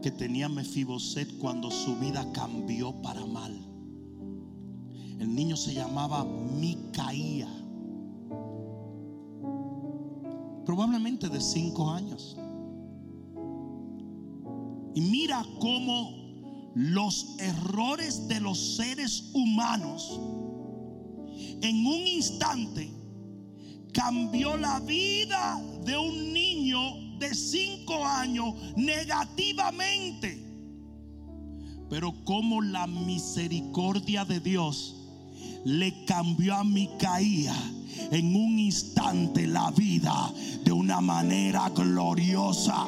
que 0.00 0.10
tenía 0.10 0.48
Mefiboset 0.48 1.36
cuando 1.36 1.70
su 1.70 1.96
vida 1.96 2.26
cambió 2.32 2.94
para 3.02 3.26
mal. 3.26 3.52
El 5.20 5.34
niño 5.34 5.54
se 5.54 5.74
llamaba 5.74 6.24
Micaía, 6.24 7.46
probablemente 10.64 11.28
de 11.28 11.40
cinco 11.42 11.90
años. 11.90 12.38
Y 14.94 15.00
mira 15.02 15.44
cómo 15.60 16.72
los 16.74 17.36
errores 17.38 18.28
de 18.28 18.40
los 18.40 18.76
seres 18.76 19.30
humanos 19.34 20.18
en 21.60 21.86
un 21.86 22.06
instante 22.06 23.03
cambió 23.94 24.58
la 24.58 24.80
vida 24.80 25.62
de 25.84 25.96
un 25.96 26.34
niño 26.34 27.18
de 27.18 27.34
cinco 27.34 28.04
años 28.04 28.54
negativamente. 28.76 30.44
Pero 31.88 32.12
como 32.24 32.60
la 32.60 32.86
misericordia 32.86 34.24
de 34.24 34.40
Dios 34.40 34.96
le 35.64 36.04
cambió 36.04 36.56
a 36.56 36.64
Micaía 36.64 37.54
en 38.10 38.34
un 38.34 38.58
instante 38.58 39.46
la 39.46 39.70
vida 39.70 40.32
de 40.64 40.72
una 40.72 41.00
manera 41.00 41.70
gloriosa. 41.70 42.86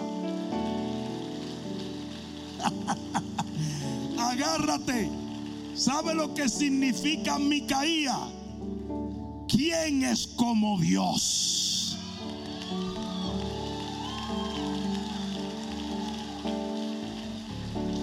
Agárrate. 4.18 5.09
¿Sabe 5.74 6.14
lo 6.14 6.34
que 6.34 6.48
significa 6.48 7.38
Micaía? 7.38 8.36
¿Quién 9.49 10.03
es 10.03 10.26
como 10.26 10.78
Dios? 10.80 11.97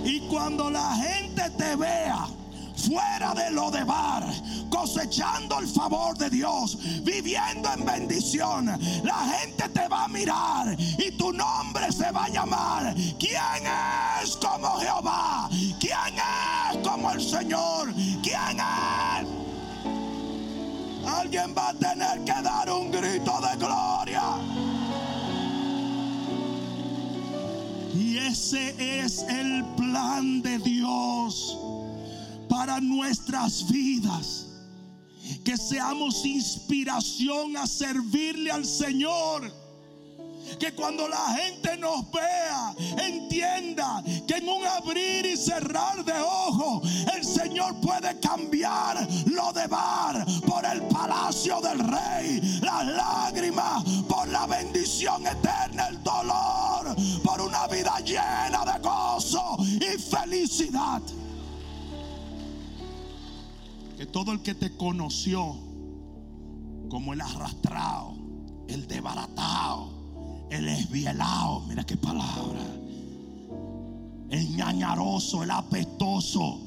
Y 0.05 0.19
cuando 0.29 0.69
la 0.69 0.95
gente 0.95 1.49
te 1.57 1.75
vea 1.75 2.27
fuera 2.75 3.33
de 3.33 3.51
lo 3.51 3.71
de 3.71 3.83
bar, 3.83 4.25
cosechando 4.69 5.59
el 5.59 5.67
favor 5.67 6.17
de 6.17 6.29
Dios, 6.29 6.77
viviendo 7.03 7.71
en 7.73 7.85
bendición, 7.85 8.65
la 9.03 9.37
gente 9.37 9.67
te 9.69 9.87
va 9.87 10.05
a 10.05 10.07
mirar 10.07 10.75
y 10.79 11.11
tu 11.11 11.31
nombre 11.31 11.91
se 11.91 12.11
va 12.11 12.25
a 12.25 12.29
llamar. 12.29 12.95
¿Quién 13.19 13.63
es 14.21 14.37
como 14.37 14.77
Jehová? 14.79 15.49
¿Quién 15.79 16.15
es 16.15 16.87
como 16.87 17.11
el 17.11 17.21
Señor? 17.21 17.93
Alguien 21.33 21.55
va 21.57 21.69
a 21.69 21.73
tener 21.73 22.23
que 22.25 22.41
dar 22.43 22.69
un 22.69 22.91
grito 22.91 23.31
de 23.41 23.57
gloria. 23.57 24.21
Y 27.95 28.17
ese 28.17 28.75
es 28.77 29.23
el 29.23 29.65
plan 29.75 30.43
de 30.43 30.59
Dios 30.59 31.57
para 32.47 32.79
nuestras 32.79 33.67
vidas. 33.67 34.45
Que 35.43 35.57
seamos 35.57 36.23
inspiración 36.23 37.57
a 37.57 37.65
servirle 37.65 38.51
al 38.51 38.65
Señor 38.65 39.51
que 40.59 40.73
cuando 40.73 41.07
la 41.07 41.35
gente 41.35 41.77
nos 41.77 42.09
vea, 42.11 42.75
entienda 43.05 44.03
que 44.27 44.35
en 44.35 44.49
un 44.49 44.65
abrir 44.65 45.25
y 45.25 45.37
cerrar 45.37 46.03
de 46.03 46.13
ojos, 46.13 46.87
el 47.15 47.23
Señor 47.23 47.79
puede 47.81 48.19
cambiar 48.19 49.07
lo 49.25 49.51
de 49.53 49.67
bar 49.67 50.25
por 50.45 50.65
el 50.65 50.81
palacio 50.83 51.59
del 51.61 51.79
rey, 51.79 52.59
las 52.61 52.85
lágrimas 52.85 53.83
por 54.07 54.27
la 54.27 54.45
bendición 54.47 55.25
eterna, 55.25 55.87
el 55.87 56.03
dolor 56.03 56.95
por 57.23 57.41
una 57.41 57.67
vida 57.67 57.99
llena 57.99 58.63
de 58.65 58.79
gozo 58.81 59.57
y 59.59 59.99
felicidad. 59.99 61.01
Que 63.97 64.05
todo 64.05 64.31
el 64.31 64.41
que 64.41 64.55
te 64.55 64.75
conoció 64.75 65.55
como 66.89 67.13
el 67.13 67.21
arrastrado, 67.21 68.15
el 68.67 68.87
desbaratado, 68.87 70.02
el 70.53 70.69
esbielado, 70.69 71.61
mira 71.67 71.83
qué 71.83 71.97
palabra. 71.97 72.59
El 74.29 74.55
ñañaroso, 74.55 75.43
el 75.43 75.51
apestoso. 75.51 76.59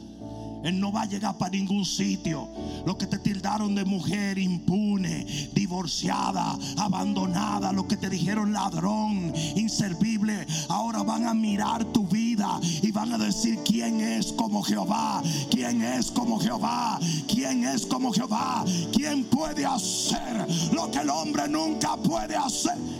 Él 0.64 0.80
no 0.80 0.90
va 0.90 1.02
a 1.02 1.06
llegar 1.06 1.38
para 1.38 1.52
ningún 1.52 1.84
sitio. 1.84 2.48
Los 2.84 2.96
que 2.96 3.06
te 3.06 3.18
tildaron 3.18 3.76
de 3.76 3.84
mujer 3.84 4.36
impune, 4.38 5.24
divorciada, 5.54 6.58
abandonada, 6.76 7.72
los 7.72 7.86
que 7.86 7.96
te 7.96 8.10
dijeron 8.10 8.52
ladrón, 8.52 9.32
inservible, 9.54 10.44
ahora 10.68 11.04
van 11.04 11.26
a 11.26 11.34
mirar 11.34 11.84
tu 11.84 12.08
vida 12.08 12.58
y 12.82 12.90
van 12.90 13.12
a 13.12 13.18
decir 13.18 13.60
quién 13.64 14.00
es 14.00 14.32
como 14.32 14.62
Jehová, 14.62 15.22
quién 15.50 15.82
es 15.82 16.10
como 16.10 16.40
Jehová, 16.40 16.98
quién 17.28 17.64
es 17.64 17.86
como 17.86 18.12
Jehová, 18.12 18.64
quién 18.92 19.24
puede 19.24 19.64
hacer 19.64 20.48
lo 20.72 20.90
que 20.90 20.98
el 20.98 21.10
hombre 21.10 21.48
nunca 21.48 21.96
puede 21.96 22.34
hacer. 22.34 22.95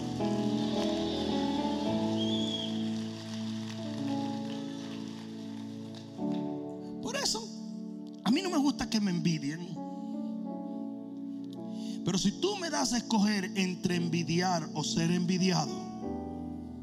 Pero 12.17 12.33
si 12.33 12.41
tú 12.41 12.57
me 12.57 12.71
das 12.71 12.95
a 12.95 12.97
escoger 12.97 13.53
entre 13.57 13.97
envidiar 13.97 14.67
o 14.73 14.83
ser 14.83 15.11
envidiado, 15.11 15.71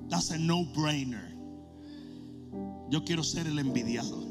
that's 0.07 0.29
a 0.29 0.37
no-brainer. 0.37 1.35
Yo 2.91 3.03
quiero 3.03 3.23
ser 3.23 3.47
el 3.47 3.57
envidiado. 3.57 4.27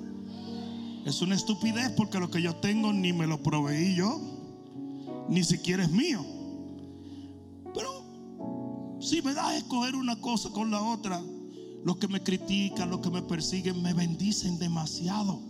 Es 1.05 1.21
una 1.21 1.35
estupidez 1.35 1.91
porque 1.97 2.21
lo 2.21 2.31
que 2.31 2.41
yo 2.41 2.55
tengo 2.55 2.93
ni 2.93 3.13
me 3.13 3.27
lo 3.27 3.43
proveí 3.43 3.97
yo, 3.97 4.21
ni 5.29 5.43
siquiera 5.43 5.83
es 5.83 5.91
mío. 5.91 6.25
Pero 7.75 9.01
si 9.01 9.23
me 9.23 9.35
das 9.35 9.47
a 9.47 9.57
escoger 9.57 9.97
una 9.97 10.15
cosa 10.21 10.51
con 10.51 10.71
la 10.71 10.81
otra, 10.81 11.21
los 11.85 11.97
que 11.97 12.07
me 12.07 12.23
critican, 12.23 12.91
los 12.91 13.01
que 13.01 13.11
me 13.11 13.23
persiguen, 13.23 13.83
me 13.83 13.93
bendicen 13.93 14.57
demasiado. 14.57 15.41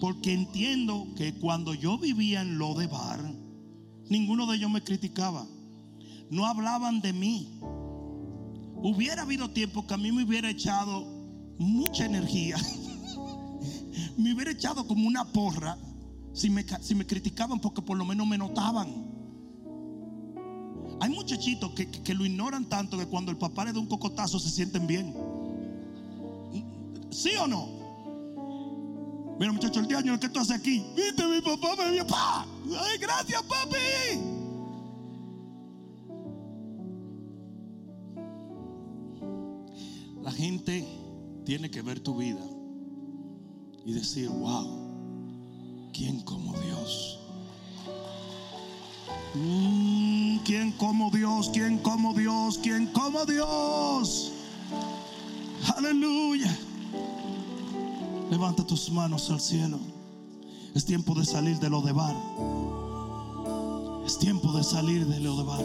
Porque 0.00 0.32
entiendo 0.32 1.08
que 1.16 1.34
cuando 1.34 1.74
yo 1.74 1.98
vivía 1.98 2.42
en 2.42 2.56
lo 2.56 2.74
de 2.74 2.86
bar, 2.86 3.47
ninguno 4.08 4.46
de 4.46 4.56
ellos 4.56 4.70
me 4.70 4.82
criticaba. 4.82 5.46
No 6.30 6.46
hablaban 6.46 7.00
de 7.00 7.12
mí. 7.12 7.60
Hubiera 8.76 9.22
habido 9.22 9.50
tiempo 9.50 9.86
que 9.86 9.94
a 9.94 9.96
mí 9.96 10.12
me 10.12 10.24
hubiera 10.24 10.50
echado 10.50 11.04
mucha 11.58 12.04
energía. 12.04 12.56
me 14.16 14.34
hubiera 14.34 14.50
echado 14.50 14.86
como 14.86 15.06
una 15.06 15.24
porra 15.24 15.78
si 16.32 16.50
me, 16.50 16.64
si 16.80 16.94
me 16.94 17.06
criticaban 17.06 17.60
porque 17.60 17.82
por 17.82 17.96
lo 17.96 18.04
menos 18.04 18.26
me 18.26 18.38
notaban. 18.38 19.08
Hay 21.00 21.10
muchachitos 21.10 21.72
que, 21.72 21.88
que, 21.88 22.14
lo 22.14 22.26
ignoran 22.26 22.68
tanto 22.68 22.98
que 22.98 23.06
cuando 23.06 23.30
el 23.30 23.38
papá 23.38 23.64
le 23.64 23.72
da 23.72 23.78
un 23.78 23.86
cocotazo 23.86 24.38
se 24.38 24.50
sienten 24.50 24.86
bien. 24.86 25.14
¿Sí 27.10 27.30
o 27.40 27.46
no? 27.46 27.77
Mira, 29.38 29.52
muchacho, 29.52 29.78
el 29.80 29.86
día 29.86 30.00
el 30.00 30.18
que 30.18 30.28
tú 30.28 30.40
haces 30.40 30.56
aquí. 30.56 30.84
Viste, 30.96 31.26
mi 31.26 31.40
papá 31.40 31.76
me 31.76 31.92
vio. 31.92 32.06
¡Pa! 32.06 32.44
¡Ay, 32.80 32.98
gracias, 32.98 33.42
papi! 33.44 34.38
La 40.22 40.32
gente 40.32 40.86
tiene 41.44 41.70
que 41.70 41.82
ver 41.82 42.00
tu 42.00 42.16
vida 42.16 42.44
y 43.84 43.92
decir, 43.92 44.28
wow, 44.28 45.90
¿quién 45.92 46.20
como 46.22 46.52
Dios? 46.58 47.20
Mm, 49.34 50.38
¿Quién 50.38 50.72
como 50.72 51.10
Dios? 51.10 51.50
¿Quién 51.52 51.78
como 51.78 52.12
Dios? 52.12 52.58
¿Quién 52.58 52.88
como 52.88 53.24
Dios? 53.24 54.32
Aleluya. 55.76 56.58
Levanta 58.30 58.64
tus 58.64 58.90
manos 58.90 59.30
al 59.30 59.40
cielo. 59.40 59.78
Es 60.74 60.84
tiempo 60.84 61.14
de 61.14 61.24
salir 61.24 61.58
de 61.58 61.70
lo 61.70 61.80
de 61.80 61.92
bar. 61.92 62.14
Es 64.04 64.18
tiempo 64.18 64.52
de 64.52 64.62
salir 64.62 65.06
de 65.06 65.20
lo 65.20 65.36
de 65.36 65.42
bar. 65.44 65.64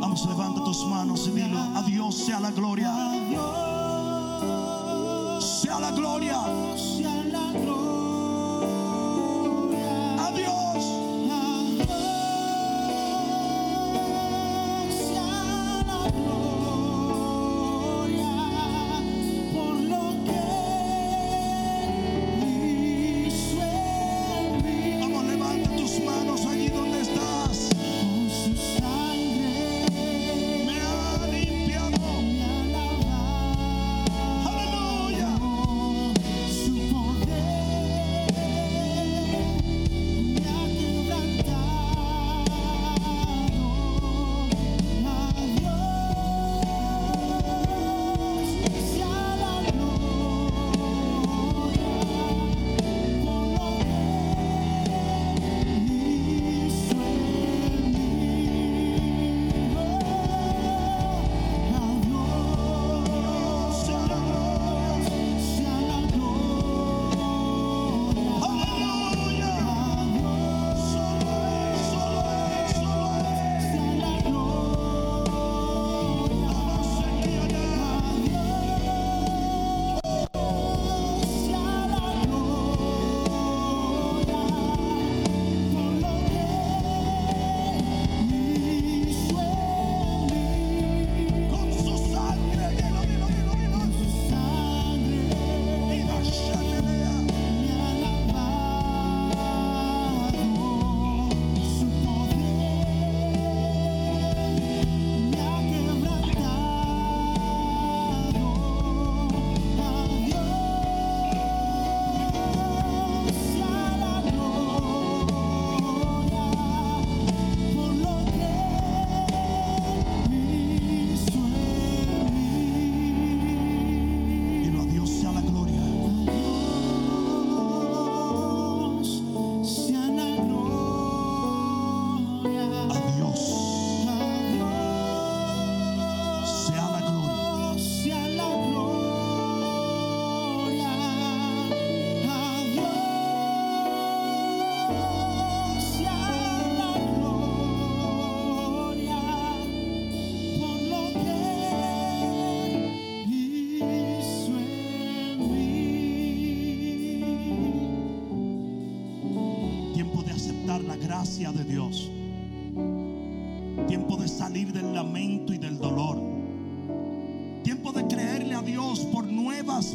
Vamos, 0.00 0.26
levanta 0.26 0.64
tus 0.64 0.86
manos 0.86 1.28
y 1.28 1.30
dilo, 1.32 1.58
a 1.58 1.82
Dios 1.82 2.14
sea 2.14 2.40
la 2.40 2.50
gloria. 2.50 2.90
Sea 5.40 5.78
la 5.78 5.90
gloria. 5.90 6.40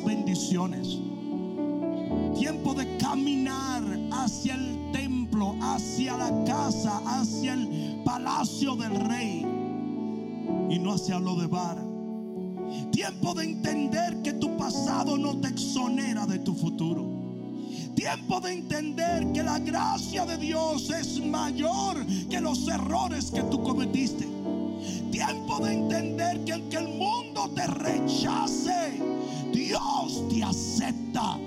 Bendiciones. 0.04 1.00
Tiempo 2.38 2.74
de 2.74 2.98
caminar 2.98 3.84
hacia 4.12 4.56
el 4.56 4.92
templo, 4.92 5.56
hacia 5.62 6.18
la 6.18 6.44
casa, 6.46 7.02
hacia 7.06 7.54
el 7.54 8.02
palacio 8.04 8.76
del 8.76 8.96
rey 8.96 9.46
y 10.70 10.80
no 10.80 10.94
hacia 10.94 11.20
lo 11.20 11.36
de 11.36 11.48
bar. 11.48 11.78
Tiempo 12.92 13.34
de 13.34 13.46
entender 13.46 14.22
que 14.22 14.34
tu 14.34 14.56
pasado 14.58 15.18
no 15.18 15.38
te 15.38 15.48
exonera 15.48 16.26
de 16.26 16.40
tu 16.40 16.54
futuro. 16.54 17.06
Tiempo 17.96 18.40
de 18.40 18.54
entender 18.54 19.32
que 19.32 19.42
la 19.42 19.58
gracia 19.60 20.26
de 20.26 20.38
Dios 20.38 20.90
es 20.90 21.20
mayor 21.20 22.06
que 22.30 22.40
los 22.40 22.68
errores 22.68 23.32
que 23.32 23.42
tú 23.44 23.64
cometiste. 23.64 24.28
Tiempo 25.12 25.60
de 25.66 25.74
entender 25.74 26.44
que 26.46 26.54
aunque 26.54 26.78
el 26.78 26.90
mundo 26.90 27.50
te 27.56 27.66
rechace, 27.66 29.02
Dios 29.68 30.24
te 30.30 30.42
acepta. 30.44 31.38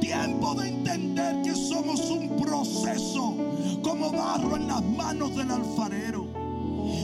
Tiempo 0.00 0.54
de 0.54 0.68
entender 0.68 1.42
que 1.42 1.54
somos 1.54 2.10
un 2.10 2.36
proceso 2.36 3.34
como 3.82 4.10
barro 4.10 4.56
en 4.56 4.66
las 4.66 4.82
manos 4.82 5.36
del 5.36 5.50
alfarero. 5.50 6.26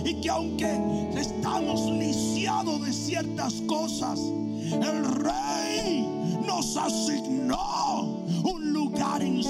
Y 0.02 0.14
que 0.22 0.30
aunque 0.30 0.80
estamos 1.14 1.90
lisiados 1.90 2.82
de 2.86 2.92
ciertas 2.92 3.52
cosas, 3.66 4.18
el 4.18 5.04
rey 5.04 6.08
nos 6.46 6.74
asignó 6.74 8.22
un 8.42 8.72
lugar 8.72 9.22
en 9.22 9.42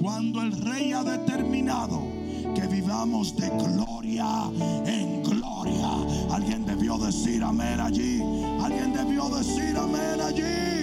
cuando 0.00 0.42
el 0.42 0.52
rey 0.52 0.92
ha 0.92 1.04
determinado 1.04 2.02
que 2.54 2.66
vivamos 2.66 3.36
de 3.36 3.48
gloria 3.48 4.50
en 4.84 5.22
gloria. 5.22 5.88
Alguien 6.32 6.64
debió 6.64 6.98
decir 6.98 7.44
amén 7.44 7.78
allí. 7.78 8.20
Alguien 8.60 8.92
debió 8.92 9.28
decir 9.28 9.76
amén 9.76 10.20
allí. 10.20 10.82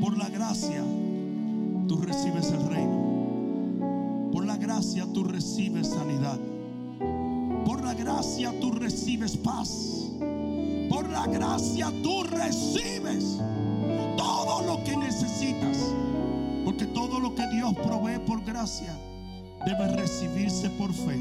Por 0.00 0.16
la 0.16 0.28
gracia, 0.28 0.84
tú 1.88 1.96
recibes 1.96 2.52
el 2.52 2.68
reino. 2.68 4.30
Por 4.32 4.46
la 4.46 4.56
gracia, 4.56 5.06
tú 5.12 5.24
recibes 5.24 5.88
sanidad. 5.88 6.38
la 7.82 7.94
gracia 7.94 8.52
tú 8.60 8.70
recibes 8.70 9.36
paz. 9.36 10.03
Por 10.88 11.08
la 11.08 11.26
gracia 11.26 11.92
tú 12.02 12.22
recibes 12.24 13.38
todo 14.16 14.62
lo 14.62 14.84
que 14.84 14.96
necesitas. 14.96 15.92
Porque 16.64 16.86
todo 16.86 17.20
lo 17.20 17.34
que 17.34 17.46
Dios 17.48 17.74
provee 17.74 18.18
por 18.26 18.44
gracia 18.44 18.96
debe 19.64 19.88
recibirse 19.88 20.70
por 20.70 20.92
fe. 20.92 21.18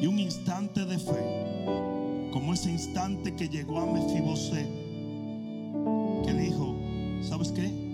Y 0.00 0.06
un 0.06 0.18
instante 0.18 0.84
de 0.84 0.98
fe, 0.98 2.30
como 2.32 2.54
ese 2.54 2.70
instante 2.70 3.34
que 3.34 3.48
llegó 3.48 3.80
a 3.80 3.86
Mefiboset, 3.86 4.68
que 6.24 6.32
dijo, 6.32 6.76
¿sabes 7.22 7.50
qué? 7.50 7.88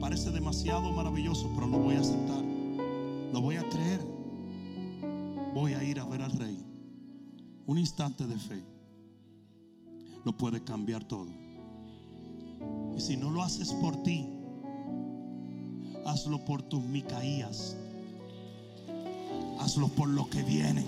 Parece 0.00 0.30
demasiado 0.30 0.92
maravilloso, 0.92 1.50
pero 1.54 1.66
lo 1.66 1.78
voy 1.78 1.96
a 1.96 2.00
aceptar. 2.00 2.42
Lo 3.32 3.40
voy 3.40 3.56
a 3.56 3.68
creer. 3.68 4.00
Voy 5.54 5.74
a 5.74 5.82
ir 5.82 5.98
a 5.98 6.04
ver 6.04 6.22
al 6.22 6.32
rey. 6.32 6.64
Un 7.66 7.78
instante 7.78 8.26
de 8.26 8.38
fe 8.38 8.62
lo 10.24 10.32
puede 10.32 10.62
cambiar 10.62 11.04
todo. 11.04 11.28
Y 12.96 13.00
si 13.00 13.16
no 13.16 13.30
lo 13.30 13.42
haces 13.42 13.72
por 13.74 14.02
ti, 14.02 14.28
hazlo 16.06 16.44
por 16.44 16.62
tus 16.62 16.82
Micaías. 16.82 17.76
Hazlo 19.60 19.88
por 19.88 20.08
lo 20.08 20.28
que 20.28 20.42
vienen. 20.42 20.86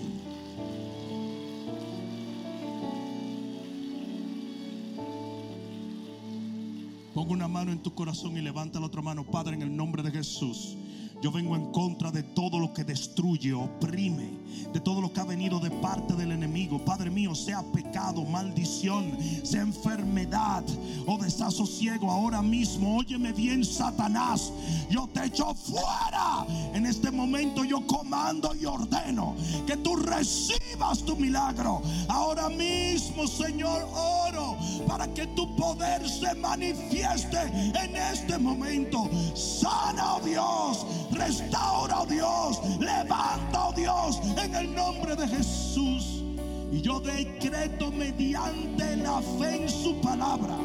Ponga 7.13 7.31
una 7.31 7.47
mano 7.47 7.71
en 7.71 7.83
tu 7.83 7.93
corazón 7.93 8.35
y 8.37 8.41
levanta 8.41 8.79
la 8.79 8.87
otra 8.87 9.01
mano, 9.03 9.23
Padre, 9.23 9.55
en 9.55 9.61
el 9.61 9.75
nombre 9.75 10.01
de 10.01 10.11
Jesús. 10.11 10.75
Yo 11.23 11.31
vengo 11.31 11.55
en 11.55 11.71
contra 11.71 12.11
de 12.11 12.21
todo 12.21 12.59
lo 12.59 12.73
que 12.73 12.83
destruye, 12.83 13.53
oprime, 13.53 14.29
de 14.73 14.81
todo 14.81 14.99
lo 14.99 15.13
que 15.13 15.21
ha 15.21 15.23
venido 15.23 15.57
de 15.57 15.71
parte 15.71 16.15
del 16.15 16.33
enemigo. 16.33 16.83
Padre 16.83 17.09
mío, 17.09 17.33
sea 17.33 17.63
pecado, 17.63 18.25
maldición, 18.25 19.17
sea 19.41 19.61
enfermedad 19.61 20.65
o 21.07 21.17
desasosiego. 21.17 22.11
Ahora 22.11 22.41
mismo, 22.41 22.97
óyeme 22.97 23.31
bien, 23.31 23.63
Satanás. 23.63 24.51
Yo 24.89 25.07
te 25.13 25.23
echo 25.27 25.55
fuera. 25.55 26.45
En 26.73 26.85
este 26.85 27.09
momento 27.09 27.63
yo 27.63 27.87
comando 27.87 28.53
y 28.53 28.65
ordeno 28.65 29.33
que 29.65 29.77
tú 29.77 29.92
recibas 30.15 31.03
tu 31.03 31.15
milagro. 31.15 31.81
Ahora 32.07 32.49
mismo, 32.49 33.27
Señor, 33.27 33.87
oro 33.93 34.57
para 34.87 35.07
que 35.13 35.27
tu 35.27 35.55
poder 35.55 36.07
se 36.07 36.33
manifieste 36.35 37.39
en 37.83 37.95
este 37.95 38.37
momento. 38.37 39.09
Sana, 39.35 40.15
oh 40.15 40.21
Dios 40.21 40.85
Restaura, 41.13 42.01
oh 42.01 42.05
Dios. 42.05 42.59
Levanta, 42.79 43.67
oh 43.69 43.73
Dios, 43.73 44.19
en 44.37 44.55
el 44.55 44.73
nombre 44.73 45.15
de 45.15 45.27
Jesús. 45.27 46.23
Y 46.71 46.81
yo 46.81 46.99
decreto 46.99 47.91
mediante 47.91 48.97
la 48.97 49.21
fe 49.39 49.63
en 49.63 49.69
su 49.69 49.95
palabra 50.01 50.57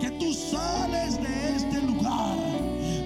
que 0.00 0.10
tú 0.10 0.34
sales 0.34 1.22
de 1.22 1.56
este 1.56 1.80
lugar 1.82 2.36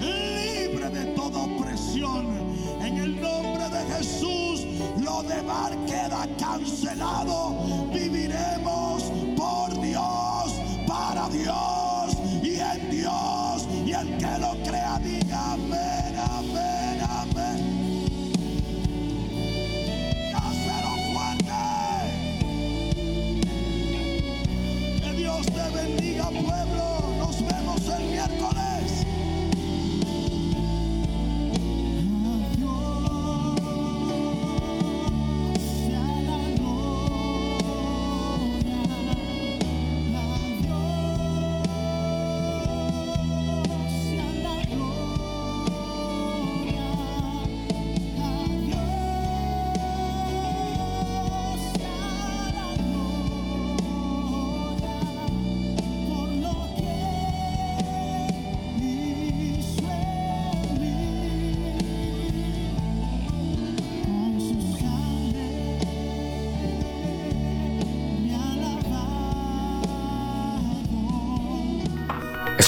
libre 0.01 0.89
de 0.89 1.05
toda 1.15 1.41
opresión. 1.41 2.48
El 3.19 3.25
nombre 3.25 3.69
de 3.69 3.95
Jesús, 3.97 4.65
lo 5.01 5.25
de 5.25 5.43
bar 5.43 5.77
queda 5.87 6.29
cancelado. 6.39 7.89
Viviremos 7.93 9.03
por 9.37 9.81
Dios, 9.81 10.53
para 10.87 11.29
Dios 11.29 11.88